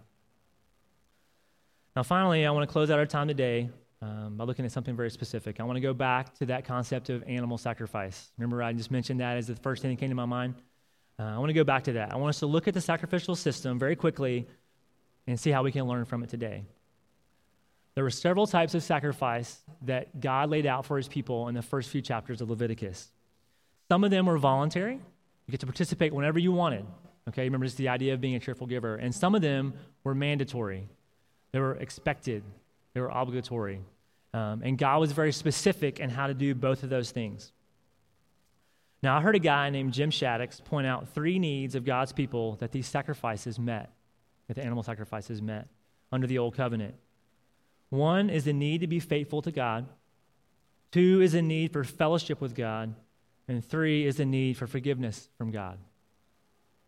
Now, 1.94 2.02
finally, 2.02 2.46
I 2.46 2.50
want 2.52 2.66
to 2.66 2.72
close 2.72 2.90
out 2.90 2.98
our 2.98 3.06
time 3.06 3.28
today 3.28 3.68
um, 4.02 4.36
by 4.36 4.44
looking 4.44 4.64
at 4.64 4.72
something 4.72 4.96
very 4.96 5.10
specific. 5.10 5.60
I 5.60 5.64
want 5.64 5.76
to 5.76 5.80
go 5.80 5.92
back 5.92 6.34
to 6.38 6.46
that 6.46 6.64
concept 6.64 7.10
of 7.10 7.22
animal 7.26 7.58
sacrifice. 7.58 8.30
Remember, 8.38 8.62
I 8.62 8.72
just 8.72 8.90
mentioned 8.90 9.20
that 9.20 9.36
as 9.36 9.46
the 9.46 9.56
first 9.56 9.82
thing 9.82 9.90
that 9.90 10.00
came 10.00 10.08
to 10.08 10.14
my 10.14 10.24
mind? 10.26 10.54
Uh, 11.18 11.24
I 11.24 11.38
want 11.38 11.50
to 11.50 11.54
go 11.54 11.64
back 11.64 11.84
to 11.84 11.92
that. 11.92 12.12
I 12.12 12.16
want 12.16 12.30
us 12.30 12.38
to 12.38 12.46
look 12.46 12.66
at 12.66 12.74
the 12.74 12.80
sacrificial 12.80 13.36
system 13.36 13.78
very 13.78 13.96
quickly 13.96 14.46
and 15.26 15.38
see 15.38 15.50
how 15.50 15.62
we 15.62 15.70
can 15.70 15.86
learn 15.86 16.06
from 16.06 16.22
it 16.22 16.30
today. 16.30 16.64
There 17.94 18.04
were 18.04 18.10
several 18.10 18.46
types 18.46 18.74
of 18.74 18.82
sacrifice 18.82 19.58
that 19.82 20.20
God 20.20 20.48
laid 20.48 20.64
out 20.64 20.86
for 20.86 20.96
his 20.96 21.08
people 21.08 21.48
in 21.48 21.54
the 21.54 21.62
first 21.62 21.90
few 21.90 22.00
chapters 22.00 22.40
of 22.40 22.48
Leviticus. 22.48 23.10
Some 23.90 24.04
of 24.04 24.10
them 24.10 24.26
were 24.26 24.38
voluntary. 24.38 24.94
You 24.94 25.50
get 25.50 25.60
to 25.60 25.66
participate 25.66 26.14
whenever 26.14 26.38
you 26.38 26.52
wanted. 26.52 26.86
Okay, 27.28 27.42
remember 27.42 27.66
just 27.66 27.76
the 27.76 27.88
idea 27.88 28.14
of 28.14 28.20
being 28.20 28.36
a 28.36 28.40
cheerful 28.40 28.66
giver. 28.66 28.96
And 28.96 29.14
some 29.14 29.34
of 29.34 29.42
them 29.42 29.74
were 30.04 30.14
mandatory. 30.14 30.88
They 31.52 31.58
were 31.58 31.74
expected, 31.74 32.42
they 32.94 33.00
were 33.00 33.08
obligatory. 33.08 33.80
Um, 34.32 34.62
and 34.64 34.78
God 34.78 35.00
was 35.00 35.12
very 35.12 35.32
specific 35.32 35.98
in 36.00 36.10
how 36.10 36.26
to 36.26 36.34
do 36.34 36.54
both 36.54 36.82
of 36.82 36.90
those 36.90 37.10
things. 37.10 37.52
Now, 39.02 39.16
I 39.16 39.20
heard 39.20 39.34
a 39.34 39.40
guy 39.40 39.70
named 39.70 39.92
Jim 39.92 40.10
Shaddix 40.10 40.62
point 40.62 40.86
out 40.86 41.08
three 41.08 41.38
needs 41.38 41.74
of 41.74 41.84
God's 41.84 42.12
people 42.12 42.56
that 42.56 42.70
these 42.70 42.86
sacrifices 42.86 43.58
met, 43.58 43.90
that 44.46 44.54
the 44.54 44.62
animal 44.62 44.82
sacrifices 44.82 45.40
met 45.40 45.68
under 46.12 46.26
the 46.26 46.38
Old 46.38 46.54
Covenant. 46.54 46.94
One 47.88 48.30
is 48.30 48.44
the 48.44 48.52
need 48.52 48.82
to 48.82 48.86
be 48.86 49.00
faithful 49.00 49.42
to 49.42 49.50
God, 49.50 49.86
two 50.92 51.22
is 51.22 51.34
a 51.34 51.42
need 51.42 51.72
for 51.72 51.82
fellowship 51.82 52.40
with 52.40 52.54
God, 52.54 52.94
and 53.48 53.64
three 53.64 54.06
is 54.06 54.16
the 54.16 54.24
need 54.24 54.56
for 54.56 54.66
forgiveness 54.66 55.28
from 55.38 55.50
God. 55.50 55.78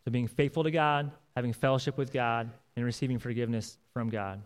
So, 0.05 0.11
being 0.11 0.29
faithful 0.29 0.65
to 0.65 0.71
God, 0.71 1.11
having 1.35 1.53
fellowship 1.53 1.97
with 1.97 2.13
God, 2.13 2.51
and 2.77 2.85
receiving 2.85 3.19
forgiveness 3.19 3.79
from 3.93 4.11
God. 4.11 4.43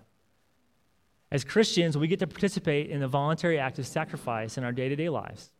As 1.30 1.44
Christians, 1.44 1.98
we 1.98 2.06
get 2.06 2.20
to 2.20 2.26
participate 2.26 2.90
in 2.90 3.00
the 3.00 3.08
voluntary 3.08 3.58
act 3.58 3.78
of 3.78 3.86
sacrifice 3.86 4.56
in 4.56 4.64
our 4.64 4.72
day 4.72 4.88
to 4.88 4.96
day 4.96 5.08
lives. 5.08 5.50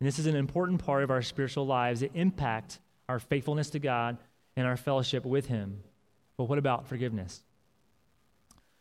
And 0.00 0.06
this 0.06 0.18
is 0.18 0.26
an 0.26 0.36
important 0.36 0.84
part 0.84 1.04
of 1.04 1.10
our 1.10 1.22
spiritual 1.22 1.66
lives 1.66 2.00
that 2.00 2.14
impact 2.14 2.80
our 3.08 3.18
faithfulness 3.18 3.70
to 3.70 3.78
God 3.78 4.18
and 4.56 4.66
our 4.66 4.76
fellowship 4.76 5.24
with 5.24 5.46
Him. 5.46 5.82
But 6.36 6.44
what 6.44 6.58
about 6.58 6.88
forgiveness? 6.88 7.42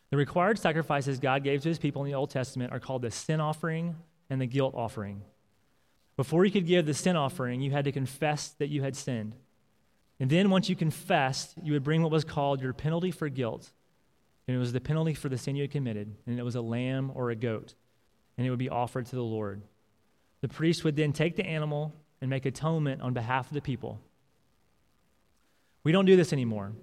The 0.09 0.17
required 0.17 0.59
sacrifices 0.59 1.19
God 1.19 1.43
gave 1.43 1.61
to 1.61 1.69
His 1.69 1.79
people 1.79 2.03
in 2.03 2.09
the 2.09 2.17
Old 2.17 2.31
Testament 2.31 2.73
are 2.73 2.79
called 2.79 3.03
the 3.03 3.11
sin 3.11 3.39
offering 3.39 3.95
and 4.29 4.41
the 4.41 4.47
guilt 4.47 4.73
offering. 4.75 5.21
Before 6.17 6.45
you 6.45 6.51
could 6.51 6.65
give 6.65 6.85
the 6.85 6.93
sin 6.93 7.15
offering, 7.15 7.61
you 7.61 7.71
had 7.71 7.85
to 7.85 7.91
confess 7.91 8.49
that 8.59 8.69
you 8.69 8.81
had 8.81 8.95
sinned. 8.95 9.35
And 10.19 10.29
then, 10.29 10.49
once 10.49 10.69
you 10.69 10.75
confessed, 10.75 11.55
you 11.61 11.73
would 11.73 11.83
bring 11.83 12.01
what 12.01 12.11
was 12.11 12.23
called 12.23 12.61
your 12.61 12.71
penalty 12.71 13.11
for 13.11 13.27
guilt 13.27 13.71
and 14.47 14.55
it 14.55 14.60
was 14.60 14.73
the 14.73 14.81
penalty 14.81 15.13
for 15.13 15.29
the 15.29 15.38
sin 15.38 15.55
you 15.55 15.63
had 15.63 15.71
committed, 15.71 16.13
and 16.27 16.39
it 16.39 16.43
was 16.43 16.55
a 16.55 16.62
lamb 16.62 17.12
or 17.15 17.31
a 17.31 17.36
goat, 17.36 17.73
and 18.38 18.45
it 18.45 18.49
would 18.49 18.60
be 18.60 18.69
offered 18.69 19.08
to 19.08 19.15
the 19.15 19.23
Lord. 19.23 19.62
The 20.41 20.47
priest 20.47 20.84
would 20.84 20.95
then 20.95 21.13
take 21.13 21.36
the 21.36 21.45
animal 21.45 21.93
and 22.21 22.29
make 22.29 22.45
atonement 22.45 23.01
on 23.01 23.13
behalf 23.13 23.47
of 23.47 23.53
the 23.53 23.62
people. 23.62 23.99
We 25.84 25.91
don't 25.91 26.05
do 26.05 26.15
this 26.15 26.34
anymore. 26.34 26.73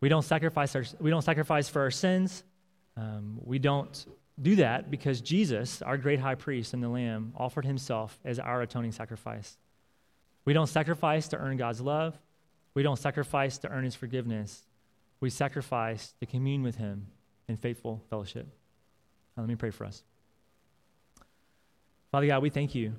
We 0.00 0.08
don't 0.08 0.22
sacrifice, 0.22 0.74
our, 0.74 0.84
we 1.00 1.10
don't 1.10 1.22
sacrifice 1.22 1.68
for 1.68 1.82
our 1.82 1.90
sins. 1.90 2.42
Um, 2.96 3.38
we 3.44 3.58
don't 3.58 4.06
do 4.40 4.56
that 4.56 4.90
because 4.90 5.20
Jesus, 5.20 5.82
our 5.82 5.96
great 5.96 6.20
high 6.20 6.34
priest 6.34 6.74
and 6.74 6.82
the 6.82 6.88
Lamb, 6.88 7.32
offered 7.36 7.64
himself 7.64 8.18
as 8.24 8.38
our 8.38 8.62
atoning 8.62 8.92
sacrifice. 8.92 9.56
We 10.44 10.52
don't 10.52 10.66
sacrifice 10.66 11.28
to 11.28 11.38
earn 11.38 11.56
God's 11.56 11.80
love. 11.80 12.18
We 12.74 12.82
don't 12.82 12.98
sacrifice 12.98 13.58
to 13.58 13.68
earn 13.68 13.84
his 13.84 13.94
forgiveness 13.94 14.65
we 15.20 15.30
sacrifice 15.30 16.14
to 16.20 16.26
commune 16.26 16.62
with 16.62 16.76
him 16.76 17.06
in 17.48 17.56
faithful 17.56 18.02
fellowship. 18.10 18.46
Now, 19.36 19.42
let 19.42 19.48
me 19.48 19.56
pray 19.56 19.70
for 19.70 19.84
us. 19.84 20.02
Father 22.10 22.26
God, 22.26 22.42
we 22.42 22.50
thank 22.50 22.74
you. 22.74 22.94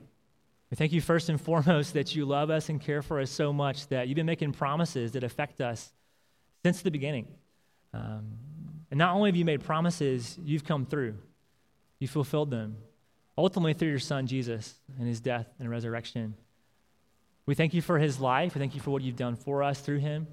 We 0.70 0.76
thank 0.76 0.92
you 0.92 1.02
first 1.02 1.30
and 1.30 1.40
foremost 1.50 1.94
that 1.94 2.16
you 2.16 2.26
love 2.26 2.50
us 2.50 2.70
and 2.70 2.82
care 2.82 3.02
for 3.02 3.20
us 3.20 3.32
so 3.32 3.54
much 3.54 3.88
that 3.88 4.08
you've 4.08 4.16
been 4.16 4.26
making 4.26 4.54
promises 4.54 5.14
that 5.14 5.24
affect 5.24 5.62
us 5.62 5.92
since 6.64 6.82
the 6.82 6.92
beginning. 6.92 7.28
Um, 7.94 8.34
and 8.92 8.98
not 8.98 9.16
only 9.16 9.30
have 9.30 9.36
you 9.36 9.46
made 9.46 9.64
promises, 9.64 10.38
you've 10.44 10.66
come 10.66 10.86
through, 10.86 11.16
you 12.00 12.08
fulfilled 12.08 12.52
them, 12.52 12.78
ultimately 13.38 13.74
through 13.74 13.90
your 13.90 14.00
son 14.00 14.28
Jesus 14.28 14.76
and 14.98 15.08
his 15.08 15.20
death 15.20 15.48
and 15.60 15.70
resurrection. 15.70 16.36
We 17.46 17.56
thank 17.56 17.74
you 17.74 17.82
for 17.82 17.98
his 17.98 18.20
life. 18.20 18.56
We 18.56 18.60
thank 18.60 18.76
you 18.76 18.82
for 18.82 18.92
what 18.92 19.02
you've 19.02 19.16
done 19.16 19.36
for 19.36 19.64
us 19.64 19.80
through 19.80 20.00
him. 20.00 20.28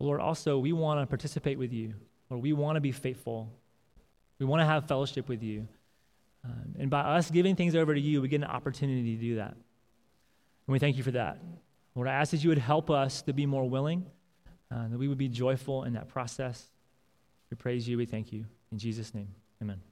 Lord, 0.00 0.20
also, 0.20 0.58
we 0.58 0.72
want 0.72 1.00
to 1.00 1.06
participate 1.06 1.58
with 1.58 1.72
you. 1.72 1.94
Lord, 2.30 2.42
we 2.42 2.52
want 2.52 2.76
to 2.76 2.80
be 2.80 2.92
faithful. 2.92 3.52
We 4.38 4.46
want 4.46 4.60
to 4.60 4.66
have 4.66 4.88
fellowship 4.88 5.28
with 5.28 5.42
you. 5.42 5.68
Um, 6.44 6.74
and 6.78 6.90
by 6.90 7.00
us 7.00 7.30
giving 7.30 7.54
things 7.54 7.76
over 7.76 7.94
to 7.94 8.00
you, 8.00 8.22
we 8.22 8.28
get 8.28 8.40
an 8.40 8.44
opportunity 8.44 9.16
to 9.16 9.20
do 9.20 9.36
that. 9.36 9.52
And 9.52 10.72
we 10.72 10.78
thank 10.78 10.96
you 10.96 11.02
for 11.02 11.10
that. 11.10 11.38
Lord, 11.94 12.08
I 12.08 12.14
ask 12.14 12.30
that 12.30 12.42
you 12.42 12.48
would 12.48 12.58
help 12.58 12.88
us 12.90 13.22
to 13.22 13.32
be 13.32 13.44
more 13.44 13.68
willing, 13.68 14.06
uh, 14.72 14.88
that 14.88 14.98
we 14.98 15.08
would 15.08 15.18
be 15.18 15.28
joyful 15.28 15.84
in 15.84 15.92
that 15.94 16.08
process. 16.08 16.64
We 17.50 17.56
praise 17.56 17.86
you. 17.86 17.98
We 17.98 18.06
thank 18.06 18.32
you. 18.32 18.46
In 18.72 18.78
Jesus' 18.78 19.12
name, 19.12 19.28
amen. 19.60 19.89